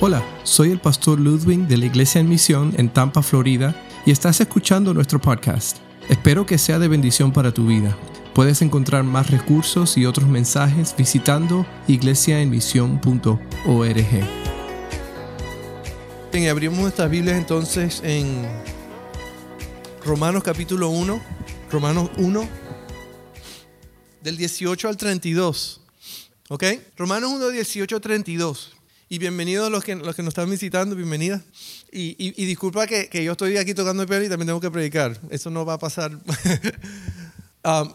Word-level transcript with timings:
Hola, 0.00 0.24
soy 0.44 0.70
el 0.70 0.78
pastor 0.78 1.18
Ludwig 1.18 1.66
de 1.66 1.76
la 1.76 1.86
Iglesia 1.86 2.20
en 2.20 2.28
Misión 2.28 2.72
en 2.76 2.88
Tampa, 2.88 3.20
Florida, 3.20 3.74
y 4.06 4.12
estás 4.12 4.40
escuchando 4.40 4.94
nuestro 4.94 5.20
podcast. 5.20 5.78
Espero 6.08 6.46
que 6.46 6.56
sea 6.56 6.78
de 6.78 6.86
bendición 6.86 7.32
para 7.32 7.52
tu 7.52 7.66
vida. 7.66 7.98
Puedes 8.32 8.62
encontrar 8.62 9.02
más 9.02 9.28
recursos 9.28 9.98
y 9.98 10.06
otros 10.06 10.28
mensajes 10.28 10.94
visitando 10.96 11.66
iglesiaenmisión.org. 11.88 14.06
Bien, 16.32 16.48
abrimos 16.48 16.78
nuestras 16.78 17.10
Biblias 17.10 17.36
entonces 17.36 18.00
en 18.04 18.46
Romanos 20.04 20.44
capítulo 20.44 20.90
1, 20.90 21.20
Romanos 21.72 22.08
1, 22.18 22.48
del 24.22 24.36
18 24.36 24.88
al 24.88 24.96
32. 24.96 25.80
¿Ok? 26.50 26.64
Romanos 26.96 27.32
1, 27.32 27.48
18 27.48 27.96
al 27.96 28.00
32. 28.00 28.77
Y 29.10 29.18
bienvenidos 29.18 29.70
los 29.72 29.82
que, 29.84 29.94
los 29.94 30.14
que 30.14 30.22
nos 30.22 30.32
están 30.32 30.50
visitando, 30.50 30.94
bienvenida. 30.94 31.42
Y, 31.90 32.14
y, 32.18 32.44
disculpa 32.44 32.86
que, 32.86 33.08
que, 33.08 33.24
yo 33.24 33.32
estoy 33.32 33.56
aquí 33.56 33.72
tocando 33.72 34.02
el 34.02 34.08
piano 34.08 34.22
y 34.22 34.28
también 34.28 34.48
tengo 34.48 34.60
que 34.60 34.70
predicar. 34.70 35.18
Eso 35.30 35.48
no 35.48 35.64
va 35.64 35.74
a 35.74 35.78
pasar. 35.78 36.12
um, 37.64 37.92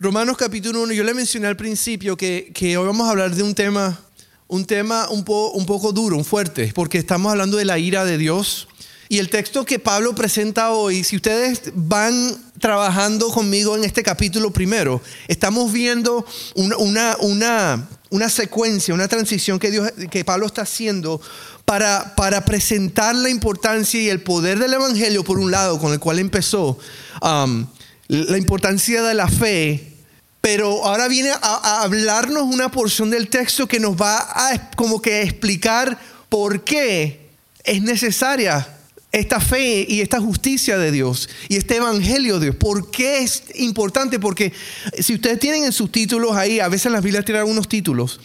Romanos 0.00 0.36
capítulo 0.36 0.82
1, 0.82 0.92
yo 0.92 1.04
le 1.04 1.14
mencioné 1.14 1.46
al 1.46 1.56
principio 1.56 2.16
que, 2.16 2.50
que, 2.52 2.76
hoy 2.76 2.84
vamos 2.84 3.06
a 3.06 3.10
hablar 3.10 3.32
de 3.32 3.44
un 3.44 3.54
tema, 3.54 4.00
un 4.48 4.64
tema 4.64 5.08
un, 5.10 5.24
po, 5.24 5.52
un 5.52 5.66
poco 5.66 5.92
duro, 5.92 6.16
un 6.16 6.24
fuerte, 6.24 6.72
porque 6.74 6.98
estamos 6.98 7.30
hablando 7.30 7.56
de 7.56 7.64
la 7.64 7.78
ira 7.78 8.04
de 8.04 8.18
Dios. 8.18 8.66
Y 9.12 9.18
el 9.18 9.28
texto 9.28 9.64
que 9.64 9.80
Pablo 9.80 10.14
presenta 10.14 10.70
hoy, 10.70 11.02
si 11.02 11.16
ustedes 11.16 11.72
van 11.74 12.40
trabajando 12.60 13.28
conmigo 13.30 13.76
en 13.76 13.82
este 13.82 14.04
capítulo 14.04 14.52
primero, 14.52 15.02
estamos 15.26 15.72
viendo 15.72 16.24
una, 16.54 17.16
una, 17.16 17.88
una 18.10 18.28
secuencia, 18.28 18.94
una 18.94 19.08
transición 19.08 19.58
que, 19.58 19.72
Dios, 19.72 19.90
que 20.12 20.24
Pablo 20.24 20.46
está 20.46 20.62
haciendo 20.62 21.20
para, 21.64 22.14
para, 22.14 22.44
presentar 22.44 23.16
la 23.16 23.30
importancia 23.30 24.00
y 24.00 24.08
el 24.08 24.22
poder 24.22 24.60
del 24.60 24.74
Evangelio, 24.74 25.24
por 25.24 25.40
un 25.40 25.50
lado, 25.50 25.80
con 25.80 25.92
el 25.92 25.98
cual 25.98 26.20
empezó, 26.20 26.78
um, 27.20 27.66
la 28.06 28.38
importancia 28.38 29.02
de 29.02 29.14
la 29.14 29.26
fe, 29.26 29.92
pero 30.40 30.84
ahora 30.84 31.08
viene 31.08 31.30
a, 31.30 31.38
a, 31.42 31.82
hablarnos 31.82 32.44
una 32.44 32.70
porción 32.70 33.10
del 33.10 33.28
texto 33.28 33.66
que 33.66 33.80
nos 33.80 34.00
va 34.00 34.18
a 34.20 34.70
como 34.76 35.02
que 35.02 35.22
explicar 35.22 35.98
por 36.28 36.62
qué 36.62 37.28
es 37.64 37.82
necesaria 37.82 38.76
esta 39.12 39.40
fe 39.40 39.84
y 39.88 40.00
esta 40.00 40.20
justicia 40.20 40.78
de 40.78 40.92
Dios 40.92 41.28
y 41.48 41.56
este 41.56 41.76
evangelio 41.76 42.38
de 42.38 42.46
Dios. 42.46 42.56
¿Por 42.56 42.90
qué 42.90 43.22
es 43.22 43.42
importante? 43.56 44.18
Porque 44.18 44.52
si 44.98 45.14
ustedes 45.14 45.38
tienen 45.38 45.64
en 45.64 45.72
sus 45.72 45.90
títulos 45.90 46.36
ahí, 46.36 46.60
a 46.60 46.68
veces 46.68 46.92
las 46.92 47.02
Biblias 47.02 47.24
tienen 47.24 47.40
algunos 47.40 47.68
títulos, 47.68 48.20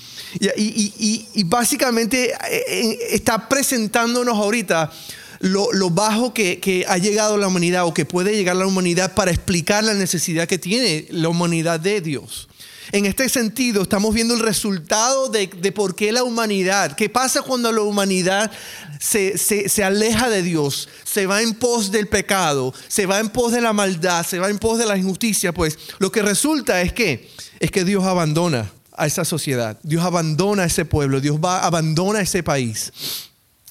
y, 0.57 1.43
básicamente 1.45 2.31
eh, 2.31 2.63
eh, 2.67 2.97
está 3.11 3.47
presentándonos 3.47 4.37
ahorita 4.37 4.91
lo, 5.39 5.89
bajo 5.89 6.33
que, 6.33 6.59
que, 6.59 6.85
ha 6.87 6.97
llegado 6.97 7.37
la 7.37 7.47
humanidad 7.47 7.85
o 7.85 7.93
que 7.93 8.05
puede 8.05 8.35
llegar 8.35 8.55
la 8.55 8.67
humanidad 8.67 9.13
para 9.13 9.31
explicar 9.31 9.83
la 9.83 9.93
necesidad 9.93 10.47
que 10.47 10.57
tiene 10.57 11.05
la 11.09 11.29
humanidad 11.29 11.79
de 11.79 12.01
Dios. 12.01 12.47
En 12.91 13.05
este 13.05 13.29
sentido, 13.29 13.83
estamos 13.83 14.13
viendo 14.13 14.33
el 14.33 14.39
resultado 14.39 15.29
de, 15.29 15.47
por 15.73 15.95
qué 15.95 16.11
la 16.11 16.23
humanidad, 16.23 16.95
qué 16.95 17.09
pasa 17.09 17.41
cuando 17.41 17.71
la 17.71 17.81
humanidad 17.81 18.51
se, 18.99 19.37
se, 19.37 19.83
aleja 19.83 20.29
de 20.29 20.43
Dios, 20.43 20.87
se 21.03 21.25
va 21.25 21.41
en 21.41 21.53
pos 21.55 21.91
del 21.91 22.07
pecado, 22.07 22.73
se 22.87 23.05
va 23.05 23.19
en 23.19 23.29
pos 23.29 23.51
de 23.51 23.61
la 23.61 23.73
maldad, 23.73 24.25
se 24.25 24.39
va 24.39 24.49
en 24.49 24.59
pos 24.59 24.77
de 24.77 24.85
la 24.85 24.97
injusticia, 24.97 25.53
pues 25.53 25.77
lo 25.99 26.11
que 26.11 26.21
resulta 26.21 26.81
es 26.81 26.93
que, 26.93 27.29
es 27.59 27.71
que 27.71 27.83
Dios 27.83 28.03
abandona 28.03 28.71
a 28.93 29.07
esa 29.07 29.25
sociedad, 29.25 29.79
Dios 29.83 30.03
abandona 30.03 30.63
a 30.63 30.67
ese 30.67 30.85
pueblo, 30.85 31.19
Dios 31.19 31.37
va, 31.43 31.65
abandona 31.65 32.19
a 32.19 32.23
ese 32.23 32.43
país. 32.43 32.91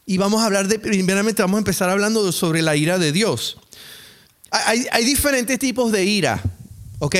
Y 0.06 0.19
vamos 0.19 0.43
a 0.43 0.47
hablar 0.47 0.69
de, 0.69 0.78
primeramente 0.78 1.41
vamos 1.41 1.56
a 1.56 1.59
empezar 1.59 1.89
hablando 1.89 2.31
sobre 2.33 2.61
la 2.62 2.77
ira 2.77 2.99
de 2.99 3.12
Dios. 3.12 3.59
Hay, 4.51 4.87
hay 4.93 5.05
diferentes 5.05 5.59
tipos 5.59 5.93
de 5.93 6.05
ira, 6.05 6.43
¿ok? 6.99 7.17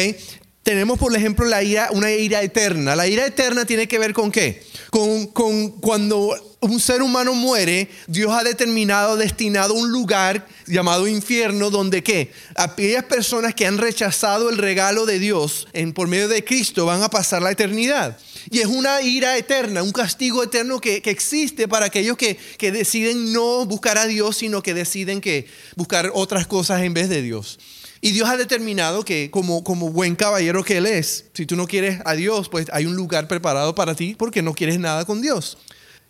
Tenemos, 0.65 0.99
por 0.99 1.15
ejemplo, 1.15 1.45
la 1.45 1.63
ira, 1.63 1.91
una 1.93 2.11
ira 2.11 2.43
eterna. 2.43 2.97
La 2.97 3.07
ira 3.07 3.27
eterna 3.27 3.67
tiene 3.67 3.87
que 3.87 3.99
ver 3.99 4.15
con 4.15 4.33
qué? 4.33 4.63
Con, 4.91 5.27
con 5.27 5.73
cuando 5.73 6.35
un 6.61 6.81
ser 6.81 7.03
humano 7.03 7.35
muere, 7.35 7.91
Dios 8.07 8.33
ha 8.33 8.43
determinado, 8.43 9.19
destinado 9.19 9.75
un 9.75 9.93
lugar 9.93 10.49
llamado 10.67 11.07
infierno, 11.07 11.69
donde 11.69 12.03
qué? 12.03 12.33
Aquellas 12.55 13.05
personas 13.05 13.55
que 13.55 13.67
han 13.67 13.77
rechazado 13.77 14.49
el 14.49 14.57
regalo 14.57 15.05
de 15.05 15.19
Dios 15.19 15.69
por 15.95 16.09
medio 16.09 16.29
de 16.29 16.45
Cristo 16.45 16.87
van 16.87 17.03
a 17.03 17.11
pasar 17.11 17.43
la 17.43 17.51
eternidad. 17.51 18.17
Y 18.51 18.61
es 18.61 18.67
una 18.67 19.03
ira 19.03 19.37
eterna, 19.37 19.83
un 19.83 19.93
castigo 19.93 20.43
eterno 20.43 20.81
que, 20.81 21.03
que 21.03 21.11
existe 21.11 21.69
para 21.69 21.87
aquellos 21.87 22.17
que, 22.17 22.39
que, 22.57 22.73
deciden 22.73 23.35
no 23.35 23.67
buscar 23.67 23.99
a 23.99 24.07
Dios, 24.07 24.39
sino 24.39 24.63
que 24.63 24.73
deciden 24.73 25.21
que 25.21 25.47
buscar 25.77 26.11
otras 26.15 26.47
cosas 26.47 26.83
en 26.83 26.95
vez 26.95 27.11
de 27.11 27.21
Dios. 27.21 27.59
Y 28.05 28.13
Dios 28.13 28.29
ha 28.29 28.37
determinado 28.37 29.03
que 29.03 29.31
como, 29.31 29.65
como 29.65 29.91
buen 29.91 30.15
caballero 30.15 30.63
que 30.63 30.77
Él 30.77 30.85
es, 30.85 31.25
si 31.33 31.47
tú 31.47 31.57
no 31.57 31.67
quieres 31.67 32.03
a 32.05 32.13
Dios, 32.13 32.51
pues 32.51 32.67
hay 32.71 32.85
un 32.85 32.97
lugar 32.97 33.29
preparado 33.29 33.75
para 33.75 33.95
ti 33.95 34.15
porque 34.15 34.43
no 34.43 34.53
quieres 34.53 34.79
nada 34.79 35.07
con 35.07 35.23
Dios. 35.23 35.57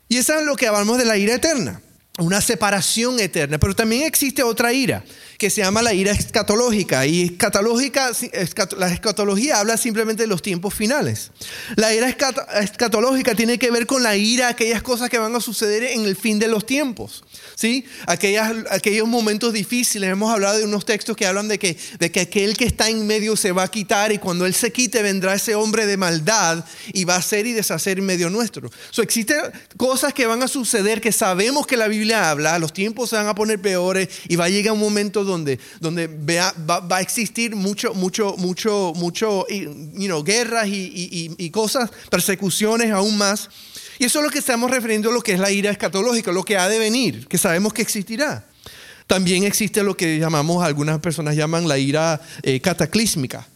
Y 0.08 0.16
eso 0.16 0.34
es 0.34 0.44
lo 0.44 0.56
que 0.56 0.66
hablamos 0.66 0.98
de 0.98 1.04
la 1.04 1.16
ira 1.16 1.36
eterna, 1.36 1.80
una 2.18 2.40
separación 2.40 3.18
eterna. 3.18 3.58
Pero 3.58 3.74
también 3.74 4.02
existe 4.04 4.42
otra 4.42 4.72
ira 4.72 5.04
que 5.38 5.50
se 5.50 5.62
llama 5.62 5.82
la 5.82 5.92
ira 5.94 6.12
escatológica. 6.12 7.06
Y 7.06 7.22
escatológica, 7.22 8.12
la 8.78 8.88
escatología 8.88 9.58
habla 9.58 9.76
simplemente 9.76 10.22
de 10.22 10.26
los 10.28 10.42
tiempos 10.42 10.74
finales. 10.74 11.32
La 11.74 11.92
ira 11.92 12.08
escatológica 12.08 13.34
tiene 13.34 13.58
que 13.58 13.70
ver 13.70 13.86
con 13.86 14.02
la 14.02 14.16
ira, 14.16 14.48
aquellas 14.48 14.82
cosas 14.82 15.10
que 15.10 15.18
van 15.18 15.34
a 15.34 15.40
suceder 15.40 15.82
en 15.84 16.04
el 16.04 16.16
fin 16.16 16.38
de 16.38 16.48
los 16.48 16.66
tiempos. 16.66 17.24
¿sí? 17.56 17.84
Aquellas, 18.06 18.52
aquellos 18.70 19.08
momentos 19.08 19.52
difíciles. 19.52 20.08
Hemos 20.10 20.32
hablado 20.32 20.58
de 20.58 20.64
unos 20.64 20.84
textos 20.84 21.16
que 21.16 21.26
hablan 21.26 21.48
de 21.48 21.58
que, 21.58 21.76
de 21.98 22.12
que 22.12 22.20
aquel 22.20 22.56
que 22.56 22.64
está 22.64 22.88
en 22.88 23.06
medio 23.06 23.36
se 23.36 23.50
va 23.50 23.64
a 23.64 23.70
quitar 23.70 24.12
y 24.12 24.18
cuando 24.18 24.46
él 24.46 24.54
se 24.54 24.72
quite 24.72 25.02
vendrá 25.02 25.34
ese 25.34 25.56
hombre 25.56 25.86
de 25.86 25.96
maldad 25.96 26.64
y 26.92 27.04
va 27.04 27.16
a 27.16 27.18
hacer 27.18 27.46
y 27.46 27.52
deshacer 27.52 27.98
en 27.98 28.06
medio 28.06 28.30
nuestro. 28.30 28.70
So, 28.90 29.02
existen 29.02 29.38
cosas 29.76 30.14
que 30.14 30.26
van 30.26 30.42
a 30.42 30.48
suceder 30.48 31.00
que 31.00 31.10
sabemos 31.10 31.66
que 31.66 31.76
la 31.76 31.88
Biblia 31.88 32.03
habla, 32.12 32.58
los 32.58 32.72
tiempos 32.72 33.10
se 33.10 33.16
van 33.16 33.28
a 33.28 33.34
poner 33.34 33.60
peores 33.60 34.08
y 34.28 34.36
va 34.36 34.46
a 34.46 34.48
llegar 34.48 34.72
un 34.72 34.80
momento 34.80 35.24
donde, 35.24 35.58
donde 35.80 36.06
va, 36.06 36.52
va, 36.80 36.96
a 36.96 37.00
existir 37.00 37.54
mucho, 37.56 37.94
mucho, 37.94 38.34
mucho, 38.36 38.92
mucho, 38.96 39.46
you 39.48 40.06
know, 40.06 40.22
guerras 40.22 40.66
y, 40.66 40.72
y, 40.72 41.34
y, 41.38 41.50
cosas, 41.50 41.90
persecuciones 42.10 42.90
aún 42.90 43.16
más. 43.16 43.48
Y 43.98 44.04
eso 44.04 44.18
es 44.18 44.24
lo 44.24 44.30
que 44.30 44.40
estamos 44.40 44.70
refiriendo 44.70 45.10
a 45.10 45.12
lo 45.12 45.22
que 45.22 45.32
es 45.32 45.40
la 45.40 45.50
ira 45.50 45.70
escatológica, 45.70 46.32
lo 46.32 46.44
que 46.44 46.56
ha 46.56 46.68
de 46.68 46.78
venir, 46.78 47.26
que 47.28 47.38
sabemos 47.38 47.72
que 47.72 47.82
existirá. 47.82 48.46
También 49.06 49.44
existe 49.44 49.82
lo 49.82 49.96
que 49.96 50.18
llamamos, 50.18 50.64
algunas 50.64 50.98
personas 50.98 51.36
llaman 51.36 51.68
la 51.68 51.78
ira 51.78 52.20
eh, 52.42 52.60
cataclísmica 52.60 53.46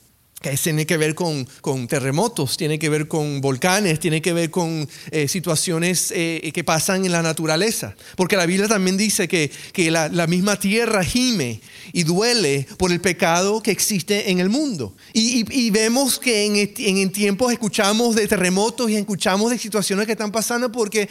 que 0.41 0.56
tiene 0.56 0.87
que 0.87 0.97
ver 0.97 1.15
con, 1.15 1.47
con, 1.60 1.88
terremotos, 1.88 2.56
tiene 2.56 2.78
que 2.78 2.88
ver 2.88 3.09
con 3.09 3.41
volcanes, 3.41 3.99
tiene 3.99 4.22
que 4.22 4.32
ver 4.32 4.50
con 4.50 4.88
eh, 5.10 5.26
situaciones 5.26 6.12
eh, 6.15 6.50
que 6.54 6.62
pasan 6.62 7.04
en 7.04 7.12
la 7.12 7.22
naturaleza. 7.22 7.97
Porque 8.16 8.37
la 8.37 8.47
Biblia 8.47 8.69
también 8.69 8.97
dice 8.97 9.26
que, 9.26 9.50
que 9.72 9.91
la, 9.91 10.09
la, 10.09 10.26
misma 10.26 10.59
tierra 10.59 11.03
gime 11.03 11.60
y 11.93 12.04
duele 12.04 12.66
por 12.76 12.93
el 12.93 13.00
pecado 13.00 13.62
que 13.62 13.71
existe 13.71 14.31
en 14.31 14.38
el 14.41 14.49
mundo. 14.49 14.94
Y, 15.12 15.44
y, 15.50 15.71
vemos 15.71 16.19
que 16.19 16.44
en, 16.44 16.72
en, 16.76 17.12
tiempos 17.12 17.53
escuchamos 17.53 18.15
de 18.15 18.28
terremotos 18.28 18.91
y 18.91 18.97
escuchamos 18.97 19.50
de 19.50 19.59
situaciones 19.59 20.06
que 20.06 20.12
están 20.12 20.31
pasando 20.31 20.70
porque, 20.70 21.09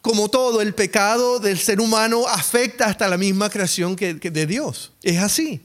como 0.00 0.28
todo, 0.28 0.60
el 0.60 0.74
pecado 0.74 1.38
del 1.38 1.58
ser 1.58 1.80
humano 1.80 2.26
afecta 2.26 2.86
hasta 2.86 3.08
la 3.08 3.16
misma 3.16 3.48
creación 3.48 3.94
que, 3.94 4.18
que 4.18 4.30
de 4.30 4.46
Dios. 4.46 4.92
Es 5.02 5.18
así. 5.18 5.60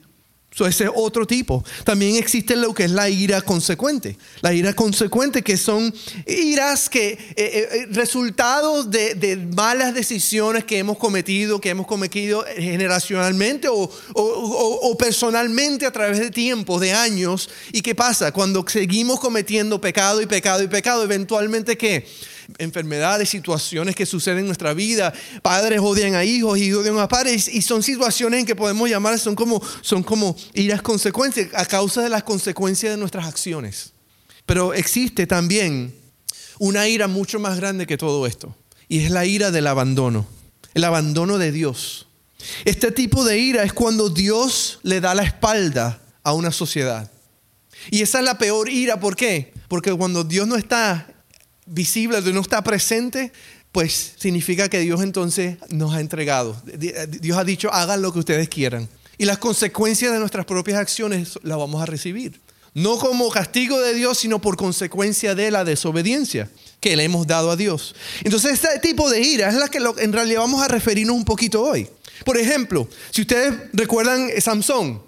So, 0.54 0.68
ese 0.68 0.90
otro 0.94 1.26
tipo. 1.26 1.64
También 1.86 2.18
existe 2.18 2.58
lo 2.58 2.74
que 2.74 2.84
es 2.84 2.92
la 2.92 3.08
ira 3.10 3.42
consecuente. 3.42 4.18
La 4.42 4.54
ira 4.54 4.74
consecuente 4.74 5.44
que 5.44 5.56
son 5.56 5.94
iras 6.28 6.90
que, 6.90 7.12
eh, 7.12 7.20
eh, 7.38 7.68
eh, 7.72 7.88
resultados 7.92 8.92
de, 8.92 9.48
malas 9.56 9.94
decisiones 9.94 10.66
que 10.66 10.78
hemos 10.78 10.98
cometido, 10.98 11.62
que 11.62 11.70
hemos 11.70 11.88
cometido 11.88 12.44
generacionalmente 12.58 13.70
o, 13.70 13.90
o, 14.14 14.80
o, 14.82 14.98
personalmente 14.98 15.86
a 15.86 15.92
través 15.92 16.20
de 16.20 16.30
tiempo, 16.30 16.82
de 16.82 16.92
años. 16.92 17.50
¿Y 17.72 17.82
qué 17.82 17.96
pasa? 17.96 18.34
Cuando 18.34 18.66
seguimos 18.68 19.22
cometiendo 19.22 19.80
pecado 19.80 20.22
y 20.22 20.26
pecado 20.26 20.62
y 20.64 20.68
pecado, 20.68 21.04
eventualmente 21.04 21.78
¿qué? 21.78 22.06
Enfermedades, 22.58 23.30
situaciones 23.30 23.96
que 23.96 24.06
suceden 24.06 24.40
en 24.40 24.46
nuestra 24.48 24.74
vida. 24.74 25.14
Padres 25.42 25.80
odian 25.82 26.16
a 26.16 26.24
hijos, 26.24 26.58
hijos 26.58 26.82
odian 26.82 26.98
a 27.00 27.08
padres. 27.08 27.48
Y 27.48 27.62
son 27.62 27.84
situaciones 27.84 28.42
en 28.42 28.46
que 28.46 28.56
podemos 28.56 28.90
llamar, 28.90 29.18
son 29.20 29.36
como, 29.36 29.62
son 29.82 30.04
como 30.04 30.36
iras 30.54 30.82
consecuencias 30.82 31.50
a 31.54 31.66
causa 31.66 32.02
de 32.02 32.10
las 32.10 32.24
consecuencias 32.24 32.94
de 32.94 32.98
nuestras 32.98 33.26
acciones. 33.26 33.94
Pero 34.46 34.74
existe 34.74 35.28
también 35.28 35.96
una 36.60 36.88
ira 36.88 37.08
mucho 37.08 37.40
más 37.40 37.58
grande 37.58 37.88
que 37.88 37.98
todo 37.98 38.26
esto. 38.28 38.56
Y 38.88 39.00
es 39.00 39.12
la 39.12 39.26
ira 39.26 39.52
del 39.52 39.68
abandono. 39.68 40.28
El 40.74 40.84
abandono 40.84 41.38
de 41.38 41.52
Dios. 41.52 42.08
Este 42.66 42.92
tipo 42.92 43.24
de 43.24 43.40
ira 43.40 43.64
es 43.64 43.74
cuando 43.74 44.10
Dios 44.10 44.80
le 44.84 45.02
da 45.02 45.16
la 45.16 45.24
espalda 45.24 46.02
a 46.24 46.34
una 46.34 46.52
sociedad. 46.52 47.12
Y 47.90 48.02
esa 48.02 48.20
es 48.20 48.26
la 48.26 48.38
peor 48.38 48.70
ira. 48.70 49.00
¿Por 49.00 49.16
qué? 49.16 49.54
Porque 49.68 49.94
cuando 49.94 50.24
Dios 50.24 50.48
no 50.48 50.56
está 50.56 51.11
visible, 51.72 52.22
Dios 52.22 52.34
no 52.34 52.42
está 52.42 52.64
presente, 52.64 53.32
pues 53.72 54.14
significa 54.18 54.70
que 54.70 54.80
Dios 54.80 55.02
entonces 55.02 55.58
nos 55.70 55.94
ha 55.94 56.02
entregado. 56.02 56.62
Dios 56.78 57.38
ha 57.38 57.44
dicho, 57.44 57.74
hagan 57.74 58.02
lo 58.02 58.12
que 58.12 58.20
ustedes 58.20 58.50
quieran. 58.50 58.88
Y 59.18 59.26
las 59.26 59.38
consecuencias 59.38 60.12
de 60.12 60.20
nuestras 60.20 60.46
propias 60.46 60.80
acciones 60.80 61.40
las 61.44 61.58
vamos 61.58 61.82
a 61.82 61.86
recibir. 61.86 62.40
No 62.74 62.98
como 62.98 63.30
castigo 63.30 63.80
de 63.82 63.94
Dios, 63.94 64.20
sino 64.20 64.40
por 64.40 64.56
consecuencia 64.56 65.36
de 65.36 65.52
la 65.52 65.64
desobediencia 65.64 66.50
que 66.80 66.96
le 66.96 67.04
hemos 67.04 67.28
dado 67.28 67.52
a 67.52 67.56
Dios. 67.56 67.96
Entonces, 68.24 68.54
este 68.54 68.80
tipo 68.80 69.10
de 69.10 69.22
ira 69.22 69.50
es 69.50 69.56
la 69.56 69.68
que 69.68 69.80
en 69.98 70.14
realidad 70.14 70.40
vamos 70.40 70.62
a 70.62 70.68
referirnos 70.68 71.16
un 71.16 71.26
poquito 71.26 71.62
hoy. 71.62 71.88
Por 72.26 72.38
ejemplo, 72.38 72.88
si 73.12 73.22
ustedes 73.22 73.54
recuerdan 73.74 74.30
Samson, 74.40 75.02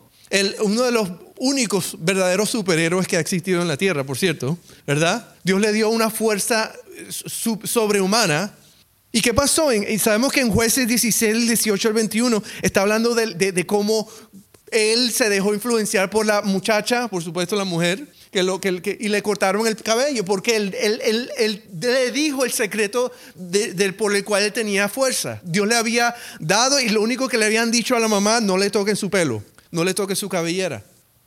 uno 0.62 0.84
de 0.84 0.92
los 0.92 1.10
únicos 1.38 1.96
verdaderos 2.00 2.50
superhéroes 2.50 3.08
que 3.08 3.18
ha 3.18 3.20
existido 3.20 3.62
en 3.62 3.68
la 3.68 3.78
tierra, 3.78 4.04
por 4.04 4.18
cierto, 4.18 4.58
¿verdad? 4.88 5.28
Dios 5.44 5.60
le 5.60 5.72
dio 5.74 5.90
una 5.90 6.10
fuerza 6.10 6.74
sobrehumana. 7.10 8.56
¿Y 9.12 9.22
qué 9.22 9.34
pasó? 9.34 9.72
Y 9.72 10.00
sabemos 10.00 10.34
que 10.34 10.40
en 10.40 10.50
jueces 10.50 10.88
16, 10.88 11.48
18 11.48 11.88
al 11.88 11.94
21 11.94 12.44
está 12.64 12.82
hablando 12.82 13.14
de, 13.14 13.66
cómo 13.68 14.10
él 14.72 15.12
se 15.12 15.30
dejó 15.30 15.54
influenciar 15.54 16.10
por 16.10 16.26
la 16.26 16.42
muchacha, 16.42 17.08
por 17.08 17.24
supuesto 17.24 17.56
la 17.56 17.64
mujer, 17.64 18.08
que 18.32 18.42
lo, 18.42 18.60
que, 18.60 18.98
y 19.00 19.10
le 19.10 19.22
cortaron 19.22 19.68
el 19.68 19.76
cabello, 19.76 20.26
porque 20.26 20.56
él, 20.56 20.76
él, 20.82 21.64
le 21.80 22.12
dijo 22.12 22.44
el 22.44 22.52
secreto 22.52 23.12
por 23.98 24.16
el 24.16 24.24
cual 24.24 24.44
él 24.44 24.52
tenía 24.52 24.90
fuerza. 24.90 25.40
Dios 25.44 25.68
le 25.68 25.76
había 25.76 26.16
dado 26.40 26.80
y 26.80 26.90
lo 26.90 27.04
único 27.04 27.28
que 27.30 27.38
le 27.38 27.46
habían 27.46 27.70
dicho 27.70 27.96
a 27.96 28.00
la 28.00 28.08
mamá, 28.08 28.42
no 28.42 28.58
le 28.58 28.72
toquen 28.72 28.96
su 28.96 29.12
pelo, 29.12 29.44
no 29.74 29.84
le 29.84 29.94
toquen 29.94 30.16
su 30.16 30.30
cabellera. 30.30 30.84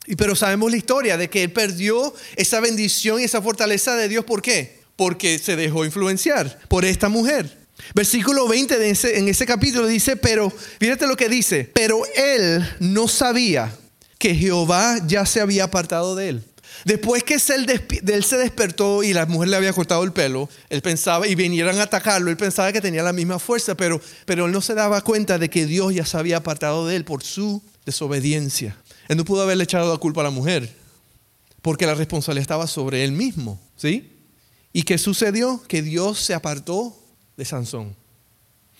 Y 0.07 0.15
pero 0.15 0.35
sabemos 0.35 0.71
la 0.71 0.77
historia 0.77 1.17
de 1.17 1.29
que 1.29 1.43
él 1.43 1.51
perdió 1.51 2.13
esa 2.37 2.61
bendición 2.61 3.19
y 3.19 3.25
esa 3.25 3.41
fortaleza 3.41 3.95
de 3.97 4.07
Dios. 4.07 4.23
¿Por 4.23 4.41
qué? 4.41 4.79
Porque 4.95 5.37
se 5.37 5.57
dejó 5.57 5.83
influenciar 5.83 6.57
por 6.69 6.85
esta 6.85 7.09
mujer. 7.09 7.57
Versículo 7.93 8.47
20 8.47 8.79
de 8.79 8.89
ese, 8.89 9.19
en 9.19 9.27
ese 9.27 9.45
capítulo 9.45 9.85
dice, 9.85 10.15
pero, 10.15 10.49
fíjate 10.79 11.05
lo 11.07 11.17
que 11.17 11.27
dice, 11.27 11.69
pero 11.73 12.01
él 12.15 12.65
no 12.79 13.07
sabía 13.09 13.77
que 14.17 14.33
Jehová 14.33 14.97
ya 15.05 15.25
se 15.25 15.41
había 15.41 15.65
apartado 15.65 16.15
de 16.15 16.29
él. 16.29 16.43
Después 16.85 17.23
que 17.23 17.33
él, 17.33 18.23
se 18.23 18.37
despertó 18.37 19.03
y 19.03 19.13
la 19.13 19.25
mujer 19.25 19.49
le 19.49 19.57
había 19.57 19.73
cortado 19.73 20.03
el 20.03 20.13
pelo, 20.13 20.49
él 20.69 20.81
pensaba, 20.81 21.27
y 21.27 21.35
vinieran 21.35 21.79
a 21.79 21.83
atacarlo, 21.83 22.31
él 22.31 22.37
pensaba 22.37 22.71
que 22.71 22.81
tenía 22.81 23.03
la 23.03 23.13
misma 23.13 23.39
fuerza, 23.39 23.75
pero, 23.75 23.99
pero 24.25 24.45
él 24.45 24.53
no 24.53 24.61
se 24.61 24.73
daba 24.73 25.01
cuenta 25.01 25.37
de 25.37 25.49
que 25.49 25.65
Dios 25.65 25.93
ya 25.93 26.05
se 26.05 26.17
había 26.17 26.37
apartado 26.37 26.87
de 26.87 26.95
él 26.95 27.03
por 27.03 27.23
su 27.23 27.61
desobediencia. 27.87 28.77
Él 29.07 29.15
no 29.15 29.23
pudo 29.23 29.43
haberle 29.43 29.63
echado 29.63 29.91
la 29.91 29.97
culpa 29.97 30.19
a 30.19 30.25
la 30.25 30.29
mujer, 30.29 30.69
porque 31.61 31.85
la 31.85 31.95
responsabilidad 31.95 32.41
estaba 32.41 32.67
sobre 32.67 33.05
él 33.05 33.13
mismo, 33.13 33.59
¿sí? 33.77 34.11
¿Y 34.73 34.83
qué 34.83 34.97
sucedió? 34.97 35.63
Que 35.69 35.81
Dios 35.81 36.19
se 36.19 36.33
apartó 36.33 36.95
de 37.37 37.45
Sansón. 37.45 37.95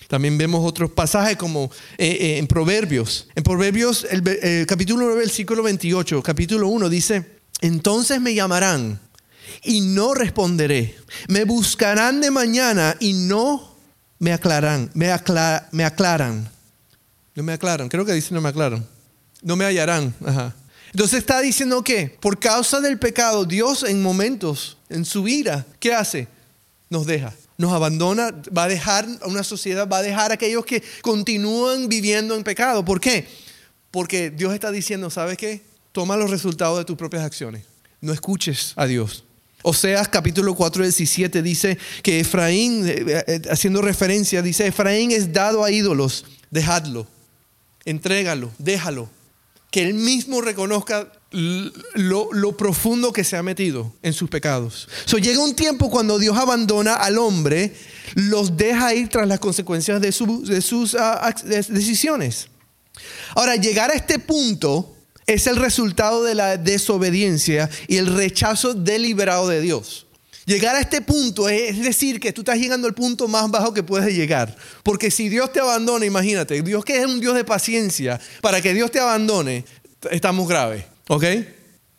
También 0.09 0.37
vemos 0.37 0.63
otros 0.65 0.91
pasajes 0.91 1.37
como 1.37 1.71
eh, 1.97 2.17
eh, 2.19 2.37
en 2.37 2.47
Proverbios. 2.47 3.29
En 3.33 3.43
Proverbios, 3.43 4.05
el, 4.11 4.27
el 4.27 4.65
capítulo 4.67 5.05
9, 5.05 5.21
versículo 5.21 5.63
28, 5.63 6.21
capítulo 6.21 6.67
1 6.67 6.89
dice, 6.89 7.25
entonces 7.61 8.19
me 8.19 8.35
llamarán 8.35 8.99
y 9.63 9.79
no 9.79 10.13
responderé. 10.13 10.97
Me 11.29 11.45
buscarán 11.45 12.19
de 12.19 12.29
mañana 12.29 12.97
y 12.99 13.13
no 13.13 13.73
me 14.19 14.33
aclaran, 14.33 14.91
me, 14.93 15.07
me 15.71 15.85
aclaran. 15.85 16.51
No 17.35 17.43
me 17.43 17.53
aclaran, 17.53 17.87
creo 17.87 18.03
que 18.03 18.13
dice 18.13 18.33
no 18.33 18.41
me 18.41 18.49
aclaran 18.49 18.96
no 19.41 19.55
me 19.55 19.65
hallarán. 19.65 20.13
Entonces 20.91 21.19
está 21.19 21.41
diciendo 21.41 21.83
que 21.83 22.17
por 22.19 22.39
causa 22.39 22.79
del 22.81 22.97
pecado, 22.97 23.45
Dios 23.45 23.83
en 23.83 24.01
momentos, 24.01 24.77
en 24.89 25.05
su 25.05 25.27
ira, 25.27 25.65
¿qué 25.79 25.93
hace? 25.93 26.27
Nos 26.89 27.05
deja, 27.05 27.33
nos 27.57 27.73
abandona, 27.73 28.31
va 28.55 28.63
a 28.63 28.67
dejar 28.67 29.07
a 29.21 29.27
una 29.27 29.43
sociedad, 29.43 29.87
va 29.87 29.97
a 29.97 30.01
dejar 30.01 30.31
a 30.31 30.35
aquellos 30.35 30.65
que 30.65 30.81
continúan 31.01 31.89
viviendo 31.89 32.35
en 32.35 32.43
pecado. 32.43 32.85
¿Por 32.85 32.99
qué? 32.99 33.27
Porque 33.91 34.29
Dios 34.29 34.53
está 34.53 34.71
diciendo, 34.71 35.09
¿sabes 35.09 35.37
qué? 35.37 35.61
Toma 35.91 36.15
los 36.17 36.29
resultados 36.29 36.77
de 36.77 36.85
tus 36.85 36.97
propias 36.97 37.23
acciones. 37.23 37.63
No 37.99 38.13
escuches 38.13 38.73
a 38.75 38.85
Dios. 38.85 39.23
Oseas 39.63 40.07
capítulo 40.07 40.55
4, 40.55 40.83
17 40.83 41.41
dice 41.41 41.77
que 42.03 42.19
Efraín, 42.21 42.87
eh, 42.87 43.23
eh, 43.27 43.41
haciendo 43.49 43.81
referencia, 43.81 44.41
dice, 44.41 44.67
Efraín 44.67 45.11
es 45.11 45.33
dado 45.33 45.63
a 45.63 45.71
ídolos, 45.71 46.25
dejadlo, 46.51 47.07
entrégalo, 47.83 48.51
déjalo 48.59 49.09
que 49.71 49.81
él 49.81 49.93
mismo 49.93 50.41
reconozca 50.41 51.11
lo, 51.31 52.57
profundo 52.57 53.11
que 53.11 53.23
se 53.23 53.35
ha 53.35 53.43
metido 53.43 53.93
en 54.01 54.13
sus 54.13 54.29
pecados. 54.29 54.87
So, 55.05 55.17
llega 55.17 55.39
un 55.41 55.55
tiempo 55.55 55.89
cuando 55.89 56.19
Dios 56.19 56.37
abandona 56.37 56.93
al 56.93 57.17
hombre, 57.17 57.75
los 58.15 58.55
deja 58.55 58.93
ir 58.93 59.09
tras 59.09 59.27
las 59.27 59.39
consecuencias 59.39 60.01
de, 60.01 60.11
sus 60.11 60.95
ah, 60.95 61.33
decisiones. 61.43 62.47
Ahora, 63.35 63.55
llegar 63.55 63.91
a 63.91 63.95
este 63.95 64.19
punto 64.19 64.95
es 65.25 65.45
el 65.47 65.57
resultado 65.57 66.23
de 66.23 66.35
la 66.35 66.57
desobediencia 66.57 67.69
y 67.87 67.97
el 67.97 68.15
rechazo 68.15 68.73
deliberado 68.73 69.49
de 69.49 69.61
Dios. 69.61 70.06
Llegar 70.47 70.77
a 70.77 70.79
este 70.79 71.01
punto 71.01 71.49
es 71.49 71.77
decir 71.77 72.21
que 72.21 72.31
tú 72.31 72.39
estás 72.39 72.57
llegando 72.57 72.87
al 72.87 72.93
punto 72.93 73.27
más 73.27 73.51
bajo 73.51 73.73
que 73.73 73.83
puedes 73.83 74.15
llegar. 74.15 74.55
Porque 74.81 75.11
si 75.11 75.27
Dios 75.27 75.51
te 75.51 75.59
abandona, 75.59 76.05
imagínate, 76.05 76.61
Dios 76.61 76.85
que 76.85 76.99
es 76.99 77.05
un 77.05 77.19
Dios 77.19 77.35
de 77.35 77.43
paciencia, 77.43 78.17
para 78.39 78.61
que 78.61 78.73
Dios 78.73 78.89
te 78.89 79.01
abandone, 79.01 79.65
estamos 80.09 80.47
graves. 80.47 80.85
¿Ok? 81.09 81.25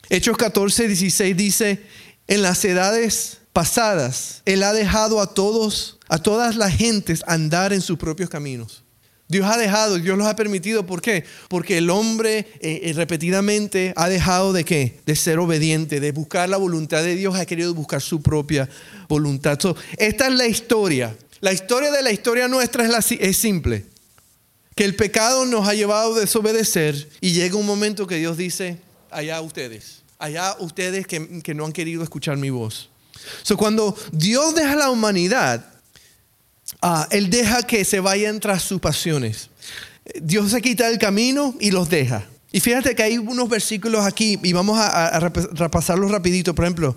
Hechos 0.09 0.39
14, 0.39 0.89
16 0.89 1.37
dice, 1.37 1.83
en 2.27 2.41
las 2.41 2.65
edades 2.65 3.37
pasadas, 3.53 4.41
Él 4.47 4.63
ha 4.63 4.73
dejado 4.73 5.21
a 5.21 5.35
todos, 5.35 5.99
a 6.09 6.17
todas 6.17 6.57
las 6.57 6.75
gentes 6.75 7.23
andar 7.27 7.75
en 7.75 7.83
sus 7.83 7.99
propios 7.99 8.31
caminos. 8.31 8.83
Dios 9.29 9.47
ha 9.47 9.59
dejado, 9.59 9.99
Dios 9.99 10.17
los 10.17 10.27
ha 10.27 10.35
permitido. 10.35 10.87
¿Por 10.87 11.03
qué? 11.03 11.25
Porque 11.49 11.79
el 11.79 11.91
hombre 11.91 12.47
eh, 12.61 12.81
eh, 12.85 12.93
repetidamente 12.95 13.93
ha 13.95 14.09
dejado 14.09 14.55
de 14.55 14.65
qué? 14.65 14.99
De 15.05 15.15
ser 15.15 15.39
obediente, 15.39 16.01
de 16.01 16.13
buscar 16.13 16.49
la 16.49 16.57
voluntad 16.57 17.03
de 17.03 17.15
Dios, 17.15 17.37
ha 17.37 17.45
querido 17.45 17.75
buscar 17.75 18.01
su 18.01 18.23
propia 18.23 18.69
voluntad. 19.07 19.59
esta 19.99 20.29
es 20.29 20.35
la 20.35 20.47
historia. 20.47 21.17
La 21.41 21.53
historia 21.53 21.91
de 21.93 22.03
la 22.03 22.11
historia 22.11 22.49
nuestra 22.49 22.87
es, 22.87 23.13
es 23.13 23.37
simple. 23.37 23.85
Que 24.75 24.85
el 24.85 24.97
pecado 24.97 25.45
nos 25.45 25.69
ha 25.69 25.75
llevado 25.75 26.15
a 26.15 26.21
desobedecer 26.21 27.09
y 27.21 27.33
llega 27.33 27.57
un 27.57 27.67
momento 27.67 28.07
que 28.07 28.17
Dios 28.17 28.37
dice, 28.39 28.79
allá 29.11 29.41
ustedes, 29.43 30.03
allá 30.19 30.57
ustedes 30.59 31.07
que, 31.07 31.43
que 31.43 31.55
no 31.55 31.67
han 31.67 31.73
querido 31.73 32.03
escuchar 32.03 32.39
mi 32.39 32.49
voz. 32.49 32.89
So, 33.43 33.57
cuando 33.57 33.97
Dios 34.13 34.55
deja 34.55 34.75
la 34.77 34.91
humanidad, 34.91 35.67
Ah, 36.81 37.09
él 37.11 37.31
deja 37.31 37.63
que 37.63 37.85
se 37.85 38.01
vayan 38.01 38.41
tras 38.41 38.63
sus 38.63 38.81
pasiones. 38.81 39.51
Dios 40.23 40.51
se 40.51 40.63
quita 40.63 40.89
el 40.89 40.99
camino 40.99 41.55
y 41.61 41.71
los 41.71 41.89
deja. 41.89 42.27
Y 42.51 42.61
fíjate 42.61 42.95
que 42.95 43.03
hay 43.03 43.19
unos 43.19 43.49
versículos 43.49 44.07
aquí 44.07 44.39
y 44.43 44.53
vamos 44.53 44.79
a, 44.81 45.19
repasarlos 45.21 46.11
rapidito. 46.11 46.55
Por 46.55 46.65
ejemplo, 46.65 46.97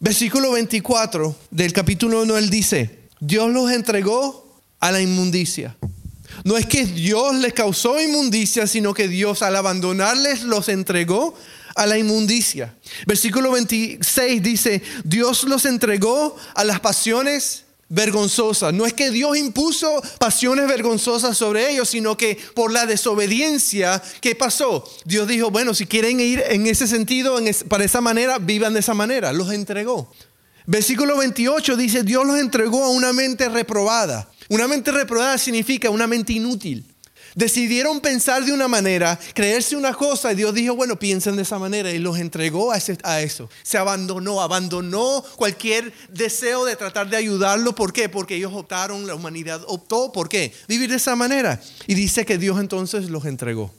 versículo 0.00 0.52
24 0.52 1.34
del 1.50 1.72
capítulo 1.72 2.22
1, 2.22 2.36
él 2.36 2.50
dice, 2.50 2.98
Dios 3.20 3.50
los 3.50 3.70
entregó 3.70 4.60
a 4.80 4.92
la 4.92 5.00
inmundicia. 5.00 5.76
No 6.44 6.58
es 6.58 6.66
que 6.66 6.84
Dios 6.84 7.34
les 7.36 7.54
causó 7.54 8.00
inmundicia, 8.00 8.66
sino 8.66 8.92
que 8.92 9.08
Dios 9.08 9.42
al 9.42 9.56
abandonarles 9.56 10.42
los 10.42 10.68
entregó 10.68 11.34
a 11.74 11.86
la 11.86 11.96
inmundicia. 11.96 12.74
Versículo 13.06 13.52
26 13.52 14.42
dice, 14.42 14.82
Dios 15.04 15.44
los 15.44 15.64
entregó 15.64 16.36
a 16.54 16.64
las 16.64 16.80
pasiones 16.80 17.65
vergonzosa. 17.88 18.72
No 18.72 18.86
es 18.86 18.92
que 18.92 19.10
Dios 19.10 19.36
impuso 19.36 20.02
pasiones 20.18 20.66
vergonzosas 20.68 21.36
sobre 21.36 21.70
ellos, 21.70 21.88
sino 21.88 22.16
que 22.16 22.38
por 22.54 22.72
la 22.72 22.86
desobediencia, 22.86 24.02
¿qué 24.20 24.34
pasó? 24.34 24.88
Dios 25.04 25.28
dijo, 25.28 25.50
bueno, 25.50 25.74
si 25.74 25.86
quieren 25.86 26.20
ir 26.20 26.42
en 26.48 26.66
ese 26.66 26.86
sentido, 26.86 27.38
para 27.68 27.84
esa 27.84 28.00
manera, 28.00 28.38
vivan 28.38 28.72
de 28.74 28.80
esa 28.80 28.94
manera. 28.94 29.32
Los 29.32 29.52
entregó. 29.52 30.12
Versículo 30.66 31.16
28 31.16 31.76
dice, 31.76 32.02
Dios 32.02 32.26
los 32.26 32.38
entregó 32.38 32.84
a 32.84 32.90
una 32.90 33.12
mente 33.12 33.48
reprobada. 33.48 34.28
Una 34.48 34.66
mente 34.66 34.90
reprobada 34.90 35.38
significa 35.38 35.90
una 35.90 36.06
mente 36.06 36.32
inútil. 36.32 36.84
Decidieron 37.36 38.00
pensar 38.00 38.46
de 38.46 38.52
una 38.52 38.66
manera, 38.66 39.20
creerse 39.34 39.76
una 39.76 39.92
cosa 39.92 40.32
y 40.32 40.36
Dios 40.36 40.54
dijo, 40.54 40.74
bueno, 40.74 40.98
piensen 40.98 41.36
de 41.36 41.42
esa 41.42 41.58
manera 41.58 41.90
y 41.90 41.98
los 41.98 42.18
entregó 42.18 42.72
a, 42.72 42.78
eso. 42.78 43.50
Se 43.62 43.76
abandonó, 43.76 44.40
abandonó 44.40 45.22
cualquier 45.36 45.92
deseo 46.08 46.64
de 46.64 46.76
tratar 46.76 47.10
de 47.10 47.18
ayudarlo. 47.18 47.74
¿Por 47.74 47.92
qué? 47.92 48.08
Porque 48.08 48.36
ellos 48.36 48.54
optaron, 48.54 49.06
la 49.06 49.14
humanidad 49.14 49.60
optó, 49.66 50.12
¿por 50.12 50.30
qué? 50.30 50.50
Vivir 50.66 50.88
de 50.88 50.96
esa 50.96 51.14
manera. 51.14 51.60
Y 51.86 51.94
dice 51.94 52.24
que 52.24 52.38
Dios 52.38 52.58
entonces 52.58 53.10
los 53.10 53.26
entregó. 53.26 53.70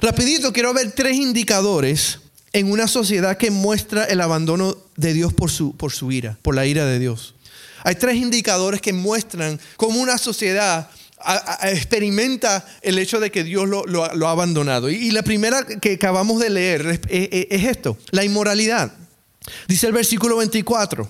Rapidito, 0.00 0.50
quiero 0.50 0.72
ver 0.72 0.92
tres 0.92 1.16
indicadores 1.16 2.20
en 2.54 2.70
una 2.70 2.88
sociedad 2.88 3.36
que 3.36 3.50
muestra 3.50 4.04
el 4.04 4.22
abandono 4.22 4.74
de 4.96 5.12
Dios 5.12 5.34
por 5.34 5.50
su, 5.50 5.76
por 5.76 5.92
su 5.92 6.10
ira, 6.12 6.38
por 6.40 6.54
la 6.54 6.64
ira 6.64 6.86
de 6.86 6.98
Dios. 6.98 7.34
Hay 7.82 7.96
tres 7.96 8.16
indicadores 8.16 8.80
que 8.80 8.94
muestran 8.94 9.60
cómo 9.76 10.00
una 10.00 10.16
sociedad 10.16 10.88
experimenta 11.62 12.64
el 12.82 12.98
hecho 12.98 13.20
de 13.20 13.30
que 13.30 13.44
Dios 13.44 13.68
lo, 13.68 14.04
ha 14.04 14.30
abandonado. 14.30 14.90
Y, 14.90 15.10
la 15.10 15.22
primera 15.22 15.64
que 15.64 15.92
acabamos 15.92 16.40
de 16.40 16.50
leer 16.50 17.00
es, 17.08 17.64
esto, 17.64 17.96
la 18.10 18.24
inmoralidad. 18.24 18.92
Dice 19.68 19.86
el 19.86 19.92
versículo 19.92 20.38
24, 20.38 21.06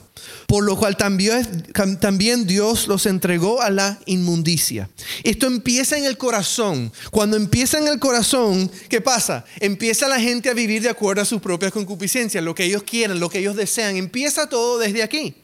por 0.48 0.64
lo 0.64 0.76
cual 0.76 0.96
también, 0.96 1.72
también, 2.00 2.48
Dios 2.48 2.88
los 2.88 3.06
entregó 3.06 3.62
a 3.62 3.70
la 3.70 4.00
inmundicia. 4.06 4.90
Esto 5.22 5.46
empieza 5.46 5.96
en 5.96 6.04
el 6.04 6.16
corazón. 6.16 6.92
Cuando 7.12 7.36
empieza 7.36 7.78
en 7.78 7.86
el 7.86 8.00
corazón, 8.00 8.68
¿qué 8.88 9.00
pasa? 9.00 9.44
Empieza 9.60 10.08
la 10.08 10.18
gente 10.18 10.50
a 10.50 10.54
vivir 10.54 10.82
de 10.82 10.88
acuerdo 10.88 11.22
a 11.22 11.24
sus 11.24 11.40
propias 11.40 11.70
concupiscencias, 11.70 12.42
lo 12.42 12.56
que 12.56 12.64
ellos 12.64 12.82
quieren, 12.82 13.20
lo 13.20 13.30
que 13.30 13.38
ellos 13.38 13.54
desean. 13.54 13.96
Empieza 13.96 14.48
todo 14.48 14.78
desde 14.78 15.04
aquí. 15.04 15.36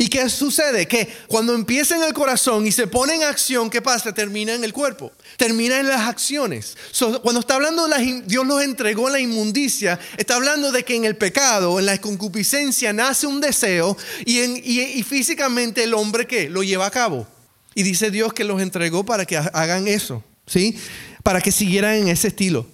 ¿Y 0.00 0.08
qué 0.08 0.30
sucede? 0.30 0.86
Que 0.86 1.08
cuando 1.26 1.56
empieza 1.56 1.96
en 1.96 2.04
el 2.04 2.12
corazón 2.12 2.64
y 2.68 2.70
se 2.70 2.86
pone 2.86 3.16
en 3.16 3.24
acción, 3.24 3.68
¿qué 3.68 3.82
pasa? 3.82 4.14
Termina 4.14 4.54
en 4.54 4.62
el 4.62 4.72
cuerpo, 4.72 5.10
termina 5.36 5.80
en 5.80 5.88
las 5.88 6.02
acciones. 6.02 6.76
cuando 7.20 7.40
está 7.40 7.56
hablando 7.56 7.88
de 7.88 8.22
Dios 8.24 8.46
los 8.46 8.62
entregó 8.62 9.10
la 9.10 9.18
inmundicia, 9.18 9.98
está 10.16 10.36
hablando 10.36 10.70
de 10.70 10.84
que 10.84 10.94
en 10.94 11.04
el 11.04 11.16
pecado, 11.16 11.80
en 11.80 11.86
la 11.86 12.00
concupiscencia, 12.00 12.92
nace 12.92 13.26
un 13.26 13.40
deseo 13.40 13.96
y, 14.24 14.38
y 14.38 15.02
físicamente 15.02 15.82
el 15.82 15.94
hombre 15.94 16.28
que 16.28 16.48
lo 16.48 16.62
lleva 16.62 16.86
a 16.86 16.92
cabo. 16.92 17.26
Y 17.74 17.82
dice 17.82 18.12
Dios 18.12 18.32
que 18.32 18.44
los 18.44 18.62
entregó 18.62 19.04
para 19.04 19.26
que 19.26 19.36
hagan 19.36 19.88
eso, 19.88 20.22
¿sí? 20.46 20.78
Para 21.24 21.40
que 21.40 21.50
siguieran 21.50 21.94
en 21.94 22.06
ese 22.06 22.28
estilo. 22.28 22.68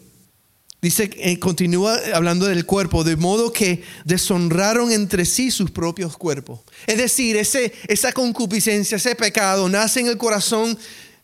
Dice, 0.84 1.08
eh, 1.16 1.38
continúa 1.38 1.98
hablando 2.12 2.44
del 2.44 2.66
cuerpo, 2.66 3.04
de 3.04 3.16
modo 3.16 3.50
que 3.54 3.82
deshonraron 4.04 4.92
entre 4.92 5.24
sí 5.24 5.50
sus 5.50 5.70
propios 5.70 6.18
cuerpos. 6.18 6.60
Es 6.86 6.98
decir, 6.98 7.38
ese, 7.38 7.72
esa 7.88 8.12
concupiscencia, 8.12 8.98
ese 8.98 9.14
pecado 9.14 9.66
nace 9.70 10.00
en 10.00 10.08
el 10.08 10.18
corazón, 10.18 10.76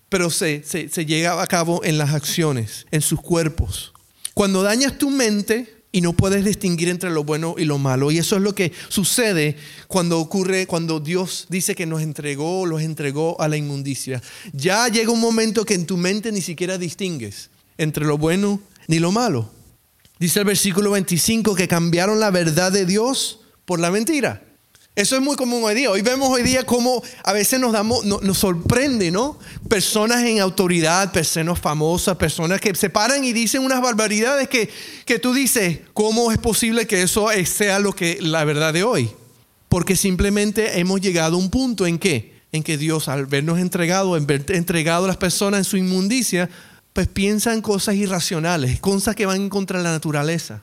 pero 0.09 0.31
se, 0.31 0.63
se, 0.65 1.05
llega 1.05 1.43
a 1.43 1.47
cabo 1.47 1.85
en 1.85 1.99
las 1.99 2.15
acciones, 2.15 2.87
en 2.91 3.03
sus 3.03 3.21
cuerpos. 3.21 3.93
Cuando 4.33 4.63
dañas 4.63 4.97
tu 4.97 5.11
mente, 5.11 5.77
y 5.93 6.01
no 6.01 6.15
puedes 6.15 6.43
distinguir 6.43 6.89
entre 6.89 7.11
lo 7.11 7.25
bueno 7.25 7.57
y 7.59 7.67
lo 7.67 7.77
malo. 7.77 8.11
Y 8.11 8.17
eso 8.17 8.37
es 8.37 8.43
lo 8.43 8.55
que 8.55 8.73
sucede 8.89 9.57
cuando 9.89 10.21
ocurre, 10.21 10.67
cuando 10.67 11.01
Dios 11.01 11.49
dice 11.51 11.75
que 11.75 11.85
nos 11.85 12.01
entregó, 12.01 12.65
los 12.65 12.81
entregó 12.81 13.39
a 13.43 13.49
la 13.49 13.59
inmundicia. 13.59 14.23
Ya 14.55 14.89
llega 14.89 15.11
un 15.11 15.21
momento 15.21 15.67
que 15.67 15.75
en 15.75 15.85
tu 15.85 15.99
mente 15.99 16.33
ni 16.33 16.41
siquiera 16.41 16.79
distingues 16.79 17.51
entre 17.77 18.07
lo 18.07 18.17
bueno 18.17 18.63
ni 18.91 18.99
lo 18.99 19.13
malo. 19.13 19.49
Dice 20.19 20.41
el 20.41 20.47
versículo 20.47 20.91
25 20.91 21.55
que 21.55 21.69
cambiaron 21.69 22.19
la 22.19 22.33
verdad 22.33 22.73
de 22.73 22.87
Dios 22.87 23.39
por 23.65 23.79
la 23.79 23.93
mentira. 23.93 24.43
Eso 24.97 25.15
es 25.15 25.23
muy 25.23 25.37
común 25.37 25.63
hoy 25.63 25.77
día. 25.77 25.93
Hoy 25.93 26.03
vemos 26.03 26.29
hoy 26.29 26.43
día 26.43 26.67
cómo 26.67 27.01
a 27.23 27.33
veces 27.33 27.61
nos, 27.61 27.73
damos, 27.73 28.05
nos 28.05 28.37
sorprende, 28.37 29.13
¿no? 29.13 29.39
Personas 29.69 30.25
en 30.25 30.41
autoridad, 30.41 31.13
personas 31.13 31.61
famosas, 31.61 32.17
personas 32.17 32.61
que 32.61 32.75
se 32.75 32.91
paran 32.91 33.25
y 33.25 33.33
dicen 33.33 33.63
unas 33.63 33.81
barbaridades 33.81 34.49
que, 34.49 34.69
que 35.07 35.21
tú 35.21 35.35
dices, 35.35 35.79
¿cómo 35.95 36.33
es 36.33 36.39
posible 36.39 36.89
que 36.89 37.03
eso 37.03 37.29
sea 37.47 37.79
lo 37.79 37.93
que 37.93 38.19
la 38.21 38.43
verdad 38.43 38.75
de 38.75 38.83
hoy? 38.83 39.09
Porque 39.69 39.95
simplemente 39.95 40.81
hemos 40.81 41.01
llegado 41.01 41.37
a 41.37 41.39
un 41.39 41.49
punto 41.49 41.87
en 41.87 41.97
que, 41.97 42.35
en 42.51 42.65
que 42.65 42.77
Dios, 42.77 43.07
al 43.07 43.27
vernos 43.27 43.61
entregado, 43.61 44.17
entregado 44.17 45.05
a 45.05 45.09
las 45.09 45.17
personas 45.17 45.59
en 45.59 45.65
su 45.65 45.77
inmundicia, 45.77 46.51
pues 46.93 47.09
piensan 47.09 47.63
cosas 47.63 47.95
irracionales, 47.95 48.81
cosas 48.81 49.15
que 49.15 49.27
van 49.27 49.43
en 49.43 49.49
contra 49.49 49.81
la 49.81 49.93
naturaleza. 49.93 50.63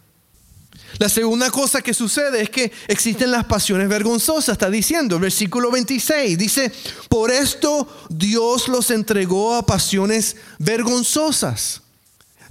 La 1.00 1.10
segunda 1.10 1.52
cosa 1.52 1.82
que 1.82 1.94
sucede 1.94 2.42
es 2.42 2.50
que 2.50 2.72
existen 2.88 3.32
las 3.32 3.46
pasiones 3.46 3.88
vergonzosas, 3.90 4.54
está 4.54 4.70
diciendo, 4.70 5.20
versículo 5.20 5.70
26, 5.70 6.38
dice, 6.38 6.72
por 7.10 7.30
esto 7.30 7.88
Dios 8.10 8.68
los 8.68 8.90
entregó 8.90 9.56
a 9.56 9.66
pasiones 9.66 10.38
vergonzosas. 10.58 11.82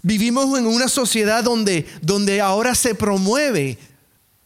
Vivimos 0.03 0.59
en 0.59 0.67
una 0.67 0.89
sociedad 0.89 1.43
donde, 1.43 1.87
donde 2.03 2.41
ahora 2.41 2.75
se 2.75 2.95
promueve 2.95 3.79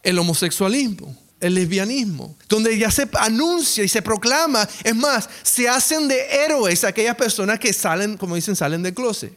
el 0.03 0.17
homosexualismo 0.17 1.20
el 1.41 1.55
lesbianismo, 1.55 2.37
donde 2.47 2.77
ya 2.77 2.89
se 2.91 3.09
anuncia 3.19 3.83
y 3.83 3.87
se 3.87 4.01
proclama, 4.01 4.67
es 4.83 4.95
más, 4.95 5.27
se 5.41 5.67
hacen 5.67 6.07
de 6.07 6.21
héroes 6.45 6.83
aquellas 6.83 7.15
personas 7.15 7.59
que 7.59 7.73
salen, 7.73 8.15
como 8.15 8.35
dicen, 8.35 8.55
salen 8.55 8.83
del 8.83 8.93
closet. 8.93 9.33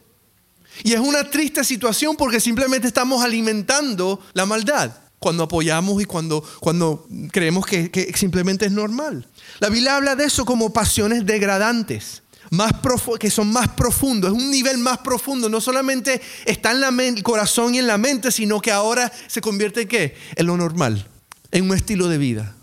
Y 0.83 0.93
es 0.93 0.99
una 0.99 1.29
triste 1.29 1.63
situación 1.63 2.15
porque 2.15 2.39
simplemente 2.39 2.87
estamos 2.87 3.23
alimentando 3.23 4.19
la 4.33 4.45
maldad 4.45 4.91
cuando 5.19 5.43
apoyamos 5.43 6.01
y 6.01 6.05
cuando, 6.05 6.43
cuando 6.59 7.07
creemos 7.31 7.65
que, 7.65 8.13
simplemente 8.15 8.67
es 8.67 8.71
normal. 8.71 9.25
La 9.59 9.69
Biblia 9.69 9.95
habla 9.95 10.15
de 10.15 10.25
eso 10.25 10.45
como 10.45 10.71
pasiones 10.71 11.25
degradantes. 11.25 12.21
Más 12.51 12.73
que 13.19 13.31
son 13.31 13.51
más 13.51 13.69
profundos, 13.69 14.31
es 14.31 14.37
un 14.37 14.51
nivel 14.51 14.77
más 14.77 14.99
profundo, 14.99 15.49
no 15.49 15.59
solamente 15.59 16.21
está 16.45 16.71
en 16.71 16.99
el 16.99 17.23
corazón 17.23 17.73
y 17.73 17.79
en 17.79 17.87
la 17.87 17.97
mente, 17.97 18.31
sino 18.31 18.61
que 18.61 18.71
ahora 18.71 19.11
se 19.25 19.41
convierte 19.41 19.81
en 19.81 19.87
qué? 19.87 20.15
En 20.35 20.45
lo 20.45 20.55
normal 20.55 21.09
en 21.51 21.69
un 21.69 21.75
estilo 21.75 22.07
de 22.07 22.17
vida. 22.17 22.55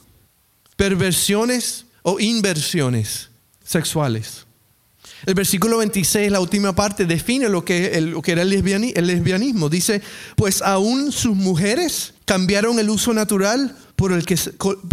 Perversiones 0.77 1.87
o 2.03 2.19
inversiones 2.21 3.31
sexuales. 3.65 4.47
El 5.27 5.35
versículo 5.35 5.79
26, 5.79 6.33
la 6.33 6.41
última 6.41 6.75
parte, 6.75 7.07
define 7.07 7.49
lo 7.49 7.65
que, 7.65 8.13
que 8.25 8.33
era 8.33 8.43
el 8.43 8.51
lesbianismo. 8.51 9.69
Dice, 9.69 10.03
pues 10.37 10.63
aún 10.63 11.13
sus 11.13 11.37
mujeres 11.37 12.15
cambiaron 12.25 12.79
el 12.79 12.91
uso 12.91 13.15
natural 13.15 13.77
el 14.11 14.25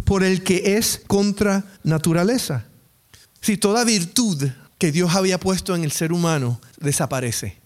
por 0.06 0.24
el 0.24 0.44
que 0.44 0.78
es 0.78 1.02
contra 1.08 1.66
naturaleza. 1.84 2.66
Si 3.42 3.58
toda 3.58 3.84
virtud 3.84 4.50
que 4.78 4.92
Dios 4.92 5.16
había 5.16 5.40
puesto 5.40 5.76
en 5.76 5.84
el 5.84 5.92
ser 5.92 6.14
humano 6.14 6.62
desaparece 6.78 7.58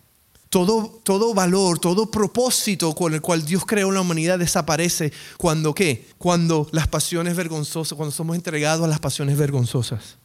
todo, 0.54 1.34
valor, 1.34 1.80
todo 1.80 2.12
propósito 2.12 2.94
con 2.94 3.16
el 3.16 3.22
cual 3.22 3.44
Dios 3.44 3.66
creó 3.66 3.92
la 3.92 4.02
humanidad 4.02 4.38
desaparece 4.38 5.12
cuando 5.38 5.74
qué? 5.74 6.08
Cuando 6.20 6.70
las 6.72 6.88
pasiones 6.88 7.36
vergonzosas, 7.36 7.96
cuando 7.96 8.12
somos 8.12 8.36
entregados 8.36 8.86
a 8.86 8.88
las 8.88 9.00
pasiones 9.00 9.36
vergonzosas. 9.36 10.18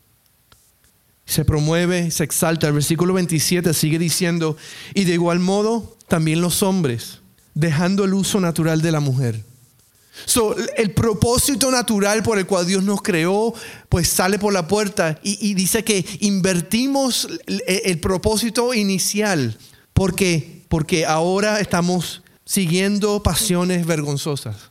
Se 1.25 1.47
promueve, 1.47 2.11
se 2.11 2.25
exalta. 2.25 2.67
El 2.67 2.75
versículo 2.75 3.15
27 3.15 3.73
sigue 3.73 3.99
diciendo, 3.99 4.59
y 4.93 5.05
de 5.05 5.15
igual 5.15 5.41
modo 5.41 5.97
también 6.09 6.43
los 6.43 6.63
hombres, 6.63 7.21
dejando 7.55 8.05
el 8.05 8.13
uso 8.13 8.39
natural 8.39 8.83
de 8.83 8.93
la 8.93 9.01
mujer. 9.01 9.43
el 10.77 10.91
propósito 10.91 11.71
natural 11.71 12.23
por 12.23 12.39
el 12.39 12.47
cual 12.47 12.67
Dios 12.67 12.83
nos 12.83 13.01
creó, 13.01 13.55
pues 13.89 14.09
sale 14.09 14.39
por 14.39 14.53
la 14.53 14.69
puerta 14.69 15.19
y, 15.23 15.55
dice 15.55 15.85
que 15.85 16.05
invertimos 16.21 17.29
el 17.47 17.99
propósito 17.99 18.75
inicial 18.75 19.57
porque, 19.99 20.63
porque 20.69 21.05
ahora 21.05 21.59
estamos 21.59 22.23
siguiendo 22.45 23.21
pasiones 23.21 23.85
vergonzosas. 23.85 24.71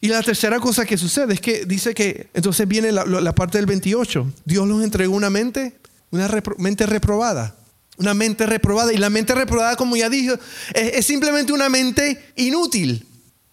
Y 0.00 0.06
la 0.06 0.22
tercera 0.22 0.60
cosa 0.60 0.86
que 0.86 0.96
sucede 0.96 1.34
es 1.34 1.40
que 1.40 1.64
dice 1.64 1.94
que, 1.94 2.28
entonces 2.32 2.68
viene 2.68 2.92
la, 2.92 3.34
parte 3.34 3.58
del 3.58 3.66
28, 3.66 4.32
Dios 4.44 4.68
nos 4.68 4.84
entregó 4.84 5.16
una 5.16 5.30
mente, 5.30 5.76
una 6.12 6.30
mente 6.58 6.86
reprobada. 6.86 7.56
Una 7.98 8.14
mente 8.14 8.46
reprobada. 8.46 8.92
Y 8.92 8.98
la 8.98 9.10
mente 9.10 9.34
reprobada, 9.34 9.74
como 9.74 9.96
ya 9.96 10.08
dije, 10.08 10.34
es, 10.74 11.04
simplemente 11.04 11.52
una 11.52 11.68
mente 11.68 12.22
inútil. 12.36 13.04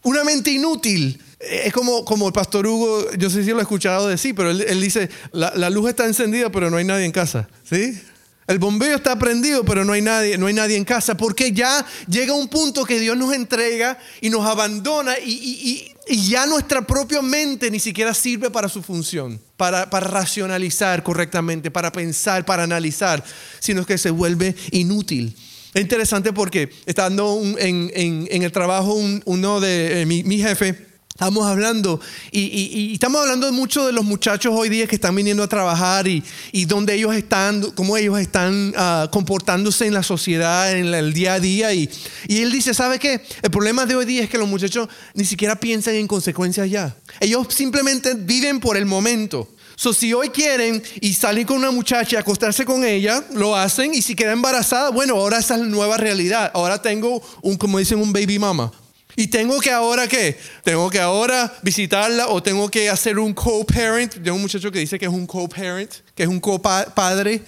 Una 0.03 0.23
mente 0.23 0.51
inútil. 0.51 1.19
Es 1.39 1.73
como, 1.73 2.05
como 2.05 2.27
el 2.27 2.33
pastor 2.33 2.67
Hugo, 2.67 3.11
yo 3.17 3.31
sé 3.31 3.43
si 3.43 3.49
lo 3.49 3.57
he 3.57 3.61
escuchado 3.63 4.07
decir, 4.07 4.35
pero 4.35 4.51
él, 4.51 4.79
dice, 4.79 5.09
la, 5.31 5.53
la, 5.55 5.71
luz 5.71 5.89
está 5.89 6.05
encendida, 6.05 6.51
pero 6.51 6.69
no 6.69 6.77
hay 6.77 6.85
nadie 6.85 7.05
en 7.05 7.11
casa. 7.11 7.49
¿Sí? 7.63 7.99
El 8.47 8.59
bombeo 8.59 8.97
está 8.97 9.17
prendido, 9.17 9.63
pero 9.63 9.85
no 9.85 9.93
hay 9.93 10.01
nadie, 10.01 10.37
no 10.37 10.47
hay 10.47 10.53
nadie 10.53 10.75
en 10.75 10.83
casa, 10.83 11.15
porque 11.15 11.53
ya 11.53 11.85
llega 12.07 12.33
un 12.33 12.49
punto 12.49 12.83
que 12.83 12.99
Dios 12.99 13.15
nos 13.15 13.33
entrega 13.33 13.97
y 14.19 14.29
nos 14.29 14.45
abandona 14.45 15.17
y, 15.19 15.89
ya 16.05 16.45
nuestra 16.45 16.85
propia 16.85 17.21
mente 17.21 17.71
ni 17.71 17.79
siquiera 17.79 18.13
sirve 18.13 18.49
para 18.49 18.67
su 18.67 18.83
función, 18.83 19.39
para, 19.55 19.85
racionalizar 19.85 21.01
correctamente, 21.01 21.71
para 21.71 21.93
pensar, 21.93 22.43
para 22.43 22.63
analizar, 22.63 23.23
sino 23.59 23.85
que 23.85 23.97
se 23.97 24.09
vuelve 24.09 24.53
inútil. 24.71 25.33
Es 25.73 25.81
interesante 25.81 26.33
porque 26.33 26.69
estando 26.85 27.41
en, 27.57 28.27
el 28.29 28.51
trabajo 28.51 28.99
uno 29.23 29.61
de 29.61 30.01
eh, 30.01 30.05
mi 30.05 30.39
jefe, 30.39 30.92
Estamos 31.13 31.45
hablando, 31.45 32.01
y, 32.31 32.91
estamos 32.91 33.21
hablando 33.21 33.53
mucho 33.53 33.85
de 33.85 33.93
los 33.93 34.03
muchachos 34.03 34.51
hoy 34.55 34.67
día 34.67 34.87
que 34.87 34.95
están 34.95 35.15
viniendo 35.15 35.43
a 35.43 35.47
trabajar 35.47 36.07
y, 36.07 36.23
y 36.51 36.65
dónde 36.65 36.95
ellos 36.95 37.13
están, 37.15 37.61
cómo 37.75 37.95
ellos 37.97 38.19
están 38.19 38.73
ah, 38.75 39.07
comportándose 39.11 39.85
en 39.85 39.93
la 39.93 40.01
sociedad, 40.01 40.75
en 40.75 40.91
el 40.91 41.13
día 41.13 41.35
a 41.35 41.39
día. 41.39 41.71
Y, 41.71 41.87
y 42.27 42.41
él 42.41 42.51
dice, 42.51 42.73
¿sabe 42.73 42.97
qué? 42.97 43.21
El 43.43 43.51
problema 43.51 43.85
de 43.85 43.93
hoy 43.93 44.05
día 44.05 44.23
es 44.23 44.29
que 44.29 44.39
los 44.39 44.47
muchachos 44.47 44.89
ni 45.13 45.23
siquiera 45.23 45.55
piensan 45.55 45.93
en 45.93 46.07
consecuencias 46.07 46.67
ya. 46.67 46.95
Ellos 47.19 47.45
simplemente 47.51 48.15
viven 48.15 48.59
por 48.59 48.75
el 48.75 48.87
momento. 48.87 49.47
So, 49.75 49.93
si 49.93 50.13
hoy 50.13 50.29
quieren 50.29 50.81
y 50.99 51.13
salir 51.13 51.45
con 51.45 51.57
una 51.57 51.69
muchacha 51.69 52.15
y 52.15 52.19
acostarse 52.19 52.65
con 52.65 52.83
ella, 52.83 53.23
lo 53.35 53.55
hacen. 53.55 53.93
Y 53.93 54.01
si 54.01 54.15
queda 54.15 54.31
embarazada, 54.31 54.89
bueno, 54.89 55.13
ahora 55.15 55.37
esa 55.37 55.53
es 55.53 55.61
la 55.61 55.67
nueva 55.67 55.97
realidad. 55.97 56.49
Ahora 56.55 56.81
tengo 56.81 57.21
un, 57.43 57.55
como 57.55 57.77
dicen, 57.77 57.99
un 57.99 58.11
baby 58.11 58.39
mama. 58.39 58.71
Y 59.15 59.27
tengo 59.27 59.59
que 59.59 59.71
ahora 59.71 60.07
qué? 60.07 60.37
Tengo 60.63 60.89
que 60.89 60.99
ahora 60.99 61.53
visitarla 61.61 62.27
o 62.29 62.41
tengo 62.41 62.69
que 62.69 62.89
hacer 62.89 63.19
un 63.19 63.33
co-parent. 63.33 64.13
Tengo 64.13 64.35
un 64.35 64.41
muchacho 64.41 64.71
que 64.71 64.79
dice 64.79 64.97
que 64.97 65.05
es 65.05 65.11
un 65.11 65.27
co-parent, 65.27 65.91
que 66.15 66.23
es 66.23 66.29
un 66.29 66.39
co-padre. 66.39 67.41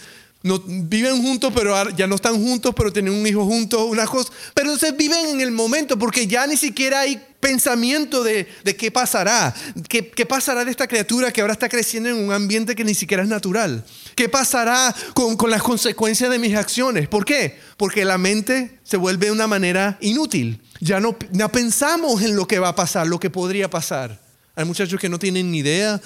No, 0.46 0.62
viven 0.64 1.24
juntos, 1.24 1.52
pero 1.56 1.90
ya 1.90 2.06
no 2.06 2.14
están 2.14 2.36
juntos, 2.36 2.72
pero 2.78 2.94
tienen 2.94 3.14
un 3.14 3.26
hijo 3.26 3.44
juntos, 3.46 3.82
una 3.90 4.06
cosa. 4.06 4.32
Pero 4.54 4.72
entonces 4.72 4.96
viven 4.96 5.26
en 5.30 5.42
el 5.42 5.50
momento 5.50 5.98
porque 5.98 6.28
ya 6.28 6.46
ni 6.46 6.56
siquiera 6.56 7.00
hay 7.00 7.20
pensamiento 7.40 8.24
de, 8.24 8.46
qué 8.78 8.92
pasará. 8.92 9.56
¿Qué, 9.90 10.04
pasará 10.28 10.64
de 10.64 10.70
esta 10.70 10.88
criatura 10.88 11.34
que 11.34 11.42
ahora 11.42 11.54
está 11.54 11.68
creciendo 11.68 12.10
en 12.10 12.18
un 12.18 12.32
ambiente 12.32 12.76
que 12.76 12.84
ni 12.84 12.94
siquiera 12.94 13.24
es 13.24 13.30
natural? 13.30 13.84
¿Qué 14.14 14.30
pasará 14.30 14.96
con, 15.16 15.36
con 15.36 15.50
las 15.50 15.64
consecuencias 15.64 16.30
de 16.30 16.38
mis 16.38 16.56
acciones? 16.56 17.08
¿Por 17.08 17.26
qué? 17.26 17.58
Porque 17.76 18.06
la 18.06 18.20
mente 18.20 18.80
se 18.84 18.98
vuelve 18.98 19.26
de 19.26 19.32
una 19.32 19.48
manera 19.48 19.98
inútil. 20.00 20.62
Ya 20.80 21.00
no, 21.00 21.18
no 21.32 21.52
pensamos 21.52 22.22
en 22.22 22.36
lo 22.36 22.48
que 22.48 22.60
va 22.60 22.68
a 22.68 22.76
pasar, 22.76 23.08
lo 23.08 23.20
que 23.20 23.32
podría 23.32 23.68
pasar. 23.68 24.22
Hay 24.56 24.66
muchachos 24.66 25.00
que 25.00 25.10
no 25.10 25.18
tienen 25.18 25.50
ni 25.50 25.58
idea. 25.58 26.00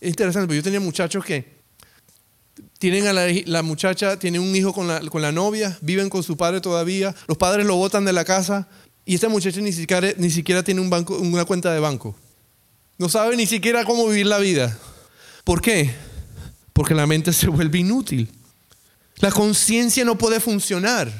Es 0.00 0.10
interesante, 0.10 0.46
porque 0.46 0.58
yo 0.58 0.62
tenía 0.62 0.78
muchachos 0.78 1.24
que 1.24 1.59
tienen 2.80 3.06
a 3.06 3.12
la, 3.12 3.62
muchacha, 3.62 4.18
tienen 4.18 4.40
un 4.40 4.56
hijo 4.56 4.72
con 4.72 4.88
la, 4.88 5.00
con 5.00 5.20
la, 5.20 5.30
novia, 5.30 5.76
viven 5.82 6.08
con 6.08 6.22
su 6.22 6.38
padre 6.38 6.62
todavía, 6.62 7.14
los 7.28 7.36
padres 7.36 7.66
lo 7.66 7.76
botan 7.76 8.06
de 8.06 8.14
la 8.14 8.24
casa 8.24 8.66
y 9.04 9.14
esta 9.14 9.28
muchacha 9.28 9.60
ni 9.60 9.70
siquiera, 9.70 10.08
ni 10.16 10.30
siquiera 10.30 10.62
tiene 10.62 10.80
un 10.80 10.88
banco, 10.88 11.18
una 11.18 11.44
cuenta 11.44 11.74
de 11.74 11.78
banco. 11.78 12.16
No 12.96 13.10
sabe 13.10 13.36
ni 13.36 13.44
siquiera 13.44 13.84
cómo 13.84 14.08
vivir 14.08 14.26
la 14.26 14.38
vida. 14.38 14.78
¿Por 15.44 15.60
qué? 15.60 15.94
Porque 16.72 16.94
la 16.94 17.06
mente 17.06 17.34
se 17.34 17.48
vuelve 17.48 17.80
inútil. 17.80 18.30
La 19.16 19.30
conciencia 19.30 20.02
no 20.06 20.16
puede 20.16 20.40
funcionar. 20.40 21.12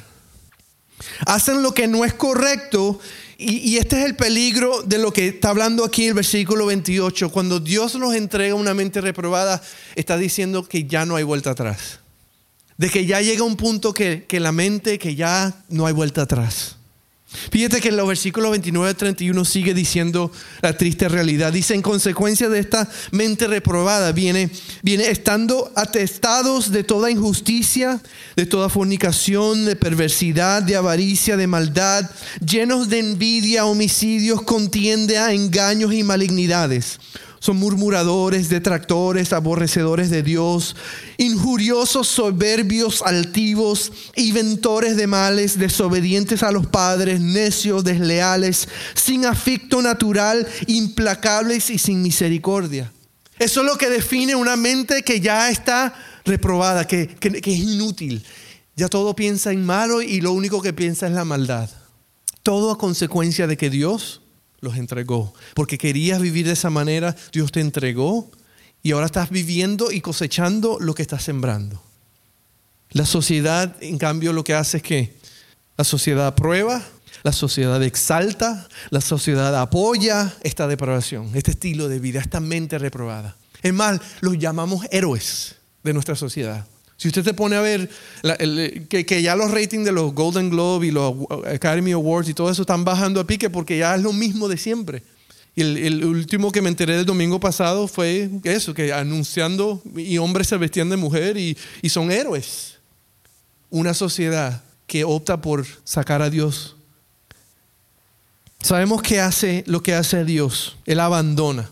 Hacen 1.26 1.62
lo 1.62 1.75
que 1.75 1.88
no 1.88 2.07
es 2.07 2.14
correcto 2.14 2.99
y, 3.40 3.78
este 3.78 4.00
es 4.00 4.04
el 4.04 4.16
peligro 4.16 4.82
de 4.82 4.99
lo 4.99 5.12
que 5.12 5.28
está 5.28 5.49
hablando 5.49 5.85
aquí 5.85 6.06
el 6.06 6.14
versículo 6.14 6.66
28. 6.66 7.30
Cuando 7.30 7.59
Dios 7.59 7.94
nos 7.97 8.14
entrega 8.14 8.54
una 8.54 8.75
mente 8.75 9.00
reprobada, 9.00 9.62
está 9.97 10.18
diciendo 10.18 10.64
que 10.68 10.85
ya 10.85 11.06
no 11.06 11.16
hay 11.16 11.25
vuelta 11.25 11.50
atrás. 11.50 12.00
De 12.76 12.90
que 12.90 13.06
ya 13.06 13.20
llega 13.20 13.42
un 13.44 13.56
punto 13.56 13.94
que, 13.94 14.25
que 14.28 14.40
la 14.40 14.52
mente, 14.52 14.99
que 14.99 15.14
ya 15.14 15.54
no 15.68 15.87
hay 15.87 15.94
vuelta 15.94 16.23
atrás. 16.23 16.76
Fíjate 17.50 17.80
que 17.80 17.90
en 17.90 17.96
los 17.96 18.08
versículos 18.08 18.50
29 18.50 18.88
al 18.88 18.96
31 18.96 19.44
sigue 19.44 19.72
diciendo 19.72 20.32
la 20.62 20.76
triste 20.76 21.08
realidad. 21.08 21.52
Dice, 21.52 21.75
en 21.75 21.82
consecuencia 21.82 22.49
de 22.49 22.58
esta 22.58 22.88
mente 23.12 23.46
reprobada, 23.46 24.10
viene, 24.10 24.50
viene 24.82 25.08
estando 25.08 25.70
atestados 25.76 26.72
de 26.72 26.82
toda 26.82 27.10
injusticia, 27.10 28.00
de 28.34 28.46
toda 28.46 28.68
fornicación, 28.68 29.64
de 29.64 29.76
perversidad, 29.76 30.62
de 30.62 30.75
avaricia, 30.75 31.37
de 31.37 31.46
maldad, 31.46 32.10
llenos 32.44 32.88
de 32.88 32.99
envidia, 32.99 33.64
homicidios, 33.64 34.42
contienda, 34.42 35.32
engaños 35.32 35.92
y 35.92 36.02
malignidades 36.02 36.99
son 37.40 37.56
murmuradores, 37.56 38.50
detractores, 38.50 39.32
aborrecedores 39.32 40.11
de 40.11 40.23
Dios, 40.23 40.76
injuriosos, 41.16 42.06
soberbios, 42.06 43.00
altivos, 43.02 43.92
inventores 44.14 44.97
de 44.97 45.06
males, 45.06 45.59
desobedientes 45.59 46.42
a 46.42 46.52
los 46.52 46.66
padres, 46.66 47.18
necios, 47.20 47.82
desleales, 47.82 48.68
sin 48.94 49.25
afecto 49.25 49.80
natural, 49.80 50.47
implacables 50.66 51.70
y 51.70 51.78
sin 51.78 52.02
misericordia. 52.02 52.92
Eso 53.38 53.61
es 53.62 53.66
lo 53.66 53.78
que 53.78 53.88
define 53.88 54.35
una 54.35 54.56
mente 54.56 55.02
que 55.02 55.18
ya 55.20 55.49
está 55.49 55.94
reprobada, 56.26 56.87
que, 56.87 57.09
que 57.09 57.38
es 57.38 57.59
inútil. 57.59 58.23
Ya 58.76 58.88
todo 58.88 59.16
piensa 59.16 59.50
en 59.50 59.64
malo 59.64 60.02
y 60.02 60.20
lo 60.20 60.32
único 60.32 60.61
que 60.61 60.75
piensa 60.75 61.06
es 61.06 61.14
la 61.14 61.25
maldad. 61.25 61.70
Todo 62.42 62.70
a 62.70 62.76
consecuencia 62.76 63.47
de 63.47 63.56
que 63.56 63.70
Dios 63.70 64.20
los 64.61 64.76
entregó. 64.76 65.35
Porque 65.55 65.79
querías 65.79 66.21
vivir 66.21 66.47
de 66.47 66.52
esa 66.52 66.71
manera, 66.71 67.17
Dios 67.33 67.52
te 67.52 67.61
entregó 67.61 68.31
y 68.83 68.93
ahora 68.93 69.07
estás 69.07 69.31
viviendo 69.31 69.93
y 69.93 70.00
cosechando 70.00 70.79
lo 70.81 70.95
que 70.95 71.02
estás 71.02 71.23
sembrando. 71.23 71.83
La 72.90 73.07
sociedad, 73.07 73.76
en 73.81 73.99
cambio, 73.99 74.33
lo 74.33 74.45
que 74.45 74.55
hace 74.55 74.79
es 74.79 74.83
que 74.83 75.14
la 75.76 75.85
sociedad 75.85 76.26
aprueba, 76.26 76.83
la 77.23 77.33
sociedad 77.33 77.83
exalta, 77.83 78.69
la 78.90 79.00
sociedad 79.00 79.55
apoya 79.61 80.35
esta 80.43 80.67
depravación, 80.67 81.31
este 81.35 81.52
estilo 81.52 81.88
de 81.88 82.00
vida, 82.00 82.21
esta 82.21 82.40
mente 82.40 82.79
reprobada. 82.79 83.37
Es 83.62 83.73
más, 83.73 84.00
los 84.21 84.38
llamamos 84.38 84.87
héroes 84.90 85.57
de 85.83 85.93
nuestra 85.93 86.17
sociedad. 86.17 86.67
Si 87.00 87.09
usted 87.09 87.25
se 87.25 87.33
pone 87.33 87.57
a 87.57 87.62
ver 87.62 87.88
que, 88.90 89.22
ya 89.22 89.35
los 89.35 89.51
ratings 89.51 89.87
de 89.87 89.92
los 89.92 90.12
Golden 90.12 90.51
Globe 90.51 90.88
y 90.88 90.90
los 90.90 91.14
Academy 91.46 91.92
Awards 91.92 92.29
y 92.29 92.35
todo 92.35 92.51
eso 92.51 92.61
están 92.61 92.85
bajando 92.85 93.20
a 93.20 93.27
pique 93.27 93.48
porque 93.48 93.79
ya 93.79 93.94
es 93.94 94.03
lo 94.03 94.12
mismo 94.12 94.48
de 94.48 94.59
siempre. 94.59 95.03
Y 95.57 95.62
el, 95.62 96.05
último 96.05 96.53
que 96.53 96.61
me 96.61 96.68
enteré 96.68 96.98
del 96.98 97.07
domingo 97.07 97.40
pasado 97.40 97.88
fue 97.88 98.29
eso, 98.44 98.74
que 98.74 98.92
anunciando 98.92 99.83
y 99.96 100.18
hombres 100.18 100.48
se 100.48 100.59
vestían 100.59 100.90
de 100.90 100.98
mujer 100.98 101.38
y, 101.38 101.57
y 101.81 101.88
son 101.88 102.12
héroes. 102.12 102.77
Una 103.70 103.94
sociedad 103.94 104.62
que 104.87 105.03
opta 105.03 105.40
por 105.40 105.64
sacar 105.85 106.20
a 106.20 106.29
Dios. 106.29 106.77
Sabemos 108.61 109.01
que 109.01 109.20
hace 109.20 109.64
lo 109.66 109.83
que 109.83 109.94
hace 109.94 110.27
Dios. 110.27 110.77
Él 110.85 111.01
abandona. 111.01 111.70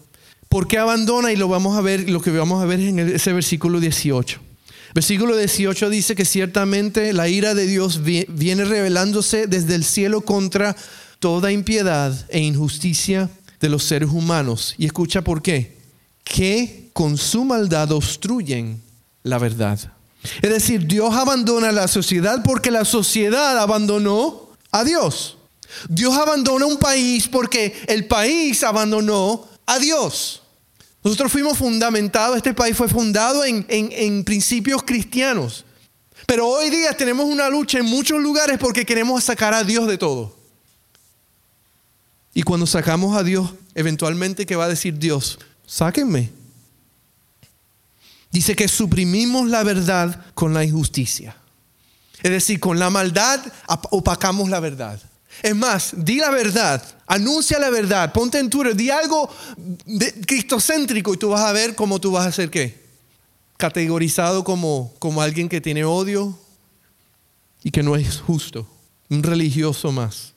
¿Por 0.48 0.68
qué 0.68 0.78
abandona? 0.78 1.32
Y 1.32 1.36
lo 1.36 1.48
vamos 1.48 1.76
a 1.76 1.82
ver, 1.82 2.08
lo 2.08 2.22
que 2.22 2.30
vamos 2.30 2.62
a 2.62 2.64
ver 2.64 2.80
en 2.80 2.98
ese 2.98 3.34
versículo 3.34 3.78
18. 3.78 4.47
Versículo 4.94 5.36
18 5.36 5.90
dice 5.90 6.14
que 6.14 6.24
ciertamente 6.24 7.12
la 7.12 7.28
ira 7.28 7.54
de 7.54 7.66
Dios 7.66 8.02
viene 8.02 8.64
revelándose 8.64 9.46
desde 9.46 9.74
el 9.74 9.84
cielo 9.84 10.22
contra 10.22 10.76
toda 11.18 11.52
impiedad 11.52 12.14
e 12.28 12.40
injusticia 12.40 13.28
de 13.60 13.68
los 13.68 13.84
seres 13.84 14.10
humanos. 14.10 14.74
Y 14.78 14.86
escucha 14.86 15.22
por 15.22 15.42
qué. 15.42 15.76
Que 16.24 16.90
con 16.92 17.16
su 17.16 17.44
maldad 17.44 17.92
obstruyen 17.92 18.80
la 19.22 19.38
verdad. 19.38 19.78
Es 20.42 20.50
decir, 20.50 20.86
Dios 20.86 21.14
abandona 21.14 21.72
la 21.72 21.88
sociedad 21.88 22.42
porque 22.42 22.70
la 22.70 22.84
sociedad 22.84 23.58
abandonó 23.58 24.50
a 24.70 24.84
Dios. 24.84 25.36
Dios 25.88 26.16
abandona 26.16 26.66
un 26.66 26.78
país 26.78 27.28
porque 27.28 27.74
el 27.86 28.06
país 28.06 28.62
abandonó 28.62 29.46
a 29.66 29.78
Dios. 29.78 30.37
Nosotros 31.08 31.32
fuimos 31.32 31.56
fundamentados, 31.56 32.36
este 32.36 32.52
país 32.52 32.76
fue 32.76 32.86
fundado 32.86 33.42
en, 33.42 34.24
principios 34.24 34.82
cristianos. 34.82 35.64
Pero 36.26 36.46
hoy 36.46 36.68
día 36.68 36.92
tenemos 36.94 37.24
una 37.24 37.48
lucha 37.48 37.78
en 37.78 37.86
muchos 37.86 38.20
lugares 38.20 38.58
porque 38.58 38.84
queremos 38.84 39.24
sacar 39.24 39.54
a 39.54 39.64
Dios 39.64 39.88
de 39.88 39.96
todo. 39.96 40.36
Y 42.34 42.42
cuando 42.42 42.66
sacamos 42.66 43.16
a 43.16 43.22
Dios, 43.22 43.54
eventualmente, 43.74 44.44
¿qué 44.44 44.54
va 44.54 44.66
a 44.66 44.68
decir 44.68 44.98
Dios? 44.98 45.38
Sáquenme. 45.66 46.30
Dice 48.30 48.54
que 48.54 48.68
suprimimos 48.68 49.48
la 49.48 49.62
verdad 49.62 50.26
con 50.34 50.52
la 50.52 50.62
injusticia. 50.62 51.34
Es 52.22 52.30
decir, 52.30 52.60
con 52.60 52.78
la 52.78 52.90
maldad 52.90 53.40
opacamos 53.66 54.50
la 54.50 54.60
verdad. 54.60 55.00
Es 55.42 55.56
más, 55.56 55.92
di 55.96 56.16
la 56.16 56.28
verdad, 56.28 56.97
anuncia 57.08 57.58
la 57.58 57.70
verdad, 57.70 58.12
ponte 58.12 58.38
en 58.38 58.50
Twitter, 58.50 58.76
di 58.76 58.90
algo 58.90 59.28
cristocéntrico 60.26 61.14
y 61.14 61.16
tú 61.16 61.30
vas 61.30 61.40
a 61.40 61.52
ver 61.52 61.74
cómo 61.74 62.00
tú 62.00 62.12
vas 62.12 62.26
a 62.26 62.32
ser 62.32 62.50
qué. 62.50 62.86
Categorizado 63.56 64.44
como, 64.44 64.94
como 64.98 65.20
alguien 65.20 65.48
que 65.48 65.60
tiene 65.60 65.84
odio 65.84 66.38
y 67.64 67.70
que 67.70 67.82
no 67.82 67.96
es 67.96 68.20
justo, 68.20 68.68
un 69.08 69.22
religioso 69.22 69.90
más. 69.90 70.34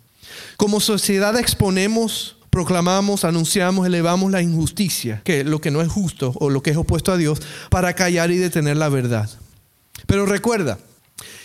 Como 0.58 0.80
sociedad 0.80 1.38
exponemos, 1.38 2.38
proclamamos, 2.50 3.26
anunciamos, 3.26 3.86
elevamos 3.86 4.32
la 4.32 4.42
injusticia, 4.42 5.22
que 5.24 5.44
lo 5.44 5.62
que 5.62 5.72
no 5.72 5.82
es 5.82 5.90
justo 5.90 6.34
o 6.40 6.50
lo 6.50 6.64
que 6.64 6.72
es 6.72 6.78
opuesto 6.78 7.12
a 7.12 7.18
Dios, 7.18 7.42
para 7.70 7.94
callar 7.94 8.32
y 8.32 8.38
detener 8.38 8.78
la 8.78 8.90
verdad. 8.90 9.30
Pero 10.08 10.26
recuerda, 10.26 10.80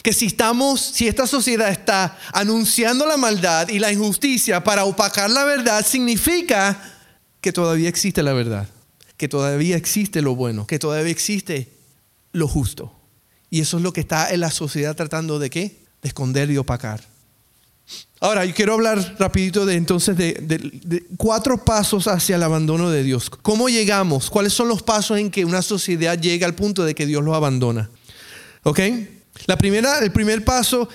que 0.03 0.12
si 0.12 0.27
estamos, 0.27 0.81
si 0.81 1.09
esta 1.09 1.27
sociedad 1.27 1.71
está 1.71 2.19
anunciando 2.33 3.07
la 3.07 3.17
maldad 3.17 3.69
y 3.69 3.79
la 3.79 3.93
injusticia 3.93 4.62
para 4.62 4.85
opacar 4.85 5.31
la 5.31 5.45
verdad, 5.45 5.85
significa 5.85 6.95
que 7.41 7.53
todavía 7.53 7.89
existe 7.89 8.23
la 8.23 8.33
verdad, 8.33 8.69
que 9.17 9.29
todavía 9.29 9.77
existe 9.77 10.23
lo 10.23 10.35
bueno, 10.35 10.67
que 10.67 10.79
todavía 10.79 11.12
existe 11.12 11.73
lo 12.33 12.49
justo. 12.49 12.93
Y 13.51 13.61
eso 13.61 13.77
es 13.77 13.83
lo 13.83 13.93
que 13.93 14.01
está 14.01 14.33
en 14.33 14.41
la 14.41 14.51
sociedad 14.51 14.97
tratando 14.97 15.39
de 15.39 15.51
qué? 15.51 15.77
De 16.03 16.09
esconder 16.09 16.51
y 16.51 16.59
opacar. 16.59 17.03
Ahora, 18.19 18.45
yo 18.45 18.55
quiero 18.55 18.75
hablar 18.75 19.17
rapidito 19.19 19.67
de 19.67 19.75
entonces 19.75 20.17
de, 20.17 21.07
cuatro 21.17 21.65
pasos 21.65 22.09
hacia 22.09 22.37
el 22.37 22.43
abandono 22.43 22.91
de 22.91 23.03
Dios. 23.03 23.29
¿Cómo 23.31 23.69
llegamos? 23.69 24.31
¿Cuáles 24.31 24.53
son 24.53 24.69
los 24.69 24.83
pasos 24.83 25.19
en 25.19 25.31
que 25.31 25.45
una 25.45 25.62
sociedad 25.62 26.19
llega 26.19 26.47
al 26.47 26.55
punto 26.55 26.85
de 26.85 26.95
que 26.95 27.07
Dios 27.07 27.23
los 27.23 27.35
abandona? 27.35 27.91
¿Ok? 28.62 28.81
La 29.46 29.56
primera, 29.56 30.00
el 30.00 30.11
primer 30.11 30.44
paso, 30.44 30.88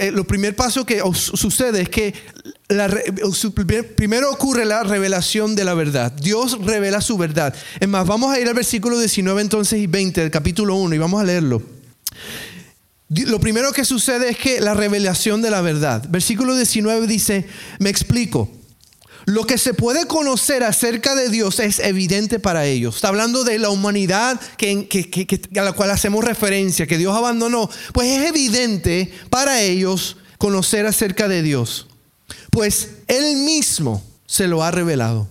eh, 0.00 0.10
lo 0.12 0.24
primer 0.24 0.54
paso 0.54 0.86
que 0.86 1.02
sucede 1.14 1.82
es 1.82 1.88
que 1.88 2.14
primero 3.96 4.30
ocurre 4.30 4.64
la 4.64 4.84
revelación 4.84 5.56
de 5.56 5.64
la 5.64 5.74
verdad. 5.74 6.12
Dios 6.12 6.58
revela 6.64 7.00
su 7.00 7.18
verdad. 7.18 7.54
Es 7.80 7.88
más, 7.88 8.06
vamos 8.06 8.32
a 8.32 8.38
ir 8.38 8.46
al 8.46 8.54
versículo 8.54 8.98
19 8.98 9.40
entonces 9.40 9.80
y 9.80 9.86
20 9.86 10.20
del 10.20 10.30
capítulo 10.30 10.76
1 10.76 10.94
y 10.94 10.98
vamos 10.98 11.20
a 11.20 11.24
leerlo. 11.24 11.62
Lo 13.08 13.40
primero 13.40 13.72
que 13.72 13.84
sucede 13.84 14.30
es 14.30 14.38
que 14.38 14.60
la 14.60 14.74
revelación 14.74 15.42
de 15.42 15.50
la 15.50 15.60
verdad. 15.60 16.06
Versículo 16.08 16.54
19 16.54 17.06
dice, 17.06 17.46
me 17.78 17.90
explico. 17.90 18.50
Lo 19.26 19.44
que 19.44 19.58
se 19.58 19.74
puede 19.74 20.06
conocer 20.06 20.62
acerca 20.62 21.16
de 21.16 21.28
Dios 21.28 21.58
es 21.58 21.80
evidente 21.80 22.38
para 22.38 22.64
ellos. 22.64 22.94
Está 22.94 23.08
hablando 23.08 23.42
de 23.42 23.58
la 23.58 23.70
humanidad 23.70 24.40
a 24.40 25.62
la 25.62 25.72
cual 25.72 25.90
hacemos 25.90 26.24
referencia, 26.24 26.86
que 26.86 26.96
Dios 26.96 27.14
abandonó. 27.14 27.68
Pues 27.92 28.08
es 28.08 28.28
evidente 28.28 29.12
para 29.28 29.60
ellos 29.60 30.16
conocer 30.38 30.86
acerca 30.86 31.26
de 31.26 31.42
Dios. 31.42 31.88
Pues 32.50 32.90
Él 33.08 33.38
mismo 33.38 34.02
se 34.26 34.46
lo 34.46 34.62
ha 34.62 34.70
revelado. 34.70 35.28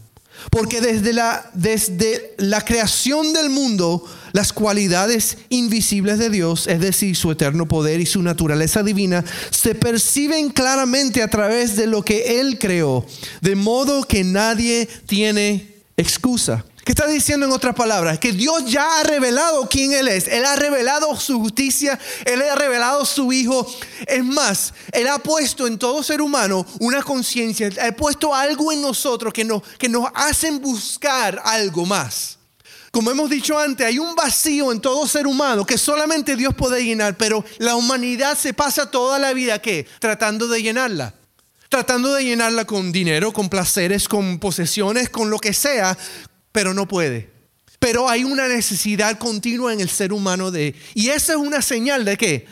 Porque 0.52 0.82
desde 0.82 1.14
la, 1.14 1.50
desde 1.54 2.36
la 2.38 2.66
creación 2.66 3.32
del 3.32 3.50
mundo, 3.50 4.04
las 4.36 4.52
cualidades 4.52 5.38
invisibles 5.48 6.20
de 6.20 6.30
Dios, 6.30 6.68
es 6.68 6.82
decir, 6.82 7.16
su 7.16 7.32
eterno 7.32 7.70
poder 7.70 8.02
y 8.02 8.06
su 8.06 8.22
naturaleza 8.22 8.84
divina, 8.84 9.24
se 9.50 9.76
perciben 9.76 10.50
claramente 10.50 11.24
a 11.24 11.30
través 11.30 11.78
de 11.78 11.88
lo 11.88 12.04
que 12.04 12.42
Él 12.42 12.60
creó, 12.60 13.06
de 13.40 13.56
modo 13.56 14.04
que 14.04 14.26
nadie 14.26 14.90
tiene 15.06 15.76
excusa. 15.96 16.66
¿Qué 16.84 16.92
está 16.92 17.08
diciendo 17.08 17.46
en 17.46 17.54
otras 17.54 17.76
palabras? 17.76 18.20
Que 18.20 18.34
Dios 18.34 18.66
ya 18.70 19.00
ha 19.00 19.04
revelado 19.04 19.70
quién 19.70 19.94
Él 19.94 20.10
es. 20.10 20.28
Él 20.28 20.44
ha 20.44 20.58
revelado 20.58 21.18
su 21.18 21.40
justicia. 21.40 21.98
Él 22.26 22.42
ha 22.42 22.56
revelado 22.56 23.06
su 23.06 23.32
Hijo. 23.32 23.66
Es 24.06 24.24
más, 24.24 24.74
Él 24.92 25.08
ha 25.08 25.18
puesto 25.18 25.66
en 25.66 25.80
todo 25.80 26.04
ser 26.04 26.22
humano 26.22 26.66
una 26.82 27.02
conciencia. 27.02 27.70
Ha 27.82 27.94
puesto 27.94 28.36
algo 28.36 28.74
en 28.74 28.82
nosotros 28.82 29.32
que 29.32 29.46
nos, 29.46 29.64
que 29.80 29.88
nos 29.88 30.10
hacen 30.14 30.62
buscar 30.62 31.42
algo 31.46 31.86
más. 31.86 32.35
Como 32.96 33.12
hemos 33.12 33.30
dicho 33.30 33.60
antes, 33.60 33.86
hay 33.86 34.00
un 34.00 34.16
vacío 34.16 34.72
en 34.72 34.80
todo 34.80 35.06
ser 35.06 35.28
humano 35.28 35.66
que 35.66 35.78
solamente 35.78 36.38
Dios 36.38 36.56
puede 36.56 36.82
llenar, 36.82 37.18
pero 37.18 37.44
la 37.58 37.76
humanidad 37.76 38.38
se 38.38 38.54
pasa 38.54 38.90
toda 38.90 39.20
la 39.20 39.34
vida 39.34 39.60
¿qué? 39.62 39.86
Tratando 40.00 40.48
de 40.48 40.64
llenarla. 40.64 41.14
Tratando 41.68 42.14
de 42.14 42.24
llenarla 42.24 42.64
con 42.64 42.94
dinero, 42.94 43.34
con 43.34 43.50
placeres, 43.50 44.08
con 44.08 44.40
posesiones, 44.40 45.10
con 45.10 45.30
lo 45.30 45.40
que 45.40 45.52
sea, 45.52 45.98
pero 46.54 46.74
no 46.74 46.88
puede. 46.88 47.30
Pero 47.80 48.08
hay 48.08 48.24
una 48.24 48.48
necesidad 48.48 49.18
continua 49.18 49.74
en 49.74 49.82
el 49.82 49.90
ser 49.90 50.14
humano 50.14 50.50
de... 50.50 50.74
Y 50.94 51.10
esa 51.10 51.34
es 51.34 51.40
una 51.40 51.62
señal 51.62 52.06
de 52.06 52.16
qué? 52.16 52.48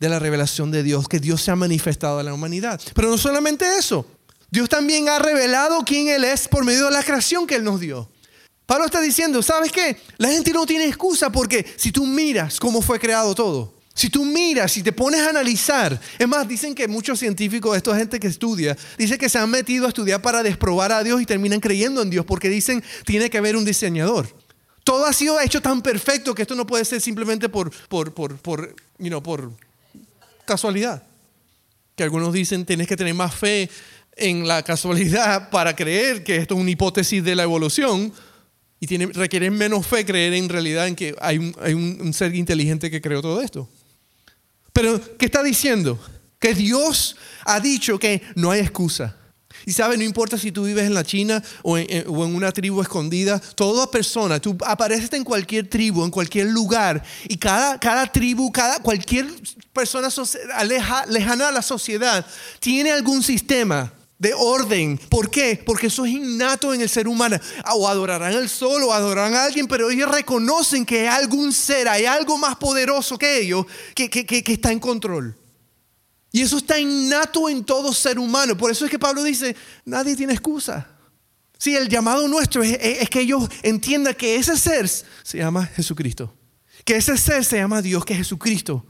De 0.00 0.08
la 0.08 0.18
revelación 0.18 0.72
de 0.72 0.82
Dios, 0.82 1.06
que 1.06 1.20
Dios 1.20 1.40
se 1.40 1.52
ha 1.52 1.56
manifestado 1.56 2.18
a 2.18 2.24
la 2.24 2.34
humanidad. 2.34 2.80
Pero 2.96 3.10
no 3.10 3.16
solamente 3.16 3.64
eso. 3.78 4.04
Dios 4.50 4.68
también 4.68 5.08
ha 5.08 5.20
revelado 5.20 5.84
quién 5.86 6.08
Él 6.08 6.24
es 6.24 6.48
por 6.48 6.64
medio 6.64 6.86
de 6.86 6.90
la 6.90 7.04
creación 7.04 7.46
que 7.46 7.54
Él 7.54 7.62
nos 7.62 7.78
dio. 7.78 8.10
Pablo 8.66 8.86
está 8.86 9.00
diciendo, 9.00 9.42
¿sabes 9.42 9.70
qué? 9.70 9.98
La 10.16 10.30
gente 10.30 10.52
no 10.52 10.64
tiene 10.64 10.86
excusa 10.86 11.30
porque 11.30 11.66
si 11.76 11.92
tú 11.92 12.06
miras 12.06 12.58
cómo 12.58 12.80
fue 12.80 12.98
creado 12.98 13.34
todo, 13.34 13.74
si 13.94 14.10
tú 14.10 14.24
miras, 14.24 14.76
y 14.76 14.82
te 14.82 14.92
pones 14.92 15.20
a 15.20 15.28
analizar, 15.28 16.00
es 16.18 16.26
más, 16.26 16.48
dicen 16.48 16.74
que 16.74 16.88
muchos 16.88 17.20
científicos, 17.20 17.76
esta 17.76 17.96
gente 17.96 18.18
que 18.18 18.26
estudia, 18.26 18.76
dicen 18.98 19.18
que 19.18 19.28
se 19.28 19.38
han 19.38 19.48
metido 19.48 19.86
a 19.86 19.88
estudiar 19.88 20.20
para 20.20 20.42
desprobar 20.42 20.90
a 20.90 21.04
Dios 21.04 21.22
y 21.22 21.26
terminan 21.26 21.60
creyendo 21.60 22.02
en 22.02 22.10
Dios 22.10 22.26
porque 22.26 22.48
dicen 22.48 22.82
tiene 23.04 23.30
que 23.30 23.38
haber 23.38 23.56
un 23.56 23.64
diseñador. 23.64 24.26
Todo 24.82 25.06
ha 25.06 25.12
sido 25.12 25.40
hecho 25.40 25.62
tan 25.62 25.80
perfecto 25.80 26.34
que 26.34 26.42
esto 26.42 26.56
no 26.56 26.66
puede 26.66 26.84
ser 26.84 27.00
simplemente 27.00 27.48
por, 27.48 27.70
por, 27.88 28.12
por, 28.12 28.36
por, 28.38 28.74
por 29.22 29.52
casualidad. 30.44 31.04
Que 31.94 32.02
algunos 32.02 32.32
dicen 32.32 32.66
tienes 32.66 32.88
que 32.88 32.96
tener 32.96 33.14
más 33.14 33.34
fe 33.34 33.70
en 34.16 34.46
la 34.48 34.62
casualidad 34.64 35.50
para 35.50 35.76
creer 35.76 36.24
que 36.24 36.36
esto 36.36 36.54
es 36.54 36.60
una 36.60 36.70
hipótesis 36.70 37.22
de 37.22 37.36
la 37.36 37.44
evolución 37.44 38.12
y 38.84 38.86
tiene, 38.86 39.06
requiere 39.06 39.50
menos 39.50 39.86
fe 39.86 40.04
creer 40.04 40.34
en 40.34 40.46
realidad 40.46 40.86
en 40.86 40.94
que 40.94 41.14
hay 41.18 41.38
un, 41.38 41.56
hay 41.58 41.72
un 41.72 42.12
ser 42.12 42.34
inteligente 42.34 42.90
que 42.90 43.00
creó 43.00 43.22
todo 43.22 43.40
esto. 43.40 43.66
Pero, 44.74 45.00
¿qué 45.16 45.24
está 45.24 45.42
diciendo? 45.42 45.98
Que 46.38 46.52
Dios 46.52 47.16
ha 47.46 47.60
dicho 47.60 47.98
que 47.98 48.20
no 48.34 48.50
hay 48.50 48.60
excusa. 48.60 49.16
Y 49.64 49.72
sabe, 49.72 49.96
no 49.96 50.04
importa 50.04 50.36
si 50.36 50.52
tú 50.52 50.64
vives 50.64 50.84
en 50.84 50.92
la 50.92 51.02
China 51.02 51.42
o 51.62 51.78
en, 51.78 52.06
una 52.06 52.52
tribu 52.52 52.82
escondida, 52.82 53.40
toda 53.54 53.90
persona, 53.90 54.38
tú 54.38 54.54
apareces 54.66 55.10
en 55.14 55.24
cualquier 55.24 55.66
tribu, 55.66 56.04
en 56.04 56.10
cualquier 56.10 56.48
lugar, 56.48 57.02
y 57.26 57.38
cada, 57.38 57.80
cada 57.80 58.06
tribu, 58.12 58.52
cada, 58.52 58.80
cualquier 58.80 59.26
persona 59.72 60.10
lejana 61.08 61.48
a 61.48 61.52
la 61.52 61.62
sociedad, 61.62 62.26
tiene 62.60 62.92
algún 62.92 63.22
sistema 63.22 63.90
de 64.18 64.32
orden. 64.34 64.98
¿Por 65.08 65.30
qué? 65.30 65.60
Porque 65.64 65.88
eso 65.88 66.04
es 66.04 66.12
innato 66.12 66.72
en 66.72 66.80
el 66.80 66.88
ser 66.88 67.08
humano. 67.08 67.36
O 67.74 67.88
adorarán 67.88 68.34
al 68.34 68.48
sol 68.48 68.82
o 68.84 68.92
adorarán 68.92 69.34
a 69.34 69.44
alguien, 69.44 69.66
pero 69.66 69.90
ellos 69.90 70.10
reconocen 70.10 70.86
que 70.86 71.00
hay 71.00 71.22
algún 71.22 71.52
ser, 71.52 71.88
hay 71.88 72.06
algo 72.06 72.38
más 72.38 72.56
poderoso 72.56 73.18
que 73.18 73.40
ellos 73.40 73.66
que, 73.94 74.08
que, 74.08 74.52
está 74.52 74.72
en 74.72 74.80
control. 74.80 75.36
Y 76.32 76.42
eso 76.42 76.56
está 76.56 76.78
innato 76.78 77.48
en 77.48 77.64
todo 77.64 77.92
ser 77.92 78.18
humano. 78.18 78.56
Por 78.56 78.70
eso 78.70 78.84
es 78.84 78.90
que 78.90 78.98
Pablo 78.98 79.22
dice, 79.22 79.54
nadie 79.84 80.16
tiene 80.16 80.32
excusa. 80.32 80.88
Sí, 81.58 81.76
el 81.76 81.88
llamado 81.88 82.26
nuestro 82.26 82.62
es, 82.62 83.08
que 83.08 83.20
ellos 83.20 83.48
entiendan 83.62 84.14
que 84.14 84.36
ese 84.36 84.56
ser 84.56 84.88
se 84.88 85.38
llama 85.38 85.66
Jesucristo. 85.66 86.34
Que 86.84 86.96
ese 86.96 87.16
ser 87.16 87.44
se 87.44 87.56
llama 87.56 87.80
Dios, 87.82 88.04
que 88.04 88.14
Jesucristo 88.14 88.84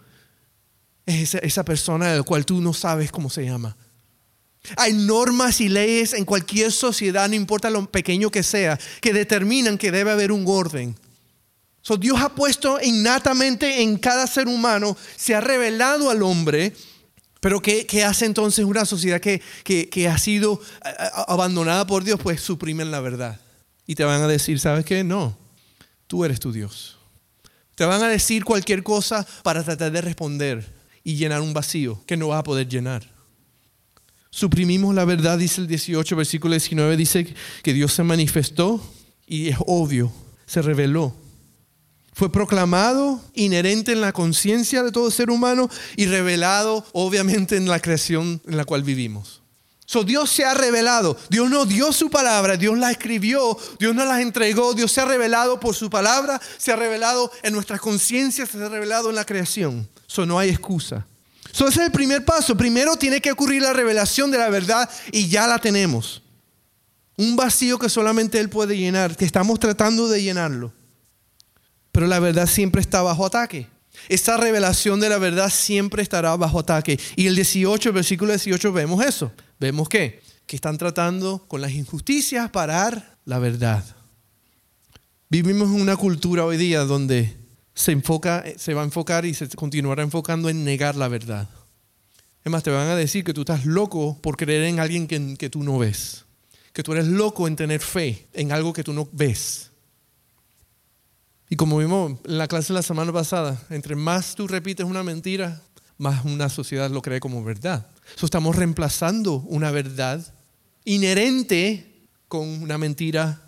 es 1.07 1.35
esa, 1.35 1.39
esa 1.39 1.65
persona 1.65 2.11
de 2.11 2.19
la 2.19 2.23
cual 2.23 2.47
tú 2.47 2.61
no 2.61 2.73
sabes 2.73 3.13
cómo 3.13 3.29
se 3.29 3.45
llama. 3.45 3.77
Hay 4.77 4.95
normas 4.95 5.61
y 5.61 5.69
leyes 5.69 6.15
en 6.15 6.25
cualquier 6.25 6.73
sociedad, 6.73 7.29
no 7.29 7.35
importa 7.35 7.69
lo 7.71 7.91
pequeño 7.91 8.31
que 8.31 8.43
sea, 8.43 8.79
que 9.01 9.13
determinan 9.13 9.77
que 9.77 9.93
debe 9.93 10.11
haber 10.11 10.33
un 10.33 10.45
orden. 10.47 10.97
So, 11.83 11.99
Dios 11.99 12.19
ha 12.21 12.31
puesto 12.31 12.79
innatamente 12.83 13.83
en 13.83 13.99
cada 13.99 14.27
ser 14.27 14.49
humano, 14.49 14.97
se 15.17 15.35
ha 15.35 15.41
revelado 15.43 16.09
al 16.09 16.23
hombre, 16.23 16.73
pero 17.41 17.61
¿qué, 17.61 17.87
hace 18.05 18.25
entonces 18.25 18.65
una 18.65 18.87
sociedad 18.87 19.21
que, 19.21 19.43
que, 19.65 20.09
ha 20.09 20.17
sido 20.17 20.63
abandonada 21.29 21.87
por 21.87 22.03
Dios? 22.03 22.19
Pues 22.23 22.41
suprimen 22.41 22.91
la 22.91 23.01
verdad. 23.01 23.39
Y 23.87 23.97
te 23.97 24.05
van 24.05 24.23
a 24.23 24.29
decir, 24.29 24.59
¿sabes 24.59 24.87
qué? 24.87 25.05
No, 25.05 25.37
tú 26.07 26.25
eres 26.25 26.41
tu 26.41 26.53
Dios. 26.53 26.97
Te 27.75 27.85
van 27.85 28.03
a 28.03 28.09
decir 28.09 28.47
cualquier 28.47 28.83
cosa 28.83 29.27
para 29.43 29.63
tratar 29.63 29.93
de 29.93 30.01
responder 30.01 30.73
y 31.03 31.17
llenar 31.17 31.43
un 31.43 31.53
vacío 31.53 32.03
que 32.07 32.17
no 32.17 32.29
vas 32.29 32.41
a 32.41 32.45
poder 32.45 32.67
llenar 32.67 33.14
suprimimos 34.35 34.95
la 34.97 35.05
verdad, 35.05 35.39
dice 35.39 35.61
el 35.61 35.69
18, 35.69 36.17
versículo 36.17 36.55
19, 36.55 36.97
dice 36.97 37.35
que 37.63 37.73
Dios 37.73 37.93
se 37.93 38.03
manifestó 38.03 38.83
y 39.27 39.49
es 39.49 39.57
obvio, 39.67 40.13
se 40.45 40.61
reveló. 40.61 41.15
Fue 42.13 42.31
proclamado 42.33 43.21
inherente 43.35 43.93
en 43.93 44.01
la 44.01 44.13
conciencia 44.13 44.83
de 44.83 44.91
todo 44.91 45.11
ser 45.13 45.31
humano 45.31 45.71
y 45.97 46.07
revelado 46.07 46.85
obviamente 46.93 47.57
en 47.57 47.69
la 47.69 47.81
creación 47.81 48.43
en 48.47 48.57
la 48.57 48.65
cual 48.65 48.83
vivimos. 48.83 49.43
So, 49.87 50.03
Dios 50.03 50.31
se 50.31 50.45
ha 50.45 50.55
revelado, 50.55 51.17
Dios 51.29 51.49
nos 51.49 51.69
dio 51.69 51.93
su 51.93 52.11
palabra, 52.11 52.57
Dios 52.57 52.77
la 52.77 52.91
escribió, 52.91 53.57
Dios 53.79 53.95
nos 53.95 54.07
la 54.07 54.21
entregó, 54.21 54.75
Dios 54.75 54.91
se 54.91 55.01
ha 55.01 55.05
revelado 55.05 55.61
por 55.61 55.77
su 55.77 55.91
palabra, 55.91 56.41
se 56.57 56.73
ha 56.73 56.77
revelado 56.77 57.31
en 57.43 57.53
nuestras 57.53 57.81
conciencias, 57.81 58.49
se 58.49 58.63
ha 58.63 58.69
revelado 58.69 59.11
en 59.11 59.17
la 59.17 59.27
creación. 59.27 59.89
So, 60.07 60.27
no 60.27 60.39
hay 60.39 60.49
excusa. 60.49 61.07
Eso 61.55 61.69
ese 61.69 61.83
es 61.83 61.87
el 61.87 61.93
primer 61.93 62.25
paso. 62.25 62.57
Primero 62.57 62.97
tiene 62.97 63.21
que 63.21 63.31
ocurrir 63.31 63.63
la 63.63 63.73
revelación 63.73 64.29
de 64.33 64.39
la 64.39 64.51
verdad 64.51 64.91
y 65.13 65.29
ya 65.29 65.47
la 65.47 65.61
tenemos. 65.61 66.21
Un 67.17 67.37
vacío 67.37 67.79
que 67.79 67.89
solamente 67.89 68.41
Él 68.41 68.51
puede 68.51 68.77
llenar, 68.77 69.17
que 69.17 69.25
estamos 69.25 69.61
tratando 69.61 70.09
de 70.09 70.21
llenarlo. 70.21 70.73
Pero 71.93 72.09
la 72.09 72.19
verdad 72.19 72.49
siempre 72.49 72.81
está 72.81 73.03
bajo 73.03 73.25
ataque. 73.25 73.69
Esa 74.09 74.37
revelación 74.37 74.99
de 74.99 75.09
la 75.09 75.19
verdad 75.19 75.49
siempre 75.49 76.03
estará 76.03 76.35
bajo 76.35 76.59
ataque. 76.59 76.99
Y 77.15 77.29
el 77.29 77.37
18, 77.37 77.91
el 77.91 77.95
versículo 77.95 78.33
18, 78.33 78.73
vemos 78.73 79.05
eso. 79.05 79.31
Vemos 79.61 79.89
que, 79.89 80.25
que 80.47 80.57
están 80.57 80.77
tratando 80.77 81.45
con 81.47 81.61
las 81.61 81.71
injusticias 81.71 82.51
parar 82.51 83.17
la 83.25 83.39
verdad. 83.39 83.85
Vivimos 85.29 85.69
en 85.69 85.81
una 85.81 85.97
cultura 85.97 86.45
hoy 86.45 86.57
día 86.57 86.81
donde 86.81 87.44
se, 87.75 87.93
enfoca, 87.93 88.45
se 88.57 88.75
va 88.75 88.83
a 88.83 88.85
enfocar 88.85 89.25
y 89.25 89.35
se 89.35 89.49
continuará 89.49 90.03
enfocando 90.03 90.49
en 90.49 90.65
negar 90.65 90.97
la 90.97 91.09
verdad. 91.09 91.49
Es 92.45 92.53
más, 92.53 92.63
te 92.63 92.71
van 92.71 92.89
a 92.89 92.97
decir 92.97 93.25
que 93.25 93.35
tú 93.35 93.41
estás 93.41 93.65
loco 93.65 94.19
por 94.21 94.37
creer 94.37 94.65
en 94.65 94.79
alguien 94.79 95.07
que, 95.07 95.37
que 95.37 95.51
tú 95.51 95.63
no 95.63 95.79
ves. 95.79 96.25
Que 96.73 96.83
tú 96.83 96.93
eres 96.93 97.07
loco 97.07 97.49
en 97.49 97.57
tener 97.57 97.81
fe 97.81 98.27
en 98.33 98.53
algo 98.53 98.73
que 98.73 98.85
tú 98.85 98.93
no 98.93 99.09
ves. 99.13 99.71
Y 101.49 101.57
como 101.57 101.79
vimos 101.79 102.19
en 102.25 102.39
la 102.39 102.49
clase 102.49 102.73
la 102.73 102.83
semana 102.83 103.13
pasada, 103.13 103.63
entre 103.71 103.97
más 103.97 104.35
tú 104.35 104.49
repites 104.49 104.85
una 104.85 105.03
mentira, 105.03 105.63
más 105.99 106.25
una 106.25 106.49
sociedad 106.49 106.91
lo 106.91 107.03
cree 107.03 107.21
como 107.21 107.45
verdad. 107.45 107.87
Eso 108.17 108.27
estamos 108.27 108.57
reemplazando 108.57 109.37
una 109.47 109.71
verdad 109.71 110.35
inherente 110.85 112.09
con 112.29 112.49
una 112.49 112.79
mentira 112.79 113.41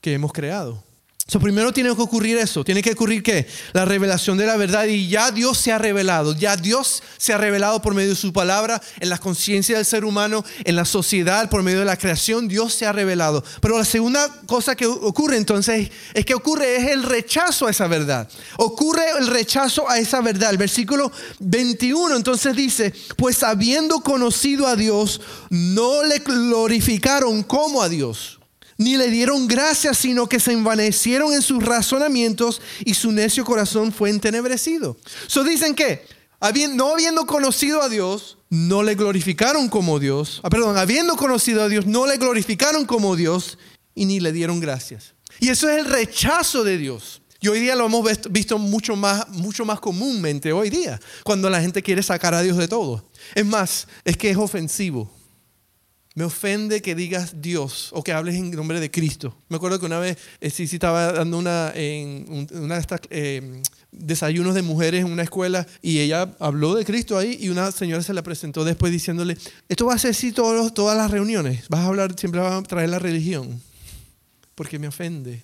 que 0.00 0.14
hemos 0.14 0.32
creado. 0.32 0.85
So, 1.28 1.40
primero 1.40 1.72
tiene 1.72 1.92
que 1.96 2.02
ocurrir 2.02 2.38
eso. 2.38 2.62
Tiene 2.62 2.82
que 2.82 2.92
ocurrir 2.92 3.20
qué? 3.20 3.48
La 3.72 3.84
revelación 3.84 4.38
de 4.38 4.46
la 4.46 4.56
verdad. 4.56 4.84
Y 4.84 5.08
ya 5.08 5.32
Dios 5.32 5.58
se 5.58 5.72
ha 5.72 5.78
revelado. 5.78 6.36
Ya 6.36 6.56
Dios 6.56 7.02
se 7.16 7.32
ha 7.32 7.36
revelado 7.38 7.82
por 7.82 7.94
medio 7.94 8.10
de 8.10 8.14
su 8.14 8.32
palabra, 8.32 8.80
en 9.00 9.08
la 9.08 9.18
conciencia 9.18 9.74
del 9.76 9.84
ser 9.84 10.04
humano, 10.04 10.44
en 10.62 10.76
la 10.76 10.84
sociedad, 10.84 11.50
por 11.50 11.64
medio 11.64 11.80
de 11.80 11.84
la 11.84 11.96
creación. 11.96 12.46
Dios 12.46 12.74
se 12.74 12.86
ha 12.86 12.92
revelado. 12.92 13.42
Pero 13.60 13.76
la 13.76 13.84
segunda 13.84 14.28
cosa 14.46 14.76
que 14.76 14.86
ocurre 14.86 15.36
entonces 15.36 15.90
es 16.14 16.24
que 16.24 16.34
ocurre 16.34 16.76
es 16.76 16.92
el 16.92 17.02
rechazo 17.02 17.66
a 17.66 17.72
esa 17.72 17.88
verdad. 17.88 18.28
Ocurre 18.58 19.02
el 19.18 19.26
rechazo 19.26 19.90
a 19.90 19.98
esa 19.98 20.20
verdad. 20.20 20.50
El 20.50 20.58
versículo 20.58 21.10
21 21.40 22.14
entonces 22.14 22.54
dice, 22.54 22.94
pues 23.16 23.42
habiendo 23.42 23.98
conocido 23.98 24.68
a 24.68 24.76
Dios, 24.76 25.20
no 25.50 26.04
le 26.04 26.20
glorificaron 26.20 27.42
como 27.42 27.82
a 27.82 27.88
Dios 27.88 28.35
ni 28.78 28.96
le 28.96 29.10
dieron 29.10 29.46
gracias, 29.46 29.98
sino 29.98 30.28
que 30.28 30.40
se 30.40 30.52
envanecieron 30.52 31.32
en 31.32 31.42
sus 31.42 31.64
razonamientos 31.64 32.60
y 32.84 32.94
su 32.94 33.12
necio 33.12 33.44
corazón 33.44 33.92
fue 33.92 34.10
entenebrecido. 34.10 34.96
So 35.26 35.44
dicen 35.44 35.74
que, 35.74 36.04
no 36.74 36.92
habiendo 36.92 37.26
conocido 37.26 37.82
a 37.82 37.88
Dios, 37.88 38.38
no 38.50 38.82
le 38.82 38.94
glorificaron 38.94 39.68
como 39.68 39.98
Dios. 39.98 40.40
Ah, 40.42 40.50
perdón, 40.50 40.76
habiendo 40.76 41.16
conocido 41.16 41.62
a 41.62 41.68
Dios, 41.68 41.86
no 41.86 42.06
le 42.06 42.16
glorificaron 42.18 42.84
como 42.84 43.16
Dios 43.16 43.58
y 43.94 44.06
ni 44.06 44.20
le 44.20 44.32
dieron 44.32 44.60
gracias. 44.60 45.14
Y 45.40 45.48
eso 45.48 45.68
es 45.68 45.78
el 45.78 45.86
rechazo 45.86 46.64
de 46.64 46.78
Dios. 46.78 47.22
Y 47.40 47.48
hoy 47.48 47.60
día 47.60 47.76
lo 47.76 47.86
hemos 47.86 48.08
visto 48.30 48.58
mucho 48.58 48.96
más, 48.96 49.28
mucho 49.28 49.64
más 49.64 49.78
comúnmente 49.78 50.52
hoy 50.52 50.70
día, 50.70 50.98
cuando 51.22 51.50
la 51.50 51.60
gente 51.60 51.82
quiere 51.82 52.02
sacar 52.02 52.34
a 52.34 52.42
Dios 52.42 52.56
de 52.56 52.66
todo. 52.66 53.08
Es 53.34 53.44
más, 53.44 53.86
es 54.04 54.16
que 54.16 54.30
es 54.30 54.36
ofensivo. 54.36 55.15
Me 56.16 56.24
ofende 56.24 56.80
que 56.80 56.94
digas 56.94 57.42
Dios 57.42 57.90
o 57.92 58.02
que 58.02 58.10
hables 58.10 58.36
en 58.36 58.50
nombre 58.50 58.80
de 58.80 58.90
Cristo. 58.90 59.36
Me 59.50 59.56
acuerdo 59.56 59.78
que 59.78 59.84
una 59.84 59.98
vez 59.98 60.16
eh, 60.40 60.48
sí, 60.48 60.66
sí 60.66 60.76
estaba 60.76 61.12
dando 61.12 61.36
una, 61.36 61.74
una 61.76 62.74
de 62.74 62.80
estas 62.80 63.02
eh, 63.10 63.60
desayunos 63.92 64.54
de 64.54 64.62
mujeres 64.62 65.04
en 65.04 65.12
una 65.12 65.24
escuela 65.24 65.66
y 65.82 65.98
ella 65.98 66.34
habló 66.38 66.74
de 66.74 66.86
Cristo 66.86 67.18
ahí 67.18 67.36
y 67.38 67.50
una 67.50 67.70
señora 67.70 68.02
se 68.02 68.14
la 68.14 68.22
presentó 68.22 68.64
después 68.64 68.92
diciéndole, 68.92 69.36
esto 69.68 69.84
va 69.84 69.92
a 69.92 69.98
ser 69.98 70.12
así 70.12 70.32
todas 70.32 70.96
las 70.96 71.10
reuniones, 71.10 71.68
vas 71.68 71.80
a 71.80 71.88
hablar, 71.88 72.18
siempre 72.18 72.40
vas 72.40 72.54
a 72.54 72.62
traer 72.62 72.88
la 72.88 72.98
religión, 72.98 73.60
porque 74.54 74.78
me 74.78 74.88
ofende. 74.88 75.42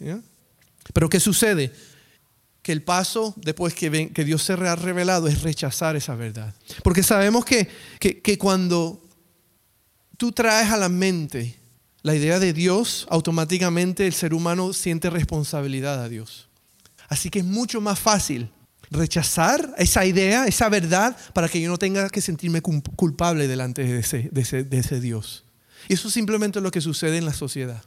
Pero 0.95 1.11
¿qué 1.11 1.21
sucede? 1.21 1.71
Que 2.63 2.73
el 2.73 2.83
paso 2.83 3.35
después 3.37 3.75
que, 3.75 3.91
ven, 3.91 4.09
que 4.09 4.25
Dios 4.25 4.43
se 4.43 4.55
ha 4.55 4.77
revelado 4.77 5.29
es 5.29 5.43
rechazar 5.43 5.97
esa 5.97 6.15
verdad. 6.15 6.55
Porque 6.83 7.03
sabemos 7.03 7.45
que, 7.45 7.69
que, 8.01 8.23
que 8.23 8.39
cuando 8.39 9.02
tú 10.23 10.31
traes 10.31 10.71
a 10.71 10.77
la 10.77 10.89
mente 10.89 11.59
la 12.03 12.15
idea 12.15 12.39
de 12.39 12.53
Dios, 12.53 13.09
automáticamente 13.11 14.07
el 14.07 14.13
ser 14.13 14.35
humano 14.35 14.73
siente 14.73 15.11
responsabilidad 15.11 16.01
a 16.01 16.09
Dios. 16.09 16.49
Así 17.09 17.29
que 17.29 17.41
es 17.41 17.45
mucho 17.45 17.81
más 17.81 17.99
fácil 17.99 18.49
rechazar 18.89 19.75
esa 19.79 20.07
idea, 20.07 20.47
esa 20.47 20.69
verdad, 20.69 21.17
para 21.33 21.49
que 21.49 21.61
yo 21.61 21.69
no 21.69 21.77
tenga 21.77 22.09
que 22.09 22.21
sentirme 22.21 22.63
culpable 22.63 23.49
delante 23.49 23.83
de 23.83 23.99
ese, 23.99 25.01
Dios. 25.01 25.45
Y 25.89 25.95
eso 25.95 26.09
simplemente 26.09 26.61
es 26.61 26.63
lo 26.63 26.71
que 26.71 26.81
sucede 26.81 27.19
en 27.19 27.25
la 27.25 27.35
sociedad. 27.35 27.83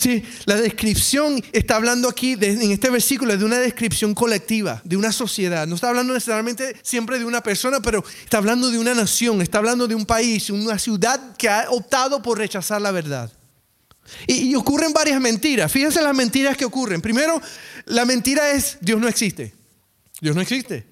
Sí, 0.00 0.24
la 0.46 0.56
descripción 0.56 1.44
está 1.52 1.76
hablando 1.76 2.08
aquí 2.08 2.32
en 2.40 2.72
este 2.72 2.88
versículo 2.88 3.36
de 3.36 3.44
una 3.44 3.58
descripción 3.58 4.14
colectiva, 4.14 4.80
de 4.82 4.96
una 4.96 5.12
sociedad. 5.12 5.66
No 5.66 5.74
está 5.74 5.90
hablando 5.90 6.14
necesariamente 6.14 6.74
siempre 6.82 7.18
de 7.18 7.26
una 7.26 7.42
persona, 7.42 7.80
pero 7.82 8.02
está 8.24 8.38
hablando 8.38 8.70
de 8.70 8.78
una 8.78 8.94
nación, 8.94 9.42
está 9.42 9.58
hablando 9.58 9.86
de 9.86 9.94
un 9.94 10.06
país, 10.06 10.48
una 10.48 10.78
ciudad 10.78 11.36
que 11.36 11.50
ha 11.50 11.66
optado 11.68 12.22
por 12.22 12.38
rechazar 12.38 12.80
la 12.80 12.92
verdad. 12.92 13.30
Y, 14.26 14.54
ocurren 14.54 14.94
varias 14.94 15.20
mentiras. 15.20 15.70
Fíjense 15.70 16.00
las 16.00 16.16
mentiras 16.16 16.56
que 16.56 16.64
ocurren. 16.64 17.02
Primero, 17.02 17.38
la 17.84 18.06
mentira 18.06 18.52
es 18.52 18.78
Dios 18.80 18.98
no 18.98 19.06
existe. 19.06 19.52
Dios 20.18 20.34
no 20.34 20.40
existe. 20.40 20.86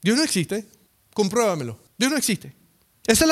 Dios 0.00 0.16
no 0.16 0.22
existe. 0.22 0.68
Compruébamelo. 1.12 1.80
Dios 1.98 2.12
no 2.12 2.16
existe. 2.16 2.54
Esa 3.08 3.26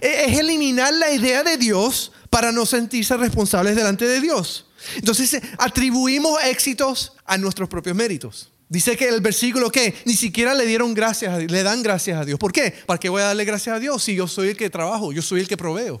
es 0.00 0.38
eliminar 0.38 0.94
la 0.94 1.10
idea 1.10 1.42
de 1.42 1.56
Dios 1.56 2.12
para 2.30 2.52
no 2.52 2.64
sentirse 2.64 3.16
responsables 3.16 3.76
delante 3.76 4.06
de 4.06 4.20
Dios. 4.20 4.66
Entonces 4.94 5.40
atribuimos 5.58 6.42
éxitos 6.44 7.12
a 7.26 7.36
nuestros 7.36 7.68
propios 7.68 7.96
méritos. 7.96 8.52
Dice 8.68 8.96
que 8.96 9.08
el 9.08 9.20
versículo 9.20 9.70
que 9.72 9.96
ni 10.04 10.14
siquiera 10.14 10.54
le 10.54 10.64
dieron 10.64 10.94
gracias, 10.94 11.50
le 11.50 11.62
dan 11.64 11.82
gracias 11.82 12.20
a 12.20 12.24
Dios. 12.24 12.38
¿Por 12.38 12.52
qué? 12.52 12.72
¿Para 12.86 13.00
qué 13.00 13.08
voy 13.08 13.20
a 13.20 13.26
darle 13.26 13.44
gracias 13.44 13.74
a 13.74 13.80
Dios 13.80 14.04
si 14.04 14.14
yo 14.14 14.28
soy 14.28 14.50
el 14.50 14.56
que 14.56 14.70
trabajo, 14.70 15.12
yo 15.12 15.22
soy 15.22 15.40
el 15.40 15.48
que 15.48 15.56
proveo? 15.56 16.00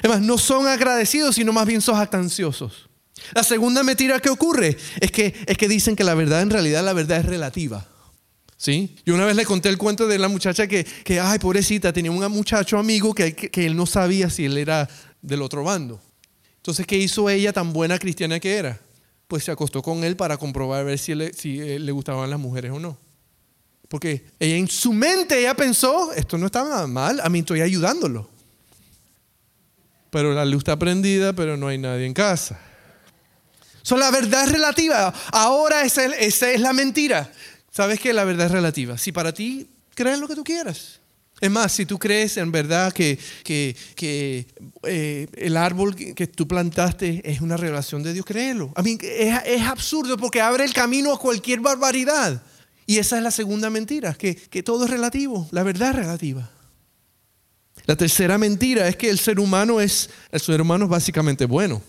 Además, 0.00 0.20
no 0.20 0.36
son 0.36 0.66
agradecidos, 0.66 1.36
sino 1.36 1.54
más 1.54 1.66
bien 1.66 1.80
son 1.80 1.96
jactanciosos. 1.96 2.90
La 3.32 3.42
segunda 3.42 3.82
mentira 3.82 4.20
que 4.20 4.28
ocurre 4.28 4.76
es 5.00 5.10
que, 5.10 5.34
es 5.46 5.56
que 5.56 5.68
dicen 5.68 5.96
que 5.96 6.04
la 6.04 6.14
verdad 6.14 6.42
en 6.42 6.50
realidad 6.50 6.84
la 6.84 6.92
verdad 6.92 7.20
es 7.20 7.26
relativa. 7.26 7.88
¿Sí? 8.64 8.96
Yo 9.04 9.14
una 9.14 9.26
vez 9.26 9.36
le 9.36 9.44
conté 9.44 9.68
el 9.68 9.76
cuento 9.76 10.08
de 10.08 10.18
la 10.18 10.26
muchacha 10.26 10.66
que, 10.66 10.84
que 10.84 11.20
ay, 11.20 11.38
pobrecita, 11.38 11.92
tenía 11.92 12.10
un 12.10 12.32
muchacho 12.32 12.78
amigo 12.78 13.14
que, 13.14 13.50
él 13.56 13.76
no 13.76 13.84
sabía 13.84 14.30
si 14.30 14.46
él 14.46 14.56
era 14.56 14.88
del 15.20 15.42
otro 15.42 15.64
bando. 15.64 16.00
Entonces, 16.56 16.86
¿qué 16.86 16.96
hizo 16.96 17.28
ella 17.28 17.52
tan 17.52 17.74
buena 17.74 17.98
cristiana 17.98 18.40
que 18.40 18.56
era? 18.56 18.80
Pues 19.28 19.44
se 19.44 19.50
acostó 19.50 19.82
con 19.82 20.02
él 20.02 20.16
para 20.16 20.38
comprobar 20.38 20.80
a 20.80 20.82
ver 20.82 20.98
si, 20.98 21.14
le, 21.14 21.34
si 21.34 21.78
le 21.78 21.92
gustaban 21.92 22.30
las 22.30 22.40
mujeres 22.40 22.70
o 22.70 22.80
no. 22.80 22.96
Porque 23.88 24.24
ella 24.40 24.56
en 24.56 24.68
su 24.68 24.94
mente 24.94 25.38
ella 25.38 25.54
pensó, 25.54 26.14
esto 26.14 26.38
no 26.38 26.46
está 26.46 26.64
nada 26.64 26.86
mal, 26.86 27.20
a 27.22 27.28
mí 27.28 27.40
estoy 27.40 27.60
ayudándolo. 27.60 28.30
Pero 30.08 30.32
la 30.32 30.46
luz 30.46 30.60
está 30.60 30.78
prendida, 30.78 31.34
pero 31.34 31.58
no 31.58 31.68
hay 31.68 31.76
nadie 31.76 32.06
en 32.06 32.14
casa. 32.14 32.58
So, 33.82 33.98
la 33.98 34.10
verdad 34.10 34.44
es 34.44 34.52
relativa. 34.52 35.12
Ahora 35.32 35.82
esa 35.82 36.06
es 36.06 36.60
la 36.62 36.72
mentira. 36.72 37.30
Sabes 37.74 37.98
que 37.98 38.12
la 38.12 38.22
verdad 38.22 38.46
es 38.46 38.52
relativa. 38.52 38.96
Si 38.96 39.10
para 39.10 39.34
ti 39.34 39.66
crees 39.94 40.20
lo 40.20 40.28
que 40.28 40.36
tú 40.36 40.44
quieras. 40.44 41.00
Es 41.40 41.50
más, 41.50 41.72
si 41.72 41.84
tú 41.84 41.98
crees 41.98 42.36
en 42.36 42.52
verdad 42.52 42.92
que, 42.92 43.18
que, 43.42 44.46
eh, 44.84 45.26
el 45.34 45.56
árbol 45.56 45.96
que 45.96 46.26
tú 46.28 46.46
plantaste 46.46 47.20
es 47.28 47.40
una 47.40 47.56
revelación 47.56 48.04
de 48.04 48.12
Dios, 48.12 48.24
créelo. 48.24 48.72
A 48.76 48.82
mí 48.82 48.96
es, 49.02 49.42
es, 49.44 49.62
absurdo 49.62 50.16
porque 50.16 50.40
abre 50.40 50.64
el 50.64 50.72
camino 50.72 51.12
a 51.12 51.18
cualquier 51.18 51.58
barbaridad. 51.58 52.40
Y 52.86 52.98
esa 52.98 53.16
es 53.16 53.24
la 53.24 53.32
segunda 53.32 53.70
mentira, 53.70 54.14
que, 54.14 54.36
que 54.36 54.62
todo 54.62 54.84
es 54.84 54.90
relativo, 54.90 55.48
la 55.50 55.64
verdad 55.64 55.90
es 55.90 55.96
relativa. 55.96 56.48
La 57.86 57.96
tercera 57.96 58.38
mentira 58.38 58.86
es 58.86 58.94
que 58.94 59.10
el 59.10 59.18
ser 59.18 59.40
humano 59.40 59.80
es, 59.80 60.10
el 60.30 60.40
ser 60.40 60.60
humano 60.60 60.84
es 60.84 60.90
básicamente 60.90 61.44
bueno. 61.46 61.82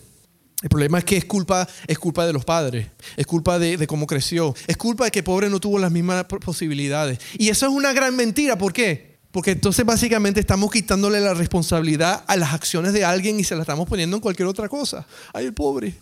El 0.62 0.70
problema 0.70 1.00
es 1.00 1.04
que 1.04 1.18
es 1.18 1.26
culpa, 1.26 1.68
es 1.86 2.00
culpa 2.00 2.26
de 2.26 2.34
los 2.34 2.46
padres, 2.46 2.88
es 3.18 3.28
culpa 3.28 3.60
de, 3.60 3.86
cómo 3.88 4.08
creció, 4.08 4.56
es 4.68 4.78
culpa 4.78 5.06
de 5.06 5.12
que 5.12 5.22
pobre 5.22 5.50
no 5.50 5.60
tuvo 5.60 5.78
las 5.80 5.92
mismas 5.92 6.24
posibilidades. 6.26 7.20
Y 7.38 7.50
eso 7.50 7.66
es 7.66 7.72
una 7.72 7.94
gran 7.94 8.16
mentira, 8.16 8.58
¿por 8.58 8.72
qué? 8.72 9.16
Porque 9.32 9.52
entonces 9.52 9.86
básicamente 9.86 10.40
estamos 10.40 10.72
quitándole 10.72 11.20
la 11.20 11.34
responsabilidad 11.34 12.24
a 12.26 12.38
las 12.38 12.54
acciones 12.54 12.94
de 12.94 13.04
alguien 13.04 13.38
y 13.38 13.44
se 13.44 13.54
la 13.54 13.62
estamos 13.62 13.88
poniendo 13.88 14.16
en 14.16 14.22
cualquier 14.22 14.48
otra 14.48 14.70
cosa. 14.70 15.06
Ay, 15.34 15.46
el 15.46 15.54
pobre. 15.54 15.94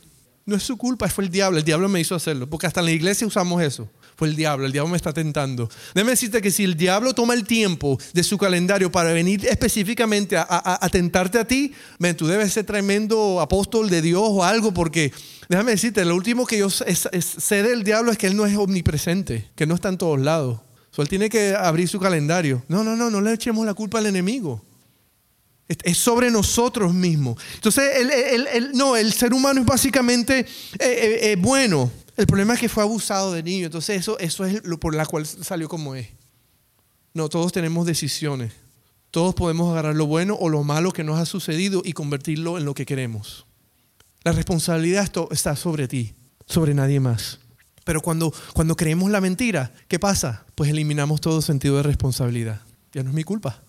No 0.45 0.55
es 0.55 0.61
su 0.61 0.77
culpa, 0.77 1.07
fue 1.09 1.23
el 1.23 1.31
diablo. 1.31 1.57
El 1.57 1.63
diablo 1.63 1.89
me 1.89 1.99
hizo 1.99 2.13
hacerlo. 2.13 2.47
Porque 2.47 2.67
hasta 2.67 2.81
en 2.81 2.85
la 2.85 2.91
iglesia 2.91 3.25
usamos 3.25 3.59
eso. 3.63 3.89
Fue 4.15 4.27
el 4.27 4.35
diablo, 4.35 4.65
el 4.65 4.71
diablo 4.71 4.91
me 4.91 4.97
está 4.97 5.13
tentando. 5.13 5.69
Déjame 5.93 6.11
decirte 6.11 6.41
que 6.41 6.51
si 6.51 6.63
el 6.63 6.75
diablo 6.75 7.13
toma 7.13 7.33
el 7.33 7.45
tiempo 7.45 7.99
de 8.13 8.23
su 8.23 8.37
calendario 8.37 8.91
para 8.91 9.11
venir 9.11 9.45
específicamente 9.45 10.35
a, 10.37 10.89
tentarte 10.91 11.39
a 11.39 11.45
ti, 11.45 11.73
tú 12.17 12.27
debes 12.27 12.53
ser 12.53 12.65
tremendo 12.65 13.41
apóstol 13.41 13.89
de 13.89 14.01
Dios 14.01 14.23
o 14.23 14.43
algo, 14.43 14.73
porque 14.73 15.11
déjame 15.49 15.71
decirte, 15.71 16.05
lo 16.05 16.15
último 16.15 16.45
que 16.45 16.57
yo 16.57 16.69
sé 16.69 17.63
del 17.63 17.83
diablo 17.83 18.11
es 18.11 18.17
que 18.17 18.27
él 18.27 18.35
no 18.35 18.45
es 18.45 18.55
omnipresente, 18.55 19.49
que 19.55 19.65
no 19.65 19.75
está 19.75 19.89
en 19.89 19.97
todos 19.97 20.19
lados. 20.19 20.59
él 20.97 21.09
tiene 21.09 21.29
que 21.29 21.55
abrir 21.55 21.87
su 21.87 21.99
calendario. 21.99 22.63
No, 22.67 22.83
no, 22.83 22.95
no, 22.95 23.09
no 23.09 23.21
le 23.21 23.33
echemos 23.33 23.65
la 23.65 23.73
culpa 23.73 23.99
al 23.99 24.05
enemigo. 24.05 24.61
Es 25.67 25.97
sobre 25.97 26.29
nosotros 26.29 26.93
mismos. 26.93 27.41
Entonces, 27.55 27.85
no, 28.73 28.95
el 28.95 29.13
ser 29.13 29.33
humano 29.33 29.61
es 29.61 29.65
básicamente 29.65 30.39
eh, 30.39 30.45
eh, 30.79 31.19
eh, 31.31 31.35
bueno. 31.39 31.89
El 32.15 32.27
problema 32.27 32.53
es 32.53 32.59
que 32.59 32.69
fue 32.69 32.83
abusado 32.83 33.33
de 33.33 33.43
niño. 33.43 33.65
Entonces, 33.65 33.97
eso, 33.97 34.19
es 34.19 34.65
lo 34.65 34.79
por 34.79 34.95
la 34.95 35.05
cual 35.05 35.25
salió 35.25 35.67
como 35.67 35.95
es. 35.95 36.07
No, 37.13 37.29
todos 37.29 37.51
tenemos 37.51 37.85
decisiones. 37.85 38.53
Todos 39.11 39.35
podemos 39.35 39.71
agarrar 39.71 39.95
lo 39.95 40.07
bueno 40.07 40.35
o 40.39 40.49
lo 40.49 40.63
malo 40.63 40.91
que 40.91 41.03
nos 41.03 41.19
ha 41.19 41.25
sucedido 41.25 41.81
y 41.85 41.93
convertirlo 41.93 42.57
en 42.57 42.65
lo 42.65 42.73
que 42.73 42.85
queremos. 42.85 43.45
La 44.23 44.31
responsabilidad 44.31 45.11
está 45.31 45.55
sobre 45.55 45.87
ti, 45.87 46.15
sobre 46.47 46.73
nadie 46.73 46.99
más. 46.99 47.39
Pero 47.83 48.01
cuando, 48.01 48.33
cuando 48.53 48.75
creemos 48.75 49.11
la 49.11 49.21
mentira, 49.21 49.73
¿qué 49.87 49.99
pasa? 49.99 50.45
Pues 50.55 50.69
eliminamos 50.69 51.21
todo 51.21 51.41
sentido 51.41 51.77
de 51.77 51.83
responsabilidad. 51.83 52.61
Ya 52.93 53.03
no 53.03 53.09
es 53.09 53.15
mi 53.15 53.23
culpa. 53.23 53.61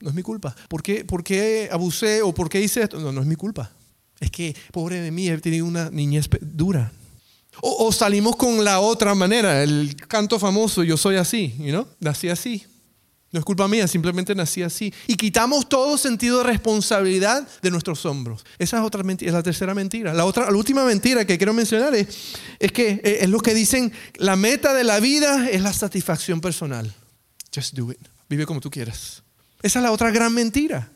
No 0.00 0.10
es 0.10 0.14
mi 0.14 0.22
culpa. 0.22 0.54
¿Por 0.68 0.82
qué, 0.82 1.68
abusé 1.70 2.22
o 2.22 2.34
por 2.34 2.48
qué 2.48 2.60
hice 2.60 2.82
esto? 2.82 2.98
No, 2.98 3.12
no 3.12 3.20
es 3.20 3.26
mi 3.26 3.36
culpa. 3.36 3.70
Es 4.20 4.30
que, 4.30 4.54
pobre 4.72 5.00
de 5.00 5.10
mí, 5.10 5.28
he 5.28 5.38
tenido 5.38 5.64
una 5.64 5.90
niñez 5.90 6.28
dura. 6.40 6.92
O, 7.60 7.92
salimos 7.92 8.36
con 8.36 8.64
la 8.64 8.80
otra 8.80 9.14
manera, 9.14 9.62
el 9.62 9.96
canto 10.08 10.38
famoso, 10.38 10.82
yo 10.82 10.96
soy 10.96 11.16
así, 11.16 11.54
you 11.58 11.70
know? 11.70 11.86
nací 12.00 12.28
así. 12.28 12.64
No 13.34 13.40
es 13.40 13.44
culpa 13.44 13.66
mía, 13.66 13.88
simplemente 13.88 14.32
nací 14.32 14.62
así. 14.62 14.94
Y 15.08 15.16
quitamos 15.16 15.68
todo 15.68 15.98
sentido 15.98 16.38
de 16.38 16.44
responsabilidad 16.44 17.48
de 17.62 17.70
nuestros 17.72 18.06
hombros. 18.06 18.44
Esa 18.60 18.78
es 18.78 18.84
otra 18.84 19.02
mentira, 19.02 19.30
es 19.30 19.34
la 19.34 19.42
tercera 19.42 19.74
mentira. 19.74 20.14
La, 20.14 20.24
otra, 20.24 20.48
la 20.48 20.56
última 20.56 20.84
mentira 20.84 21.24
que 21.24 21.36
quiero 21.36 21.52
mencionar 21.52 21.94
es, 21.96 22.06
es 22.60 22.70
que 22.70 23.00
eh, 23.02 23.18
es 23.22 23.28
lo 23.28 23.40
que 23.40 23.52
dicen, 23.52 23.92
la 24.18 24.36
meta 24.36 24.72
de 24.72 24.84
la 24.84 25.00
vida 25.00 25.50
es 25.50 25.62
la 25.62 25.72
satisfacción 25.72 26.40
personal. 26.40 26.94
Just 27.52 27.74
do 27.74 27.90
it. 27.90 27.98
Vive 28.28 28.46
como 28.46 28.60
tú 28.60 28.70
quieras. 28.70 29.24
Esa 29.62 29.80
es 29.80 29.82
la 29.82 29.90
otra 29.90 30.12
gran 30.12 30.32
mentira. 30.32 30.92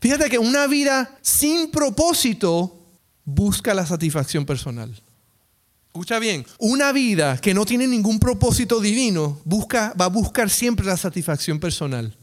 Fíjate 0.00 0.30
que 0.30 0.38
una 0.38 0.66
vida 0.66 1.18
sin 1.20 1.70
propósito 1.70 2.86
busca 3.24 3.74
la 3.74 3.84
satisfacción 3.84 4.46
personal. 4.46 4.98
Escucha 5.88 6.18
bien, 6.18 6.46
una 6.58 6.92
vida 6.92 7.40
que 7.40 7.54
no 7.54 7.64
tiene 7.64 7.86
ningún 7.86 8.20
propósito 8.20 8.80
divino 8.80 9.40
busca, 9.44 9.94
va 10.00 10.04
a 10.04 10.08
buscar 10.08 10.50
siempre 10.50 10.86
la 10.86 10.96
satisfacción 10.96 11.58
personal. 11.58 12.16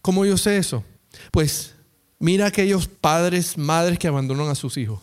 ¿Cómo 0.00 0.24
yo 0.24 0.38
sé 0.38 0.56
eso? 0.56 0.82
Pues 1.30 1.74
mira 2.18 2.46
aquellos 2.46 2.86
padres, 2.88 3.58
madres 3.58 3.98
que 3.98 4.08
abandonan 4.08 4.48
a 4.48 4.54
sus 4.54 4.76
hijos. 4.76 5.00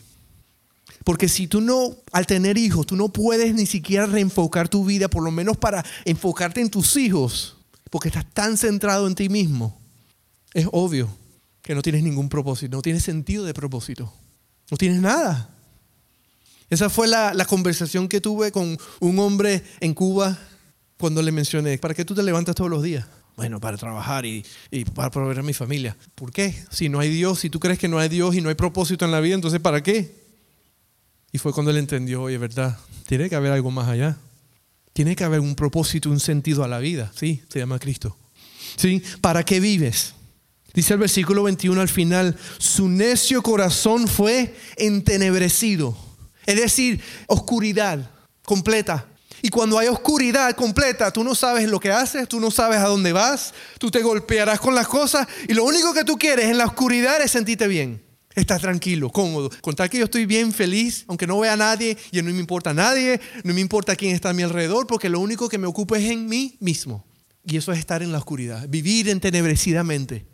Porque 1.04 1.28
si 1.28 1.46
tú 1.46 1.60
no, 1.60 1.96
al 2.12 2.26
tener 2.26 2.58
hijos, 2.58 2.86
tú 2.86 2.96
no 2.96 3.10
puedes 3.10 3.54
ni 3.54 3.66
siquiera 3.66 4.06
reenfocar 4.06 4.68
tu 4.68 4.84
vida, 4.84 5.08
por 5.08 5.22
lo 5.22 5.30
menos 5.30 5.56
para 5.56 5.84
enfocarte 6.04 6.60
en 6.60 6.70
tus 6.70 6.96
hijos, 6.96 7.56
porque 7.90 8.08
estás 8.08 8.26
tan 8.32 8.56
centrado 8.56 9.06
en 9.06 9.14
ti 9.14 9.28
mismo, 9.28 9.78
es 10.52 10.66
obvio 10.72 11.08
que 11.62 11.74
no 11.74 11.82
tienes 11.82 12.02
ningún 12.02 12.28
propósito, 12.28 12.76
no 12.76 12.82
tienes 12.82 13.04
sentido 13.04 13.44
de 13.44 13.54
propósito, 13.54 14.12
no 14.70 14.76
tienes 14.76 15.00
nada. 15.00 15.50
Esa 16.70 16.88
fue 16.88 17.08
la, 17.08 17.44
conversación 17.46 18.08
que 18.08 18.20
tuve 18.20 18.52
con 18.52 18.78
un 19.00 19.18
hombre 19.18 19.62
en 19.80 19.92
Cuba 19.92 20.38
cuando 20.96 21.20
le 21.20 21.32
mencioné, 21.32 21.78
¿para 21.78 21.94
qué 21.94 22.04
tú 22.04 22.14
te 22.14 22.22
levantas 22.22 22.54
todos 22.54 22.70
los 22.70 22.82
días? 22.82 23.06
Bueno, 23.36 23.58
para 23.58 23.76
trabajar 23.76 24.24
y, 24.24 24.44
para 24.94 25.10
proveer 25.10 25.40
a 25.40 25.42
mi 25.42 25.52
familia. 25.52 25.96
¿Por 26.14 26.30
qué? 26.30 26.54
Si 26.70 26.88
no 26.88 27.00
hay 27.00 27.10
Dios, 27.10 27.40
si 27.40 27.50
tú 27.50 27.58
crees 27.58 27.78
que 27.78 27.88
no 27.88 27.98
hay 27.98 28.08
Dios 28.08 28.36
y 28.36 28.40
no 28.40 28.50
hay 28.50 28.54
propósito 28.54 29.04
en 29.04 29.10
la 29.10 29.20
vida, 29.20 29.34
entonces 29.34 29.60
¿para 29.60 29.82
qué? 29.82 30.14
Y 31.32 31.38
fue 31.38 31.52
cuando 31.52 31.70
él 31.72 31.78
entendió, 31.78 32.22
oye, 32.22 32.38
¿verdad? 32.38 32.78
Tiene 33.06 33.28
que 33.28 33.34
haber 33.34 33.52
algo 33.52 33.70
más 33.70 33.88
allá. 33.88 34.18
Tiene 34.92 35.16
que 35.16 35.24
haber 35.24 35.40
un 35.40 35.54
propósito, 35.54 36.10
un 36.10 36.20
sentido 36.20 36.62
a 36.62 36.68
la 36.68 36.78
vida. 36.78 37.12
Sí, 37.16 37.42
se 37.48 37.58
llama 37.58 37.78
Cristo. 37.78 38.16
¿Sí? 38.76 39.02
¿Para 39.20 39.44
qué 39.44 39.58
vives? 39.58 40.14
Dice 40.74 40.94
el 40.94 41.00
versículo 41.00 41.42
21 41.44 41.80
al 41.80 41.88
final, 41.88 42.36
su 42.58 42.88
necio 42.88 43.42
corazón 43.42 44.06
fue 44.06 44.54
entenebrecido. 44.76 46.09
Es 46.46 46.56
decir, 46.56 47.00
oscuridad 47.26 48.10
completa. 48.44 49.06
Y 49.42 49.48
cuando 49.48 49.78
hay 49.78 49.88
oscuridad 49.88 50.54
completa, 50.54 51.10
tú 51.10 51.24
no 51.24 51.34
sabes 51.34 51.68
lo 51.68 51.80
que 51.80 51.90
haces, 51.90 52.28
tú 52.28 52.40
no 52.40 52.50
sabes 52.50 52.78
a 52.78 52.88
dónde 52.88 53.12
vas, 53.12 53.54
tú 53.78 53.90
te 53.90 54.02
golpearás 54.02 54.60
con 54.60 54.74
las 54.74 54.86
cosas 54.86 55.26
y 55.48 55.54
lo 55.54 55.64
único 55.64 55.94
que 55.94 56.04
tú 56.04 56.18
quieres 56.18 56.46
en 56.46 56.58
la 56.58 56.66
oscuridad 56.66 57.20
es 57.22 57.30
sentirte 57.30 57.66
bien. 57.66 58.02
Estás 58.34 58.60
tranquilo, 58.60 59.10
cómodo. 59.10 59.50
Contar 59.60 59.90
que 59.90 59.98
yo 59.98 60.04
estoy 60.04 60.24
bien 60.24 60.52
feliz, 60.52 61.04
aunque 61.08 61.26
no 61.26 61.40
vea 61.40 61.54
a 61.54 61.56
nadie 61.56 61.96
y 62.12 62.22
no 62.22 62.30
me 62.32 62.38
importa 62.38 62.70
a 62.70 62.74
nadie, 62.74 63.20
no 63.42 63.52
me 63.52 63.60
importa 63.60 63.96
quién 63.96 64.14
está 64.14 64.30
a 64.30 64.32
mi 64.32 64.42
alrededor, 64.42 64.86
porque 64.86 65.08
lo 65.08 65.20
único 65.20 65.48
que 65.48 65.58
me 65.58 65.66
ocupa 65.66 65.98
es 65.98 66.10
en 66.10 66.26
mí 66.26 66.56
mismo. 66.60 67.04
Y 67.44 67.56
eso 67.56 67.72
es 67.72 67.78
estar 67.78 68.02
en 68.02 68.12
la 68.12 68.18
oscuridad, 68.18 68.68
vivir 68.68 69.08
entenebrecidamente. 69.08 70.26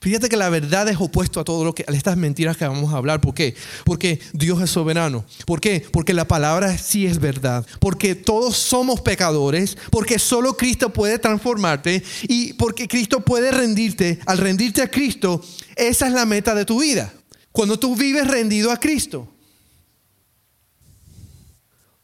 Fíjate 0.00 0.28
que 0.28 0.36
la 0.36 0.48
verdad 0.48 0.88
es 0.88 0.96
opuesto 1.00 1.40
a 1.40 1.44
todo 1.44 1.64
lo 1.64 1.74
que 1.74 1.84
a 1.88 1.92
estas 1.92 2.16
mentiras 2.16 2.56
que 2.56 2.66
vamos 2.66 2.92
a 2.92 2.96
hablar. 2.96 3.20
¿Por 3.20 3.34
qué? 3.34 3.54
Porque 3.84 4.20
Dios 4.32 4.62
es 4.62 4.70
soberano. 4.70 5.24
¿Por 5.44 5.60
qué? 5.60 5.84
Porque 5.90 6.14
la 6.14 6.28
palabra 6.28 6.78
sí 6.78 7.06
es 7.06 7.18
verdad. 7.18 7.66
Porque 7.80 8.14
todos 8.14 8.56
somos 8.56 9.00
pecadores. 9.00 9.76
Porque 9.90 10.18
solo 10.18 10.56
Cristo 10.56 10.92
puede 10.92 11.18
transformarte 11.18 12.02
y 12.22 12.52
porque 12.52 12.86
Cristo 12.86 13.20
puede 13.20 13.50
rendirte. 13.50 14.20
Al 14.26 14.38
rendirte 14.38 14.82
a 14.82 14.90
Cristo, 14.90 15.42
esa 15.74 16.06
es 16.06 16.12
la 16.12 16.26
meta 16.26 16.54
de 16.54 16.64
tu 16.64 16.80
vida. 16.80 17.12
Cuando 17.50 17.78
tú 17.78 17.96
vives 17.96 18.26
rendido 18.26 18.70
a 18.70 18.78
Cristo. 18.78 19.28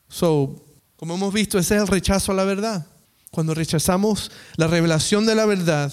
So, 0.09 0.65
como 0.97 1.15
hemos 1.15 1.35
visto, 1.35 1.59
ese 1.59 1.77
es 1.77 1.83
el 1.83 1.89
rechazo 1.89 2.33
a 2.33 2.35
la 2.35 2.45
verdad. 2.45 2.87
Cuando 3.31 3.55
rechazamos 3.55 4.31
la 4.57 4.69
revelación 4.69 5.27
de 5.27 5.35
la 5.35 5.45
verdad, 5.45 5.93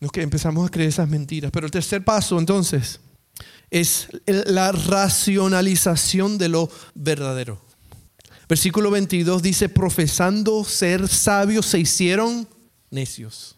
nos 0.00 0.10
empezamos 0.14 0.66
a 0.66 0.70
creer 0.70 0.88
esas 0.88 1.08
mentiras. 1.08 1.50
Pero 1.50 1.66
el 1.66 1.72
tercer 1.72 2.04
paso 2.04 2.38
entonces 2.38 3.00
es 3.70 4.08
la 4.26 4.72
racionalización 4.72 6.38
de 6.38 6.48
lo 6.48 6.70
verdadero. 6.94 7.60
Versículo 8.48 8.90
22 8.90 9.42
dice, 9.42 9.68
profesando 9.68 10.64
ser 10.64 11.06
sabios 11.08 11.66
se 11.66 11.78
hicieron 11.78 12.48
necios. 12.90 13.56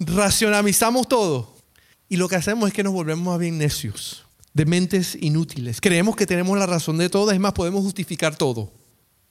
Racionalizamos 0.00 1.08
todo 1.08 1.56
y 2.08 2.16
lo 2.16 2.28
que 2.28 2.36
hacemos 2.36 2.68
es 2.68 2.74
que 2.74 2.82
nos 2.82 2.92
volvemos 2.92 3.34
a 3.34 3.38
bien 3.38 3.58
necios, 3.58 4.24
de 4.52 4.66
mentes 4.66 5.16
inútiles. 5.20 5.80
Creemos 5.80 6.16
que 6.16 6.26
tenemos 6.26 6.58
la 6.58 6.66
razón 6.66 6.98
de 6.98 7.08
todo, 7.08 7.30
es 7.30 7.38
más, 7.38 7.52
podemos 7.52 7.82
justificar 7.82 8.36
todo. 8.36 8.72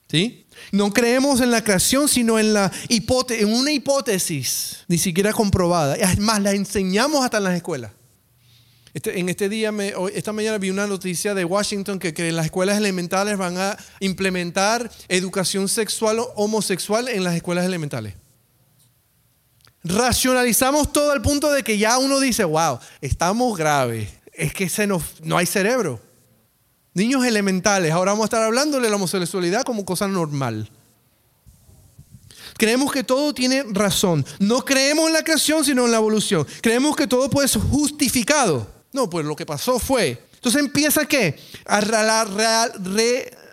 ¿Sí? 0.08 0.46
No 0.72 0.94
creemos 0.94 1.42
en 1.42 1.52
la 1.52 1.64
creación, 1.64 2.08
sino 2.08 2.40
en, 2.40 2.54
la 2.54 2.72
en 2.90 3.54
una 3.54 3.72
hipótesis, 3.72 4.84
ni 4.88 4.98
siquiera 4.98 5.34
comprobada. 5.34 5.96
Es 5.96 6.20
más, 6.20 6.42
la 6.42 6.52
enseñamos 6.52 7.24
hasta 7.24 7.38
en 7.38 7.44
las 7.44 7.56
escuelas. 7.56 7.92
Este, 8.94 9.20
en 9.20 9.28
este 9.28 9.50
día, 9.50 9.74
esta 10.14 10.32
mañana 10.32 10.58
vi 10.58 10.70
una 10.70 10.88
noticia 10.88 11.34
de 11.34 11.44
Washington 11.44 12.00
que, 12.00 12.14
que 12.14 12.32
las 12.32 12.46
escuelas 12.46 12.78
elementales 12.78 13.38
van 13.38 13.58
a 13.58 13.78
implementar 14.00 14.90
educación 15.10 15.68
sexual 15.68 16.20
o 16.20 16.32
homosexual 16.36 17.10
en 17.10 17.24
las 17.26 17.36
escuelas 17.36 17.66
elementales. 17.66 18.14
Racionalizamos 19.84 20.94
todo 20.94 21.12
al 21.12 21.22
punto 21.22 21.52
de 21.52 21.62
que 21.64 21.78
ya 21.78 21.98
uno 21.98 22.20
dice, 22.20 22.44
wow, 22.44 22.80
estamos 23.02 23.58
graves. 23.58 24.10
Es 24.32 24.54
que 24.54 24.70
se 24.70 24.88
nos, 24.88 25.22
no 25.22 25.38
hay 25.38 25.46
cerebro. 25.46 26.00
Niños 26.96 27.26
elementales, 27.26 27.92
ahora 27.92 28.14
vamos 28.14 28.24
a 28.24 28.28
estar 28.28 28.42
hablando 28.42 28.80
de 28.80 28.90
la 28.90 28.96
homosexualidad 28.96 29.64
como 29.64 29.84
cosa 29.84 30.08
normal. 30.08 30.72
Creemos 32.58 32.90
que 32.92 33.04
todo 33.04 33.34
tiene 33.34 33.64
razón. 33.70 34.26
No 34.40 34.64
creemos 34.64 35.08
en 35.08 35.14
la 35.14 35.24
creación, 35.24 35.66
sino 35.66 35.86
en 35.86 35.92
la 35.92 35.98
evolución. 35.98 36.48
Creemos 36.62 36.96
que 36.96 37.06
todo 37.06 37.30
puede 37.30 37.50
ser 37.50 37.62
justificado. 37.62 38.66
No, 38.94 39.10
pues 39.10 39.26
lo 39.26 39.36
que 39.36 39.46
pasó 39.46 39.78
fue. 39.78 40.24
Entonces 40.36 40.62
empieza 40.62 41.06
qué? 41.06 41.38
A 41.66 41.82
la 41.82 42.72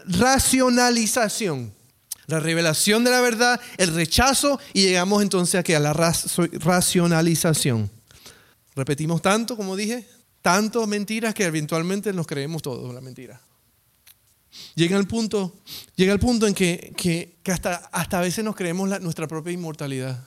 racionalización. 0.07 1.75
La 2.27 2.39
revelación 2.39 3.03
de 3.03 3.11
la 3.11 3.21
verdad, 3.21 3.61
el 3.77 3.93
rechazo 3.93 4.61
y 4.73 4.83
llegamos 4.83 5.21
entonces 5.21 5.57
a, 5.57 5.77
a 5.77 5.81
la 5.81 5.93
racionalización. 5.93 7.91
Repetimos 8.77 9.21
tanto, 9.21 9.57
como 9.57 9.75
dije, 9.75 10.07
tantas 10.43 10.87
mentiras 10.89 11.35
que 11.35 11.45
eventualmente 11.45 12.13
nos 12.13 12.27
creemos 12.27 12.61
todos 12.63 12.93
la 12.93 13.01
mentira. 13.01 13.41
Llega 14.75 14.99
el 14.99 15.07
punto, 15.07 15.55
llega 15.97 16.13
el 16.13 16.19
punto 16.19 16.47
en 16.47 16.55
que, 16.55 16.93
que, 16.97 17.39
hasta, 17.51 17.77
hasta 17.91 18.19
a 18.19 18.21
veces 18.21 18.45
nos 18.45 18.55
creemos 18.55 19.01
nuestra 19.01 19.27
propia 19.27 19.53
inmortalidad. 19.53 20.23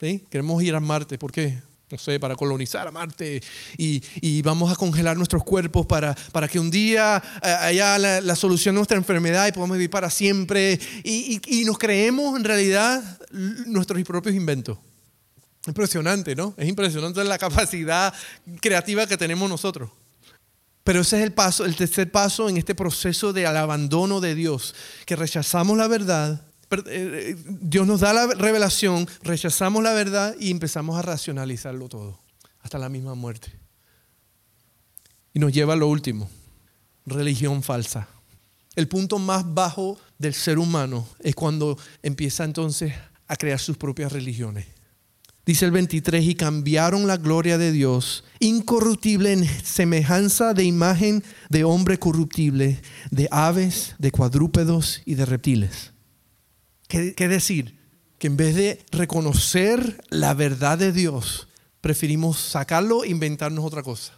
¿Sí? 0.00 0.24
Queremos 0.30 0.62
ir 0.62 0.74
a 0.74 0.80
Marte. 0.80 1.18
¿Por 1.18 1.30
qué? 1.30 1.60
No 1.90 1.98
sé, 1.98 2.18
para 2.18 2.34
colonizar 2.34 2.88
a 2.88 2.90
Marte 2.90 3.42
y, 3.76 4.02
y 4.20 4.40
vamos 4.42 4.72
a 4.72 4.76
congelar 4.76 5.16
nuestros 5.16 5.44
cuerpos 5.44 5.84
para, 5.86 6.14
para 6.32 6.48
que 6.48 6.58
un 6.58 6.70
día 6.70 7.22
eh, 7.42 7.48
haya 7.48 7.98
la, 7.98 8.36
solución 8.36 8.74
a 8.74 8.78
nuestra 8.78 8.96
enfermedad 8.96 9.46
y 9.46 9.52
podamos 9.52 9.76
vivir 9.76 9.90
para 9.90 10.08
siempre. 10.08 10.80
Y, 11.04 11.40
y 11.46 11.64
nos 11.64 11.78
creemos 11.78 12.36
en 12.36 12.44
realidad 12.44 13.20
nuestros 13.66 14.02
propios 14.04 14.34
inventos. 14.34 14.78
Impresionante, 15.66 16.34
¿no? 16.36 16.54
Es 16.56 16.68
impresionante 16.68 17.24
la 17.24 17.38
capacidad 17.38 18.12
creativa 18.60 19.06
que 19.06 19.16
tenemos 19.16 19.48
nosotros. 19.48 19.90
Pero 20.82 21.00
ese 21.00 21.16
es 21.16 21.24
el 21.24 21.32
paso, 21.32 21.64
el 21.64 21.76
tercer 21.76 22.10
paso 22.10 22.48
en 22.50 22.58
este 22.58 22.74
proceso 22.74 23.32
de 23.32 23.46
abandono 23.46 24.20
de 24.20 24.34
Dios, 24.34 24.74
que 25.06 25.16
rechazamos 25.16 25.78
la 25.78 25.88
verdad, 25.88 26.44
eh, 26.70 26.82
eh, 26.86 27.36
Dios 27.46 27.86
nos 27.86 28.00
da 28.00 28.12
la 28.12 28.26
revelación, 28.26 29.08
rechazamos 29.22 29.82
la 29.82 29.92
verdad 29.92 30.34
y 30.38 30.50
empezamos 30.50 30.98
a 30.98 31.02
racionalizarlo 31.02 31.88
todo, 31.88 32.20
hasta 32.60 32.78
la 32.78 32.90
misma 32.90 33.14
muerte. 33.14 33.52
Y 35.32 35.38
nos 35.38 35.52
lleva 35.52 35.72
a 35.72 35.76
lo 35.76 35.88
último, 35.88 36.28
religión 37.06 37.62
falsa. 37.62 38.08
El 38.76 38.88
punto 38.88 39.18
más 39.18 39.54
bajo 39.54 39.98
del 40.18 40.34
ser 40.34 40.58
humano 40.58 41.06
es 41.20 41.34
cuando 41.34 41.78
empieza 42.02 42.44
entonces 42.44 42.92
a 43.26 43.36
crear 43.36 43.58
sus 43.58 43.76
propias 43.76 44.12
religiones. 44.12 44.66
Dice 45.46 45.66
el 45.66 45.72
23, 45.72 46.24
y 46.24 46.34
cambiaron 46.36 47.06
la 47.06 47.18
gloria 47.18 47.58
de 47.58 47.70
Dios, 47.70 48.24
incorruptible 48.40 49.32
en 49.32 49.44
semejanza 49.62 50.54
de 50.54 50.64
imagen 50.64 51.22
de 51.50 51.64
hombre 51.64 51.98
corruptible, 51.98 52.80
de 53.10 53.28
aves, 53.30 53.94
de 53.98 54.10
cuadrúpedos 54.10 55.02
y 55.04 55.16
de 55.16 55.26
reptiles. 55.26 55.92
¿Qué, 56.88 57.14
qué 57.14 57.28
decir? 57.28 57.78
Que 58.18 58.28
en 58.28 58.38
vez 58.38 58.54
de 58.54 58.86
reconocer 58.90 60.02
la 60.08 60.32
verdad 60.32 60.78
de 60.78 60.92
Dios, 60.92 61.48
preferimos 61.82 62.38
sacarlo 62.38 63.04
e 63.04 63.10
inventarnos 63.10 63.66
otra 63.66 63.82
cosa. 63.82 64.14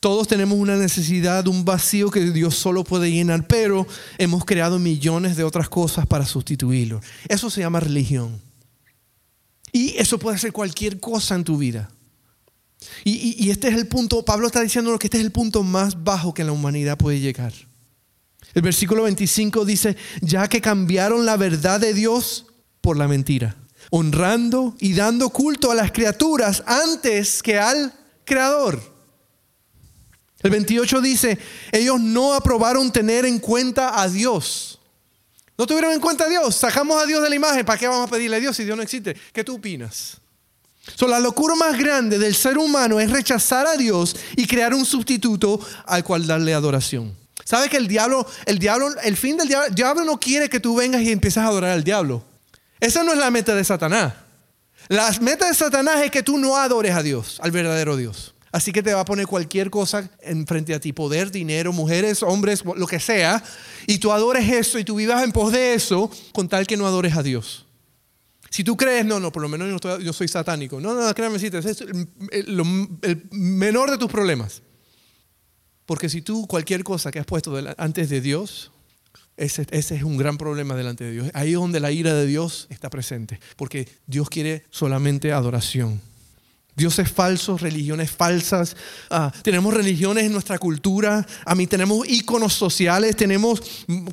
Todos 0.00 0.26
tenemos 0.26 0.58
una 0.58 0.76
necesidad, 0.76 1.46
un 1.46 1.64
vacío 1.64 2.10
que 2.10 2.32
Dios 2.32 2.56
solo 2.56 2.82
puede 2.82 3.12
llenar, 3.12 3.46
pero 3.46 3.86
hemos 4.18 4.44
creado 4.44 4.80
millones 4.80 5.36
de 5.36 5.44
otras 5.44 5.68
cosas 5.68 6.06
para 6.06 6.26
sustituirlo. 6.26 7.00
Eso 7.28 7.50
se 7.50 7.60
llama 7.60 7.78
religión. 7.78 8.47
Y 9.72 9.96
eso 9.96 10.18
puede 10.18 10.38
ser 10.38 10.52
cualquier 10.52 11.00
cosa 11.00 11.34
en 11.34 11.44
tu 11.44 11.58
vida. 11.58 11.90
Y, 13.04 13.50
este 13.50 13.68
es 13.68 13.74
el 13.74 13.88
punto, 13.88 14.24
Pablo 14.24 14.46
está 14.46 14.60
diciendo 14.60 14.96
que 14.98 15.08
este 15.08 15.18
es 15.18 15.24
el 15.24 15.32
punto 15.32 15.62
más 15.62 16.04
bajo 16.04 16.32
que 16.32 16.44
la 16.44 16.52
humanidad 16.52 16.96
puede 16.96 17.20
llegar. 17.20 17.52
El 18.54 18.62
versículo 18.62 19.02
25 19.02 19.64
dice, 19.64 19.96
ya 20.20 20.48
que 20.48 20.60
cambiaron 20.60 21.26
la 21.26 21.36
verdad 21.36 21.80
de 21.80 21.92
Dios 21.92 22.46
por 22.80 22.96
la 22.96 23.08
mentira, 23.08 23.56
honrando 23.90 24.76
y 24.80 24.94
dando 24.94 25.30
culto 25.30 25.70
a 25.70 25.74
las 25.74 25.92
criaturas 25.92 26.62
antes 26.66 27.42
que 27.42 27.58
al 27.58 27.92
Creador. 28.24 28.80
El 30.40 30.50
28 30.50 31.00
dice, 31.00 31.38
ellos 31.72 32.00
no 32.00 32.34
aprobaron 32.34 32.92
tener 32.92 33.24
en 33.24 33.38
cuenta 33.40 34.00
a 34.00 34.08
Dios. 34.08 34.77
No 35.58 35.66
tuvieron 35.66 35.92
en 35.92 36.00
cuenta 36.00 36.24
a 36.24 36.28
Dios. 36.28 36.54
Sacamos 36.54 37.02
a 37.02 37.04
Dios 37.04 37.20
de 37.20 37.28
la 37.28 37.34
imagen. 37.34 37.66
¿Para 37.66 37.78
qué 37.78 37.88
vamos 37.88 38.06
a 38.06 38.10
pedirle 38.10 38.36
a 38.36 38.40
Dios 38.40 38.56
si 38.56 38.64
Dios 38.64 38.76
no 38.76 38.82
existe? 38.82 39.16
¿Qué 39.32 39.42
tú 39.42 39.56
opinas? 39.56 40.18
la 41.06 41.20
locura 41.20 41.54
más 41.54 41.76
grande 41.78 42.18
del 42.18 42.34
ser 42.34 42.56
humano 42.56 42.98
es 42.98 43.10
rechazar 43.10 43.66
a 43.66 43.76
Dios 43.76 44.16
y 44.36 44.46
crear 44.46 44.72
un 44.72 44.86
sustituto 44.86 45.60
al 45.84 46.02
cual 46.02 46.26
darle 46.26 46.54
adoración. 46.54 47.14
¿Sabes 47.44 47.68
que 47.68 47.76
el 47.76 47.88
diablo, 47.88 48.26
el 48.46 48.58
diablo, 48.58 48.88
el 49.02 49.16
fin 49.16 49.36
del 49.36 49.48
diablo, 49.48 49.68
el 49.68 49.74
diablo 49.74 50.04
no 50.04 50.18
quiere 50.18 50.48
que 50.48 50.60
tú 50.60 50.76
vengas 50.76 51.02
y 51.02 51.10
empieces 51.10 51.42
a 51.42 51.46
adorar 51.46 51.72
al 51.72 51.84
diablo? 51.84 52.22
Esa 52.80 53.02
no 53.02 53.12
es 53.12 53.18
la 53.18 53.30
meta 53.30 53.54
de 53.54 53.64
Satanás. 53.64 54.14
La 54.88 55.10
meta 55.20 55.46
de 55.46 55.54
Satanás 55.54 56.02
es 56.02 56.10
que 56.10 56.22
tú 56.22 56.38
no 56.38 56.56
adores 56.56 56.94
a 56.94 57.02
Dios, 57.02 57.38
al 57.42 57.50
verdadero 57.50 57.96
Dios. 57.96 58.34
Así 58.50 58.72
que 58.72 58.82
te 58.82 58.94
va 58.94 59.00
a 59.00 59.04
poner 59.04 59.26
cualquier 59.26 59.70
cosa 59.70 60.10
enfrente 60.22 60.74
a 60.74 60.80
ti, 60.80 60.92
poder, 60.92 61.30
dinero, 61.30 61.72
mujeres, 61.72 62.22
hombres, 62.22 62.64
lo 62.64 62.86
que 62.86 62.98
sea, 62.98 63.42
y 63.86 63.98
tú 63.98 64.10
adores 64.10 64.48
eso 64.50 64.78
y 64.78 64.84
tú 64.84 64.96
vivas 64.96 65.22
en 65.22 65.32
pos 65.32 65.52
de 65.52 65.74
eso 65.74 66.10
con 66.32 66.48
tal 66.48 66.66
que 66.66 66.76
no 66.76 66.86
adores 66.86 67.16
a 67.16 67.22
Dios. 67.22 67.66
Si 68.50 68.64
tú 68.64 68.76
crees, 68.76 69.04
no, 69.04 69.20
no, 69.20 69.30
por 69.30 69.42
lo 69.42 69.48
menos 69.48 69.80
yo, 70.02 70.12
soy 70.14 70.28
satánico. 70.28 70.80
No, 70.80 70.94
no, 70.94 71.14
créame, 71.14 71.38
si 71.38 71.48
es 71.48 71.80
el, 71.82 72.08
el, 73.02 73.22
menor 73.30 73.90
de 73.90 73.98
tus 73.98 74.10
problemas. 74.10 74.62
Porque 75.84 76.08
si 76.08 76.22
tú 76.22 76.46
cualquier 76.46 76.82
cosa 76.82 77.10
que 77.10 77.18
has 77.18 77.26
puesto 77.26 77.58
antes 77.76 78.08
de 78.08 78.22
Dios, 78.22 78.72
ese, 79.36 79.66
ese, 79.70 79.96
es 79.96 80.02
un 80.02 80.16
gran 80.16 80.38
problema 80.38 80.74
delante 80.74 81.04
de 81.04 81.12
Dios. 81.12 81.30
Ahí 81.34 81.50
es 81.50 81.54
donde 81.56 81.80
la 81.80 81.92
ira 81.92 82.14
de 82.14 82.26
Dios 82.26 82.66
está 82.70 82.88
presente. 82.88 83.38
Porque 83.56 83.86
Dios 84.06 84.30
quiere 84.30 84.64
solamente 84.70 85.32
adoración 85.32 86.00
dioses 86.78 87.10
falsos, 87.10 87.60
religiones 87.60 88.10
falsas. 88.10 88.76
Ah, 89.10 89.30
tenemos 89.42 89.74
religiones 89.74 90.24
en 90.24 90.32
nuestra 90.32 90.58
cultura. 90.58 91.26
A 91.44 91.54
mí 91.54 91.66
tenemos 91.66 92.08
íconos 92.08 92.54
sociales, 92.54 93.16
tenemos 93.16 93.60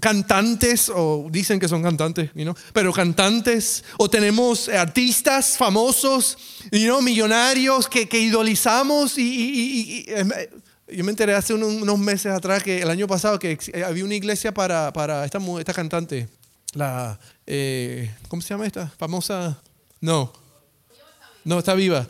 cantantes, 0.01 0.91
o 0.93 1.27
dicen 1.31 1.59
que 1.59 1.69
son 1.69 1.83
cantantes, 1.83 2.31
pero 2.73 2.91
cantantes. 2.91 3.85
O 3.97 4.09
tenemos 4.09 4.67
artistas 4.67 5.55
famosos, 5.57 6.37
millonarios 6.71 7.87
que, 7.87 8.09
idolizamos. 8.19 9.17
Y, 9.17 10.05
em, 10.07 10.29
yo 10.87 11.03
me 11.03 11.11
enteré 11.11 11.33
hace 11.33 11.53
unos, 11.53 11.99
meses 11.99 12.31
atrás, 12.31 12.63
que 12.63 12.81
el 12.81 12.89
año 12.89 13.07
pasado, 13.07 13.39
que 13.39 13.57
había 13.87 14.03
una 14.03 14.15
iglesia 14.15 14.53
para, 14.53 14.91
para 14.91 15.23
esta, 15.23 15.39
esta 15.59 15.73
cantante. 15.73 16.27
La, 16.73 17.17
eh, 17.47 18.11
¿Cómo 18.27 18.41
se 18.41 18.49
llama 18.49 18.65
esta? 18.65 18.87
Famosa. 18.97 19.61
No. 20.01 20.33
No, 21.45 21.59
está 21.59 21.75
viva. 21.75 22.07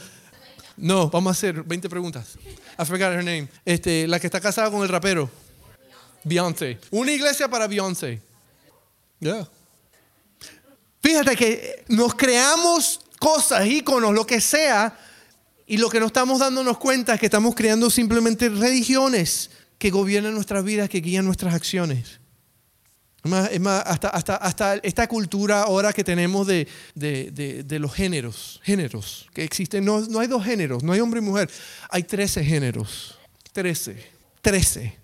No, 0.78 1.09
vamos 1.09 1.30
a 1.30 1.32
hacer 1.32 1.63
20 1.63 1.89
preguntas. 1.89 2.38
I 2.78 2.86
forgot 2.86 3.13
her 3.13 3.23
name. 3.23 3.47
Este, 3.63 4.07
la 4.07 4.19
que 4.19 4.28
está 4.28 4.39
casada 4.41 4.69
con 4.69 4.82
el 4.84 4.89
rapero. 4.89 5.30
Beyoncé. 6.23 6.80
Una 6.91 7.11
iglesia 7.11 7.47
para 7.47 7.67
Beyoncé. 7.67 8.21
Yeah. 9.19 9.47
Fíjate 11.01 11.36
que 11.36 11.86
nos 11.88 12.15
creamos 12.15 12.99
cosas, 13.19 13.65
íconos, 13.65 14.13
lo 14.13 14.26
que 14.26 14.41
sea, 14.41 14.97
y 15.67 15.78
lo 15.78 15.89
que 15.89 15.99
no 15.99 16.07
estamos 16.07 16.39
dándonos 16.39 16.78
cuenta 16.78 17.13
es 17.13 17.19
que 17.19 17.28
estamos 17.28 17.55
creando 17.55 17.89
simplemente 17.89 18.49
religiones 18.49 19.49
que 19.78 19.89
gobiernan 19.89 20.34
nuestras 20.34 20.63
vidas, 20.63 20.89
que 20.89 20.99
guían 20.99 21.26
nuestras 21.26 21.53
acciones. 21.53 22.19
Es 23.26 23.59
más, 23.59 23.84
hasta, 23.88 24.09
hasta, 24.09 24.36
hasta, 24.36 24.76
esta 24.76 25.07
cultura 25.07 25.63
ahora 25.63 25.91
que 25.91 26.03
tenemos 26.03 26.45
de, 26.45 26.67
de, 26.93 27.63
de, 27.65 27.80
los 27.80 27.91
géneros, 27.91 28.61
géneros 28.63 29.28
que 29.34 29.43
existen, 29.43 29.84
no, 29.84 30.01
no, 30.01 30.19
hay 30.19 30.28
dos 30.28 30.45
géneros, 30.45 30.84
no 30.84 30.91
hay 30.91 30.99
hombre 30.99 31.21
y 31.21 31.23
mujer, 31.23 31.49
hay 31.89 32.03
trece 32.03 32.43
géneros, 32.43 33.17
trece, 33.51 33.97
trece. 34.41 34.95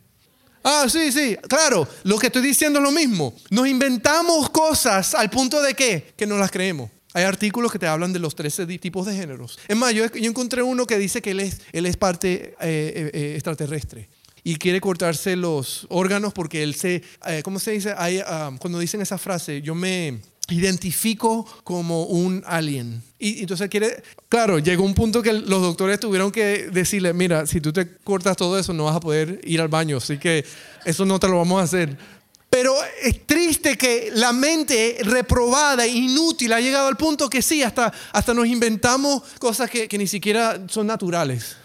Ah, 0.64 0.86
sí, 0.88 1.12
sí, 1.12 1.36
claro, 1.50 1.88
lo 2.04 2.20
que 2.20 2.28
estoy 2.28 2.44
diciendo 2.44 2.78
es 2.78 2.84
lo 2.84 2.92
mismo. 2.92 3.34
Nos 3.50 3.68
inventamos 3.68 4.52
cosas 4.52 5.16
al 5.16 5.32
punto 5.32 5.60
de 5.60 5.74
que, 5.74 6.14
que 6.16 6.28
no 6.28 6.38
las 6.38 6.52
creemos. 6.52 6.92
Hay 7.14 7.24
artículos 7.24 7.72
que 7.72 7.80
te 7.80 7.88
hablan 7.88 8.14
de 8.14 8.20
los 8.20 8.36
13 8.36 8.68
tipos 8.78 9.08
de 9.08 9.16
géneros. 9.16 9.58
Es 9.68 9.76
más, 9.76 9.96
yo, 9.96 10.06
encontré 10.14 10.62
uno 10.62 10.86
que 10.86 11.00
dice 11.00 11.24
que 11.24 11.32
él 11.32 11.40
es, 11.40 11.62
él 11.72 11.88
es 11.88 11.98
parte 11.98 12.56
eh, 12.62 12.94
eh, 12.96 13.12
eh, 13.14 13.34
extraterrestre 13.34 14.10
y 14.44 14.56
quiere 14.56 14.82
cortarse 14.82 15.36
los 15.36 15.86
órganos 15.90 16.34
porque 16.34 16.64
él 16.64 16.76
se, 16.76 17.04
eh, 17.28 17.42
¿cómo 17.44 17.60
se 17.60 17.72
dice? 17.72 17.94
Ah, 17.98 18.52
cuando 18.60 18.80
dicen 18.80 19.02
esa 19.02 19.18
frase, 19.18 19.62
yo 19.62 19.76
me 19.76 20.20
identifico 20.50 21.46
como 21.64 22.04
un 22.04 22.44
alien. 22.46 23.02
Y 23.20 23.42
entonces 23.42 23.70
quiere, 23.70 24.04
claro, 24.28 24.60
llegó 24.60 24.84
un 24.84 24.94
punto 24.94 25.22
que 25.22 25.34
los 25.34 25.62
doctores 25.62 26.00
tuvieron 26.00 26.32
que 26.32 26.70
decirle, 26.72 27.14
mira, 27.14 27.46
si 27.46 27.62
tú 27.62 27.72
te 27.72 27.98
cortas 27.98 28.36
todo 28.36 28.58
eso 28.58 28.74
no 28.74 28.86
vas 28.86 28.96
a 28.96 29.00
poder 29.00 29.40
ir 29.44 29.62
al 29.62 29.68
baño, 29.68 29.98
así 29.98 30.18
que 30.18 30.44
eso 30.86 31.06
no 31.06 31.20
te 31.20 31.28
lo 31.28 31.38
vamos 31.38 31.62
a 31.62 31.64
hacer. 31.64 31.98
Pero 32.50 32.76
es 33.02 33.26
triste 33.26 33.78
que 33.78 34.12
la 34.14 34.34
mente 34.34 34.98
reprobada, 35.04 35.88
inútil, 35.88 36.52
ha 36.52 36.60
llegado 36.60 36.88
al 36.88 36.98
punto 36.98 37.30
que 37.30 37.42
sí, 37.42 37.64
hasta, 37.64 37.94
hasta 38.12 38.34
nos 38.34 38.46
inventamos 38.46 39.24
cosas 39.40 39.70
que, 39.70 39.88
que 39.88 39.98
ni 39.98 40.08
siquiera 40.08 40.62
son 40.68 40.88
naturales 40.88 41.56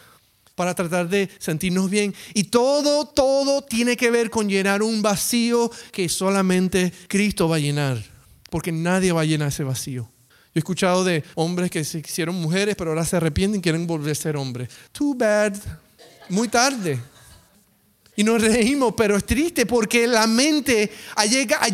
para 0.57 0.75
tratar 0.75 1.09
de 1.09 1.29
sentirnos 1.39 1.89
bien. 1.89 2.13
Y 2.35 2.45
todo, 2.45 3.07
todo 3.07 3.63
tiene 3.63 3.97
que 3.97 4.11
ver 4.11 4.31
con 4.31 4.49
llenar 4.49 4.83
un 4.83 5.03
vacío 5.03 5.71
que 5.93 6.09
solamente 6.09 6.93
Cristo 7.07 7.49
va 7.49 7.57
a 7.57 7.61
llenar, 7.61 8.03
porque 8.51 8.73
nadie 8.73 9.13
va 9.13 9.21
a 9.21 9.25
llenar 9.25 9.49
ese 9.49 9.63
vacío. 9.63 10.03
Yo 10.03 10.59
he 10.59 10.59
escuchado 10.59 11.05
de 11.05 11.23
hombres 11.35 11.71
que 11.71 11.85
se 11.85 11.99
hicieron 11.99 12.35
mujeres, 12.37 12.75
pero 12.75 12.91
ahora 12.91 13.05
se 13.05 13.17
arrepienten 13.17 13.61
y 13.61 13.63
quieren 13.63 13.87
volver 13.87 14.13
a 14.13 14.15
ser 14.15 14.37
hombres. 14.37 14.71
Too 14.91 15.15
bad. 15.15 15.55
Muy 16.31 16.49
tarde. 16.49 16.99
Y 18.17 18.25
nos 18.25 18.41
reímos, 18.41 18.95
pero 18.97 19.15
es 19.15 19.27
triste 19.27 19.67
porque 19.67 20.07
la 20.07 20.27
mente 20.27 20.91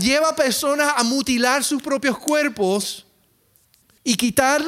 lleva 0.01 0.31
a 0.31 0.37
personas 0.37 0.93
a 0.97 1.05
mutilar 1.05 1.63
sus 1.63 1.81
propios 1.81 2.19
cuerpos 2.19 3.07
y 4.03 4.17
quitar 4.17 4.61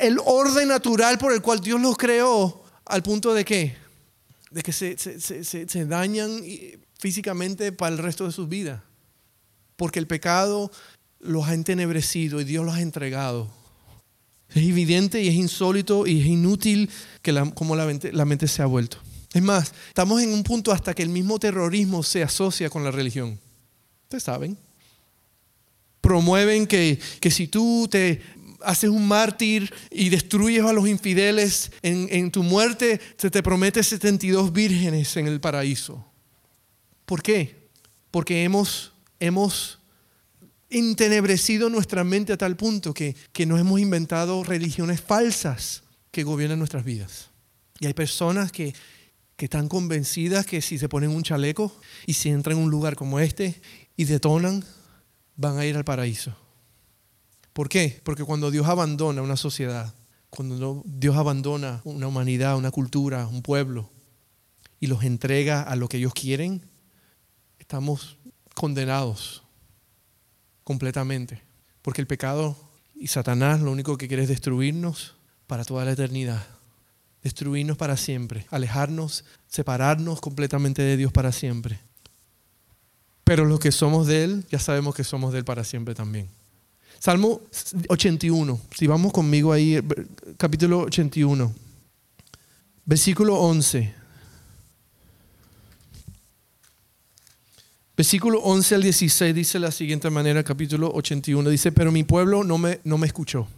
el 0.00 0.18
orden 0.24 0.68
natural 0.68 1.18
por 1.18 1.32
el 1.32 1.42
cual 1.42 1.58
Dios 1.58 1.80
los 1.80 1.96
creó 1.96 2.57
al 2.88 3.02
punto 3.02 3.34
de 3.34 3.44
que, 3.44 3.76
de 4.50 4.62
que 4.62 4.72
se, 4.72 4.96
se, 4.98 5.86
dañan 5.86 6.42
físicamente 6.98 7.72
para 7.72 7.94
el 7.94 7.98
resto 7.98 8.26
de 8.26 8.32
sus 8.32 8.48
vidas. 8.48 8.82
Porque 9.76 9.98
el 9.98 10.06
pecado 10.06 10.70
los 11.20 11.46
ha 11.46 11.54
entenebrecido 11.54 12.40
y 12.40 12.44
Dios 12.44 12.64
los 12.64 12.74
ha 12.74 12.80
entregado. 12.80 13.50
Es 14.50 14.56
evidente 14.56 15.22
y 15.22 15.28
es 15.28 15.34
insólito 15.34 16.06
y 16.06 16.20
es 16.20 16.26
inútil 16.26 16.90
que 17.22 17.32
la, 17.32 17.50
como 17.50 17.76
la 17.76 17.84
mente, 17.84 18.12
la 18.12 18.24
mente 18.24 18.48
se 18.48 18.62
ha 18.62 18.66
vuelto. 18.66 18.98
Es 19.32 19.42
más, 19.42 19.74
estamos 19.88 20.22
en 20.22 20.32
un 20.32 20.42
punto 20.42 20.72
hasta 20.72 20.94
que 20.94 21.02
el 21.02 21.10
mismo 21.10 21.38
terrorismo 21.38 22.02
se 22.02 22.22
asocia 22.22 22.70
con 22.70 22.82
la 22.82 22.90
religión. 22.90 23.38
Ustedes 24.04 24.22
saben. 24.24 24.56
Promueven 26.00 26.66
que, 26.66 26.98
que 27.20 27.30
si 27.30 27.48
tú 27.48 27.86
te 27.90 28.22
haces 28.62 28.90
un 28.90 29.06
mártir 29.06 29.72
y 29.90 30.08
destruyes 30.08 30.64
a 30.64 30.72
los 30.72 30.88
infideles, 30.88 31.70
en, 31.82 32.30
tu 32.30 32.42
muerte 32.42 33.00
se 33.16 33.30
te 33.30 33.42
promete 33.42 33.82
72 33.82 34.52
vírgenes 34.52 35.16
en 35.16 35.26
el 35.26 35.40
paraíso. 35.40 36.04
¿Por 37.04 37.22
qué? 37.22 37.68
Porque 38.10 38.44
hemos, 38.44 38.92
hemos 39.20 39.78
entenebrecido 40.70 41.70
nuestra 41.70 42.04
mente 42.04 42.32
a 42.32 42.36
tal 42.36 42.56
punto 42.56 42.92
que, 42.92 43.16
que 43.32 43.46
nos 43.46 43.60
hemos 43.60 43.80
inventado 43.80 44.44
religiones 44.44 45.00
falsas 45.00 45.82
que 46.10 46.24
gobiernan 46.24 46.58
nuestras 46.58 46.84
vidas. 46.84 47.30
Y 47.80 47.86
hay 47.86 47.94
personas 47.94 48.52
que, 48.52 48.74
que 49.36 49.46
están 49.46 49.68
convencidas 49.68 50.46
que 50.46 50.60
si 50.60 50.78
se 50.78 50.88
ponen 50.88 51.10
un 51.10 51.22
chaleco 51.22 51.74
y 52.06 52.14
si 52.14 52.28
entran 52.28 52.58
en 52.58 52.64
un 52.64 52.70
lugar 52.70 52.96
como 52.96 53.20
este 53.20 53.60
y 53.96 54.04
detonan, 54.04 54.64
van 55.36 55.58
a 55.58 55.64
ir 55.64 55.76
al 55.76 55.84
paraíso. 55.84 56.36
¿Por 57.58 57.68
qué? 57.68 58.00
Porque 58.04 58.22
cuando 58.22 58.52
Dios 58.52 58.68
abandona 58.68 59.20
una 59.20 59.36
sociedad, 59.36 59.92
cuando 60.30 60.84
Dios 60.86 61.16
abandona 61.16 61.80
una 61.82 62.06
humanidad, 62.06 62.56
una 62.56 62.70
cultura, 62.70 63.26
un 63.26 63.42
pueblo, 63.42 63.90
y 64.78 64.86
los 64.86 65.02
entrega 65.02 65.62
a 65.62 65.74
lo 65.74 65.88
que 65.88 65.96
ellos 65.96 66.14
quieren, 66.14 66.62
estamos 67.58 68.16
condenados 68.54 69.42
completamente. 70.62 71.42
Porque 71.82 72.00
el 72.00 72.06
pecado 72.06 72.56
y 72.94 73.08
Satanás 73.08 73.60
lo 73.60 73.72
único 73.72 73.98
que 73.98 74.06
quiere 74.06 74.22
es 74.22 74.28
destruirnos 74.28 75.16
para 75.48 75.64
toda 75.64 75.84
la 75.84 75.90
eternidad. 75.90 76.46
Destruirnos 77.24 77.76
para 77.76 77.96
siempre, 77.96 78.46
alejarnos, 78.50 79.24
separarnos 79.48 80.20
completamente 80.20 80.82
de 80.82 80.96
Dios 80.96 81.10
para 81.10 81.32
siempre. 81.32 81.80
Pero 83.24 83.44
los 83.46 83.58
que 83.58 83.72
somos 83.72 84.06
de 84.06 84.22
Él, 84.22 84.46
ya 84.48 84.60
sabemos 84.60 84.94
que 84.94 85.02
somos 85.02 85.32
de 85.32 85.40
Él 85.40 85.44
para 85.44 85.64
siempre 85.64 85.96
también. 85.96 86.37
Salmo 86.98 87.40
81. 87.88 88.60
Si 88.76 88.86
vamos 88.86 89.12
conmigo 89.12 89.52
ahí, 89.52 89.80
capítulo 90.36 90.80
81. 90.80 91.52
Versículo 92.84 93.36
11. 93.36 93.94
Versículo 97.96 98.40
11 98.40 98.74
al 98.76 98.82
16 98.82 99.34
dice 99.34 99.58
la 99.58 99.70
siguiente 99.70 100.10
manera, 100.10 100.42
capítulo 100.42 100.90
81. 100.92 101.50
Dice, 101.50 101.72
pero 101.72 101.92
mi 101.92 102.04
pueblo 102.04 102.44
no 102.44 102.58
me, 102.58 102.80
no 102.84 102.98
me 102.98 103.06
escuchó. 103.06 103.48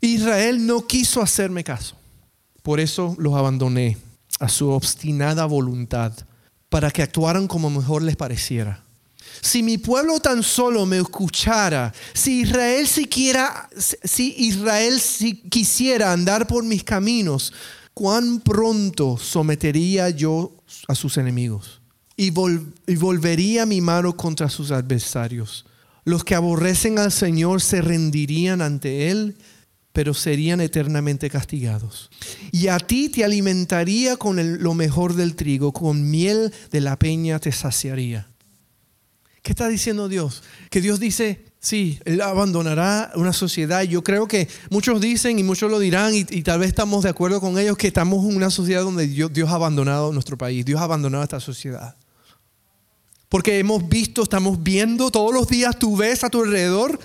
Israel 0.00 0.66
no 0.66 0.86
quiso 0.86 1.20
hacerme 1.20 1.64
caso. 1.64 1.96
Por 2.62 2.80
eso 2.80 3.14
los 3.18 3.34
abandoné 3.34 3.98
a 4.38 4.48
su 4.48 4.70
obstinada 4.70 5.44
voluntad, 5.46 6.12
para 6.68 6.90
que 6.90 7.02
actuaran 7.02 7.48
como 7.48 7.68
mejor 7.68 8.02
les 8.02 8.16
pareciera. 8.16 8.82
Si 9.40 9.62
mi 9.62 9.78
pueblo 9.78 10.20
tan 10.20 10.42
solo 10.42 10.86
me 10.86 10.98
escuchara, 10.98 11.92
si 12.12 12.40
Israel 12.40 12.86
siquiera, 12.86 13.68
si 13.76 14.34
Israel 14.38 15.00
si 15.00 15.36
quisiera 15.42 16.12
andar 16.12 16.46
por 16.46 16.64
mis 16.64 16.84
caminos, 16.84 17.52
cuán 17.94 18.40
pronto 18.40 19.16
sometería 19.18 20.10
yo 20.10 20.52
a 20.88 20.94
sus 20.94 21.16
enemigos 21.16 21.80
y, 22.20 22.30
volvería 22.96 23.64
mi 23.64 23.80
mano 23.80 24.14
contra 24.14 24.50
sus 24.50 24.70
adversarios. 24.70 25.64
Los 26.04 26.22
que 26.22 26.34
aborrecen 26.34 26.98
al 26.98 27.12
Señor 27.12 27.62
se 27.62 27.80
rendirían 27.80 28.60
ante 28.60 29.10
Él, 29.10 29.36
pero 29.92 30.12
serían 30.12 30.60
eternamente 30.60 31.30
castigados. 31.30 32.10
Y 32.52 32.68
a 32.68 32.78
ti 32.78 33.08
te 33.08 33.24
alimentaría 33.24 34.18
con 34.18 34.62
lo 34.62 34.74
mejor 34.74 35.14
del 35.14 35.34
trigo, 35.34 35.72
con 35.72 36.10
miel 36.10 36.52
de 36.70 36.80
la 36.80 36.98
peña 36.98 37.38
te 37.38 37.52
saciaría. 37.52 38.29
¿Qué 39.42 39.52
está 39.52 39.68
diciendo 39.68 40.08
Dios? 40.08 40.42
Que 40.70 40.80
Dios 40.80 41.00
dice, 41.00 41.50
Sí, 41.62 42.00
Él 42.06 42.22
abandonará 42.22 43.12
una 43.16 43.34
sociedad. 43.34 43.82
Yo 43.82 44.02
creo 44.02 44.26
que 44.26 44.48
muchos 44.70 44.98
dicen 44.98 45.38
y 45.38 45.42
muchos 45.42 45.70
lo 45.70 45.78
dirán 45.78 46.14
y, 46.14 46.24
tal 46.24 46.60
vez 46.60 46.68
estamos 46.68 47.04
de 47.04 47.10
acuerdo 47.10 47.38
con 47.38 47.58
ellos 47.58 47.76
que 47.76 47.88
estamos 47.88 48.24
en 48.24 48.34
una 48.34 48.50
sociedad 48.50 48.82
donde 48.82 49.06
Dios, 49.06 49.50
ha 49.50 49.54
abandonado 49.54 50.10
nuestro 50.10 50.38
país, 50.38 50.64
Dios 50.64 50.80
ha 50.80 50.84
abandonado 50.84 51.22
esta 51.22 51.38
sociedad. 51.38 51.96
Porque 53.28 53.58
hemos 53.58 53.86
visto, 53.86 54.22
estamos 54.22 54.62
viendo 54.62 55.10
todos 55.10 55.34
los 55.34 55.48
días, 55.48 55.78
tú 55.78 55.98
ves 55.98 56.24
a 56.24 56.30
tu 56.30 56.42
alrededor 56.42 56.98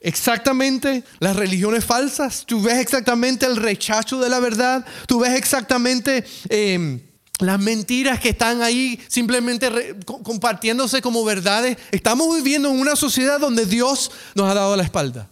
exactamente 0.00 1.04
las 1.18 1.36
religiones 1.36 1.84
falsas, 1.84 2.46
tú 2.46 2.62
ves 2.62 2.78
exactamente 2.78 3.44
el 3.44 3.56
rechazo 3.56 4.18
de 4.18 4.30
la 4.30 4.40
verdad, 4.40 4.84
tú 5.06 5.20
ves 5.20 5.34
exactamente... 5.34 6.24
Eh, 6.48 7.00
las 7.40 7.60
mentiras 7.60 8.20
que 8.20 8.30
están 8.30 8.62
ahí 8.62 9.00
simplemente 9.08 9.96
compartiéndose 10.04 11.02
como 11.02 11.24
verdades. 11.24 11.76
Estamos 11.90 12.34
viviendo 12.36 12.70
en 12.70 12.78
una 12.78 12.96
sociedad 12.96 13.40
donde 13.40 13.66
Dios 13.66 14.10
nos 14.34 14.50
ha 14.50 14.54
dado 14.54 14.76
la 14.76 14.82
espalda. 14.82 15.28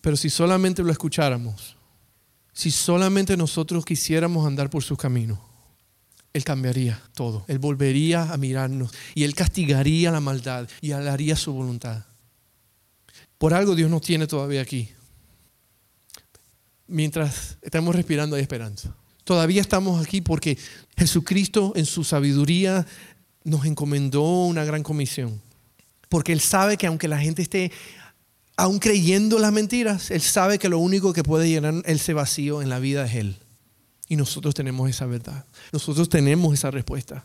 Pero 0.00 0.16
si 0.16 0.30
solamente 0.30 0.82
lo 0.82 0.90
escucháramos, 0.90 1.76
si 2.52 2.70
solamente 2.70 3.36
nosotros 3.36 3.84
quisiéramos 3.84 4.46
andar 4.46 4.70
por 4.70 4.82
sus 4.82 4.98
caminos, 4.98 5.38
Él 6.32 6.44
cambiaría 6.44 7.02
todo. 7.14 7.44
Él 7.48 7.58
volvería 7.58 8.32
a 8.32 8.36
mirarnos 8.36 8.92
y 9.14 9.24
Él 9.24 9.34
castigaría 9.34 10.10
la 10.10 10.20
maldad 10.20 10.68
y 10.80 10.92
haría 10.92 11.36
su 11.36 11.52
voluntad. 11.52 12.04
Por 13.36 13.52
algo 13.52 13.74
Dios 13.74 13.90
nos 13.90 14.02
tiene 14.02 14.26
todavía 14.26 14.62
aquí 14.62 14.90
mientras 16.90 17.56
estamos 17.62 17.94
respirando 17.94 18.36
hay 18.36 18.42
esperanza. 18.42 18.94
Todavía 19.24 19.60
estamos 19.60 20.04
aquí 20.04 20.20
porque 20.20 20.58
Jesucristo 20.96 21.72
en 21.76 21.86
su 21.86 22.04
sabiduría 22.04 22.86
nos 23.44 23.64
encomendó 23.64 24.46
una 24.46 24.64
gran 24.64 24.82
comisión. 24.82 25.40
Porque 26.08 26.32
Él 26.32 26.40
sabe 26.40 26.76
que 26.76 26.86
aunque 26.86 27.08
la 27.08 27.18
gente 27.18 27.42
esté 27.42 27.70
aún 28.56 28.78
creyendo 28.78 29.38
las 29.38 29.52
mentiras, 29.52 30.10
Él 30.10 30.20
sabe 30.20 30.58
que 30.58 30.68
lo 30.68 30.78
único 30.78 31.12
que 31.12 31.22
puede 31.22 31.48
llenar 31.48 31.74
ese 31.86 32.12
vacío 32.12 32.60
en 32.60 32.68
la 32.68 32.80
vida 32.80 33.06
es 33.06 33.14
Él. 33.14 33.36
Y 34.08 34.16
nosotros 34.16 34.54
tenemos 34.54 34.90
esa 34.90 35.06
verdad. 35.06 35.46
Nosotros 35.72 36.08
tenemos 36.08 36.52
esa 36.52 36.70
respuesta. 36.70 37.24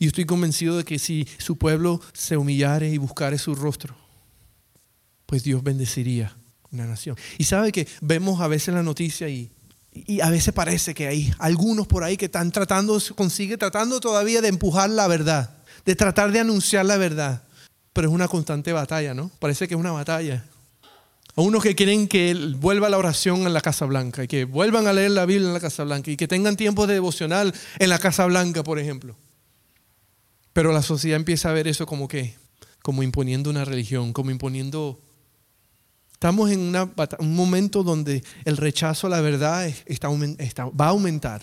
Y 0.00 0.08
estoy 0.08 0.24
convencido 0.24 0.76
de 0.76 0.84
que 0.84 0.98
si 0.98 1.28
su 1.38 1.56
pueblo 1.56 2.00
se 2.12 2.36
humillare 2.36 2.90
y 2.90 2.98
buscare 2.98 3.38
su 3.38 3.54
rostro, 3.54 3.94
pues 5.26 5.44
Dios 5.44 5.62
bendeciría 5.62 6.36
una 6.76 6.86
nación. 6.86 7.16
Y 7.38 7.44
sabe 7.44 7.72
que 7.72 7.86
vemos 8.00 8.40
a 8.40 8.48
veces 8.48 8.74
la 8.74 8.82
noticia 8.82 9.28
y, 9.28 9.50
y 9.92 10.20
a 10.20 10.30
veces 10.30 10.52
parece 10.52 10.94
que 10.94 11.06
hay 11.06 11.32
algunos 11.38 11.86
por 11.86 12.04
ahí 12.04 12.16
que 12.16 12.26
están 12.26 12.52
tratando, 12.52 13.00
consigue 13.14 13.56
tratando 13.56 14.00
todavía 14.00 14.40
de 14.40 14.48
empujar 14.48 14.90
la 14.90 15.08
verdad, 15.08 15.56
de 15.84 15.96
tratar 15.96 16.32
de 16.32 16.40
anunciar 16.40 16.86
la 16.86 16.96
verdad. 16.96 17.42
Pero 17.92 18.08
es 18.08 18.14
una 18.14 18.28
constante 18.28 18.72
batalla, 18.72 19.14
¿no? 19.14 19.30
Parece 19.38 19.66
que 19.66 19.74
es 19.74 19.80
una 19.80 19.92
batalla. 19.92 20.44
A 21.34 21.40
unos 21.42 21.62
que 21.62 21.74
quieren 21.74 22.08
que 22.08 22.34
vuelva 22.58 22.88
la 22.88 22.98
oración 22.98 23.46
en 23.46 23.52
la 23.52 23.60
Casa 23.60 23.84
Blanca 23.86 24.24
y 24.24 24.28
que 24.28 24.44
vuelvan 24.44 24.86
a 24.86 24.92
leer 24.92 25.10
la 25.10 25.26
Biblia 25.26 25.48
en 25.48 25.54
la 25.54 25.60
Casa 25.60 25.84
Blanca 25.84 26.10
y 26.10 26.16
que 26.16 26.28
tengan 26.28 26.56
tiempo 26.56 26.86
de 26.86 26.94
devocional 26.94 27.54
en 27.78 27.88
la 27.88 27.98
Casa 27.98 28.24
Blanca, 28.26 28.62
por 28.62 28.78
ejemplo. 28.78 29.16
Pero 30.52 30.72
la 30.72 30.82
sociedad 30.82 31.16
empieza 31.16 31.50
a 31.50 31.52
ver 31.52 31.68
eso 31.68 31.84
como 31.84 32.08
que, 32.08 32.34
como 32.82 33.02
imponiendo 33.02 33.50
una 33.50 33.66
religión, 33.66 34.14
como 34.14 34.30
imponiendo 34.30 34.98
Estamos 36.16 36.50
en 36.50 36.74
un 37.18 37.36
momento 37.36 37.82
donde 37.82 38.24
el 38.46 38.56
rechazo 38.56 39.06
a 39.06 39.10
la 39.10 39.20
verdad 39.20 39.70
está, 39.84 40.08
va 40.08 40.86
a 40.86 40.88
aumentar. 40.88 41.42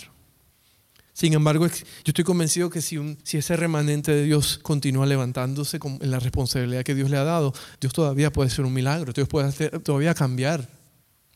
Sin 1.14 1.34
embargo, 1.34 1.68
yo 1.68 1.84
estoy 2.04 2.24
convencido 2.24 2.72
que 2.72 2.82
si, 2.82 2.98
si 3.22 3.38
ese 3.38 3.56
remanente 3.56 4.12
de 4.12 4.24
Dios 4.24 4.58
continúa 4.64 5.06
levantándose 5.06 5.78
en 6.02 6.10
la 6.10 6.20
responsabilidad 6.20 6.82
que 6.82 6.96
Dios 6.96 7.12
le 7.12 7.18
ha 7.18 7.24
dado, 7.24 7.54
Dios 7.80 7.94
todavía 7.94 8.34
puede 8.34 8.50
ser 8.50 8.66
un 8.66 8.74
milagro, 8.74 9.14
Dios 9.14 9.28
puede 9.28 9.70
todavía 9.82 10.16
cambiar 10.16 10.68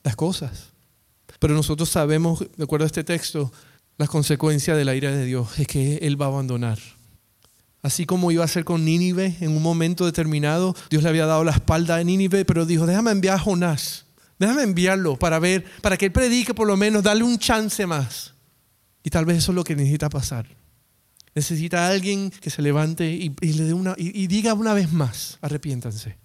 las 0.01 0.15
cosas. 0.15 0.73
Pero 1.37 1.53
nosotros 1.53 1.89
sabemos, 1.89 2.39
de 2.39 2.63
acuerdo 2.63 2.85
a 2.85 2.87
este 2.87 3.03
texto, 3.03 3.53
las 3.99 4.09
consecuencias 4.09 4.75
de 4.75 4.83
la 4.83 4.95
ira 4.95 5.11
de 5.11 5.25
Dios 5.25 5.59
es 5.59 5.67
que 5.67 5.97
Él 5.97 6.19
va 6.19 6.25
a 6.25 6.29
abandonar 6.29 6.79
Así 7.81 8.05
como 8.05 8.31
iba 8.31 8.43
a 8.43 8.47
ser 8.47 8.65
con 8.65 8.83
Nínive 8.83 9.37
en 9.39 9.55
un 9.55 9.61
momento 9.61 10.05
determinado, 10.05 10.75
Dios 10.89 11.03
le 11.03 11.09
había 11.09 11.25
dado 11.25 11.43
la 11.43 11.51
espalda 11.51 11.97
a 11.97 12.03
Nínive, 12.03 12.43
pero 12.43 12.65
dijo, 12.65 12.85
déjame 12.85 13.11
enviar 13.11 13.35
a 13.35 13.39
Jonás, 13.39 14.05
déjame 14.39 14.63
enviarlo 14.63 15.17
para 15.17 15.39
ver, 15.39 15.63
para 15.81 15.97
que 15.97 16.05
él 16.05 16.11
predique 16.11 16.53
por 16.53 16.67
lo 16.67 16.75
menos, 16.75 17.03
darle 17.03 17.23
un 17.23 17.37
chance 17.37 17.85
más. 17.85 18.33
Y 19.03 19.09
tal 19.09 19.25
vez 19.25 19.37
eso 19.37 19.51
es 19.51 19.55
lo 19.55 19.63
que 19.63 19.75
necesita 19.75 20.09
pasar. 20.09 20.47
Necesita 21.33 21.87
alguien 21.87 22.31
que 22.31 22.49
se 22.49 22.61
levante 22.61 23.09
y, 23.09 23.29
le 23.29 23.63
dé 23.63 23.73
una, 23.73 23.93
y, 23.95 24.25
diga 24.25 24.53
una 24.53 24.73
vez 24.73 24.91
más, 24.91 25.37
arrepiéntanse. 25.41 26.17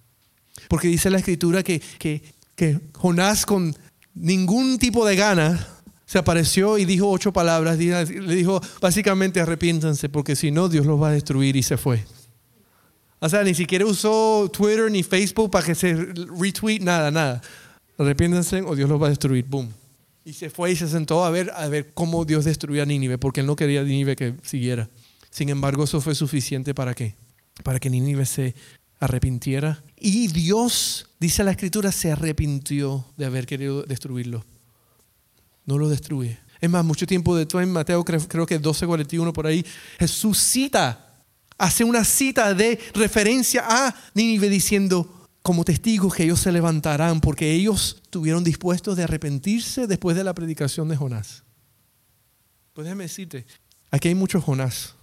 Porque 0.67 0.87
dice 0.87 1.09
la 1.11 1.19
escritura 1.19 1.61
que, 1.61 1.79
que, 1.99 2.23
que 2.55 2.79
Jonás 2.93 3.45
con 3.45 3.75
ningún 4.15 4.79
tipo 4.79 5.05
de 5.05 5.15
gana 5.15 5.67
se 6.13 6.19
apareció 6.19 6.77
y 6.77 6.85
dijo 6.85 7.09
ocho 7.09 7.33
palabras. 7.33 7.79
Le 7.79 8.35
dijo, 8.35 8.61
básicamente, 8.79 9.41
arrepiéntanse, 9.41 10.09
porque 10.09 10.35
si 10.35 10.51
no, 10.51 10.69
Dios 10.69 10.85
los 10.85 11.01
va 11.01 11.07
a 11.07 11.11
destruir 11.11 11.55
y 11.55 11.63
se 11.63 11.75
fue. 11.75 12.05
O 13.17 13.27
sea, 13.27 13.43
ni 13.43 13.55
siquiera 13.55 13.83
usó 13.83 14.47
Twitter 14.53 14.91
ni 14.91 15.01
Facebook 15.01 15.49
para 15.49 15.65
que 15.65 15.73
se 15.73 15.95
retweet, 16.39 16.81
nada, 16.81 17.09
nada. 17.09 17.41
Arrepiéntanse 17.97 18.61
o 18.61 18.75
Dios 18.75 18.87
los 18.87 19.01
va 19.01 19.07
a 19.07 19.09
destruir. 19.09 19.45
Boom. 19.45 19.73
Y 20.23 20.33
se 20.33 20.51
fue 20.51 20.73
y 20.73 20.75
se 20.75 20.87
sentó 20.87 21.25
a 21.25 21.31
ver, 21.31 21.51
a 21.55 21.67
ver 21.67 21.95
cómo 21.95 22.25
Dios 22.25 22.45
destruía 22.45 22.83
a 22.83 22.85
Nínive, 22.85 23.17
porque 23.17 23.39
él 23.39 23.47
no 23.47 23.55
quería 23.55 23.81
a 23.81 23.83
Nínive 23.83 24.15
que 24.15 24.35
siguiera. 24.43 24.91
Sin 25.31 25.49
embargo, 25.49 25.85
eso 25.85 25.99
fue 25.99 26.13
suficiente 26.13 26.75
para 26.75 26.93
qué? 26.93 27.15
Para 27.63 27.79
que 27.79 27.89
Nínive 27.89 28.27
se 28.27 28.53
arrepintiera. 28.99 29.81
Y 29.97 30.27
Dios, 30.27 31.07
dice 31.19 31.43
la 31.43 31.49
escritura, 31.49 31.91
se 31.91 32.11
arrepintió 32.11 33.03
de 33.17 33.25
haber 33.25 33.47
querido 33.47 33.81
destruirlo 33.81 34.45
no 35.65 35.77
lo 35.77 35.89
destruye. 35.89 36.39
Es 36.59 36.69
más, 36.69 36.85
mucho 36.85 37.05
tiempo 37.05 37.35
después 37.35 37.65
en 37.65 37.73
Mateo, 37.73 38.03
creo, 38.05 38.25
creo 38.27 38.45
que 38.45 38.61
12:41 38.61 39.33
por 39.33 39.47
ahí, 39.47 39.65
Jesús 39.99 40.37
cita, 40.37 41.13
hace 41.57 41.83
una 41.83 42.03
cita 42.05 42.53
de 42.53 42.79
referencia 42.93 43.63
a 43.67 43.95
Nínive 44.13 44.49
diciendo, 44.49 45.27
como 45.41 45.65
testigos 45.65 46.15
que 46.15 46.23
ellos 46.23 46.39
se 46.39 46.51
levantarán 46.51 47.19
porque 47.19 47.51
ellos 47.51 47.99
estuvieron 48.01 48.43
dispuestos 48.43 48.95
de 48.95 49.03
arrepentirse 49.03 49.87
después 49.87 50.15
de 50.15 50.23
la 50.23 50.33
predicación 50.33 50.87
de 50.87 50.95
Jonás. 50.95 51.43
Pues 52.71 52.85
déjame 52.85 53.03
decirte, 53.03 53.45
aquí 53.91 54.07
hay 54.07 54.15
muchos 54.15 54.43
Jonás. 54.43 54.95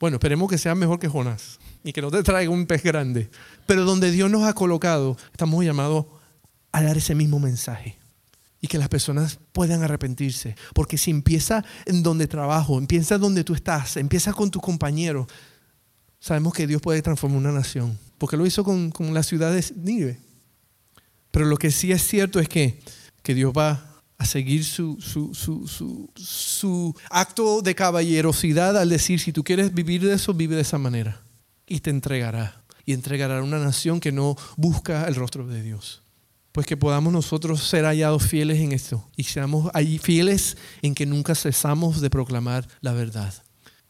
Bueno, 0.00 0.16
esperemos 0.16 0.50
que 0.50 0.58
sea 0.58 0.74
mejor 0.74 0.98
que 0.98 1.08
Jonás 1.08 1.58
y 1.84 1.92
que 1.92 2.02
no 2.02 2.10
te 2.10 2.22
traiga 2.22 2.50
un 2.50 2.66
pez 2.66 2.82
grande. 2.82 3.30
Pero 3.66 3.84
donde 3.84 4.10
Dios 4.10 4.28
nos 4.30 4.42
ha 4.42 4.54
colocado, 4.54 5.16
estamos 5.30 5.64
llamados 5.64 6.06
a 6.72 6.82
dar 6.82 6.96
ese 6.96 7.14
mismo 7.14 7.38
mensaje 7.38 7.97
y 8.60 8.66
que 8.66 8.78
las 8.78 8.88
personas 8.88 9.38
puedan 9.52 9.82
arrepentirse. 9.82 10.56
Porque 10.74 10.98
si 10.98 11.10
empieza 11.10 11.64
en 11.86 12.02
donde 12.02 12.26
trabajo, 12.26 12.78
empieza 12.78 13.18
donde 13.18 13.44
tú 13.44 13.54
estás, 13.54 13.96
empieza 13.96 14.32
con 14.32 14.50
tus 14.50 14.62
compañeros, 14.62 15.26
sabemos 16.20 16.52
que 16.52 16.66
Dios 16.66 16.82
puede 16.82 17.02
transformar 17.02 17.38
una 17.38 17.52
nación. 17.52 17.98
Porque 18.18 18.36
lo 18.36 18.46
hizo 18.46 18.64
con, 18.64 18.90
con 18.90 19.14
la 19.14 19.22
ciudad 19.22 19.52
de. 19.52 20.18
Pero 21.30 21.46
lo 21.46 21.56
que 21.56 21.70
sí 21.70 21.92
es 21.92 22.02
cierto 22.02 22.40
es 22.40 22.48
que, 22.48 22.80
que 23.22 23.34
Dios 23.34 23.52
va 23.56 24.02
a 24.16 24.24
seguir 24.26 24.64
su, 24.64 25.00
su, 25.00 25.32
su, 25.32 26.10
su, 26.16 26.96
acto 27.08 27.62
de 27.62 27.76
caballerosidad 27.76 28.76
al 28.76 28.88
decir, 28.88 29.20
si 29.20 29.32
tú 29.32 29.44
quieres 29.44 29.72
vivir 29.72 30.04
de 30.04 30.14
eso, 30.14 30.34
vive 30.34 30.56
de 30.56 30.62
esa 30.62 30.78
manera. 30.78 31.22
y 31.66 31.80
te 31.80 31.90
entregará. 31.90 32.62
Y 32.84 32.94
entregará 32.94 33.38
a 33.38 33.42
una 33.42 33.58
nación 33.58 34.00
que 34.00 34.10
no 34.10 34.34
busca 34.56 35.06
el 35.06 35.14
rostro 35.14 35.46
de 35.46 35.62
Dios. 35.62 36.02
Pues 36.52 36.66
que 36.66 36.76
podamos 36.76 37.12
nosotros 37.12 37.62
ser 37.62 37.84
hallados 37.84 38.24
fieles 38.24 38.58
en 38.58 38.72
esto 38.72 39.08
y 39.16 39.24
seamos 39.24 39.70
ahí 39.74 39.98
fieles 39.98 40.56
en 40.82 40.94
que 40.94 41.06
nunca 41.06 41.34
cesamos 41.34 42.00
de 42.00 42.10
proclamar 42.10 42.66
la 42.80 42.92
verdad. 42.92 43.34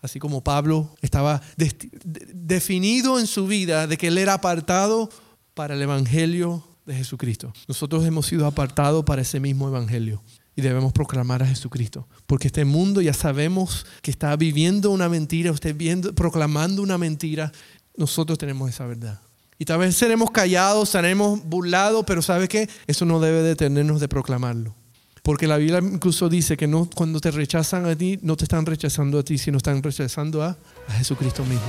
Así 0.00 0.18
como 0.18 0.44
Pablo 0.44 0.94
estaba 1.00 1.42
definido 1.56 3.18
en 3.18 3.26
su 3.26 3.46
vida 3.46 3.86
de 3.86 3.96
que 3.96 4.08
él 4.08 4.18
era 4.18 4.34
apartado 4.34 5.10
para 5.54 5.74
el 5.74 5.82
Evangelio 5.82 6.64
de 6.86 6.94
Jesucristo. 6.94 7.52
Nosotros 7.66 8.04
hemos 8.06 8.26
sido 8.26 8.46
apartados 8.46 9.04
para 9.04 9.22
ese 9.22 9.40
mismo 9.40 9.68
Evangelio 9.68 10.22
y 10.54 10.62
debemos 10.62 10.92
proclamar 10.92 11.42
a 11.42 11.46
Jesucristo. 11.46 12.08
Porque 12.26 12.48
este 12.48 12.64
mundo 12.64 13.00
ya 13.00 13.12
sabemos 13.12 13.86
que 14.02 14.10
está 14.10 14.34
viviendo 14.36 14.90
una 14.90 15.08
mentira, 15.08 15.52
usted 15.52 15.76
viendo, 15.76 16.14
proclamando 16.14 16.82
una 16.82 16.98
mentira. 16.98 17.52
Nosotros 17.96 18.38
tenemos 18.38 18.68
esa 18.68 18.86
verdad. 18.86 19.20
Y 19.58 19.64
tal 19.64 19.80
vez 19.80 19.96
seremos 19.96 20.30
callados, 20.30 20.88
seremos 20.90 21.44
burlados, 21.44 22.04
pero 22.06 22.22
¿sabe 22.22 22.46
qué? 22.46 22.68
Eso 22.86 23.04
no 23.04 23.18
debe 23.18 23.42
detenernos 23.42 24.00
de 24.00 24.08
proclamarlo. 24.08 24.74
Porque 25.22 25.48
la 25.48 25.56
Biblia 25.56 25.80
incluso 25.82 26.28
dice 26.28 26.56
que 26.56 26.66
no, 26.66 26.88
cuando 26.94 27.20
te 27.20 27.30
rechazan 27.30 27.84
a 27.86 27.96
ti, 27.96 28.18
no 28.22 28.36
te 28.36 28.44
están 28.44 28.64
rechazando 28.64 29.18
a 29.18 29.22
ti, 29.24 29.36
sino 29.36 29.58
están 29.58 29.82
rechazando 29.82 30.42
a, 30.42 30.56
a 30.86 30.92
Jesucristo 30.92 31.44
mismo. 31.44 31.66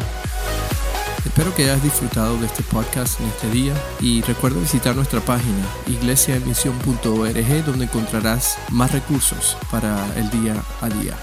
Espero 1.25 1.53
que 1.53 1.63
hayas 1.63 1.83
disfrutado 1.83 2.37
de 2.37 2.45
este 2.45 2.63
podcast 2.63 3.19
en 3.19 3.27
este 3.27 3.49
día 3.51 3.73
y 3.99 4.21
recuerda 4.21 4.59
visitar 4.61 4.95
nuestra 4.95 5.19
página 5.19 5.67
iglesiaemisión.org 5.87 7.65
donde 7.65 7.85
encontrarás 7.85 8.57
más 8.69 8.91
recursos 8.91 9.57
para 9.69 10.07
el 10.15 10.29
día 10.29 10.63
a 10.79 10.89
día. 10.89 11.17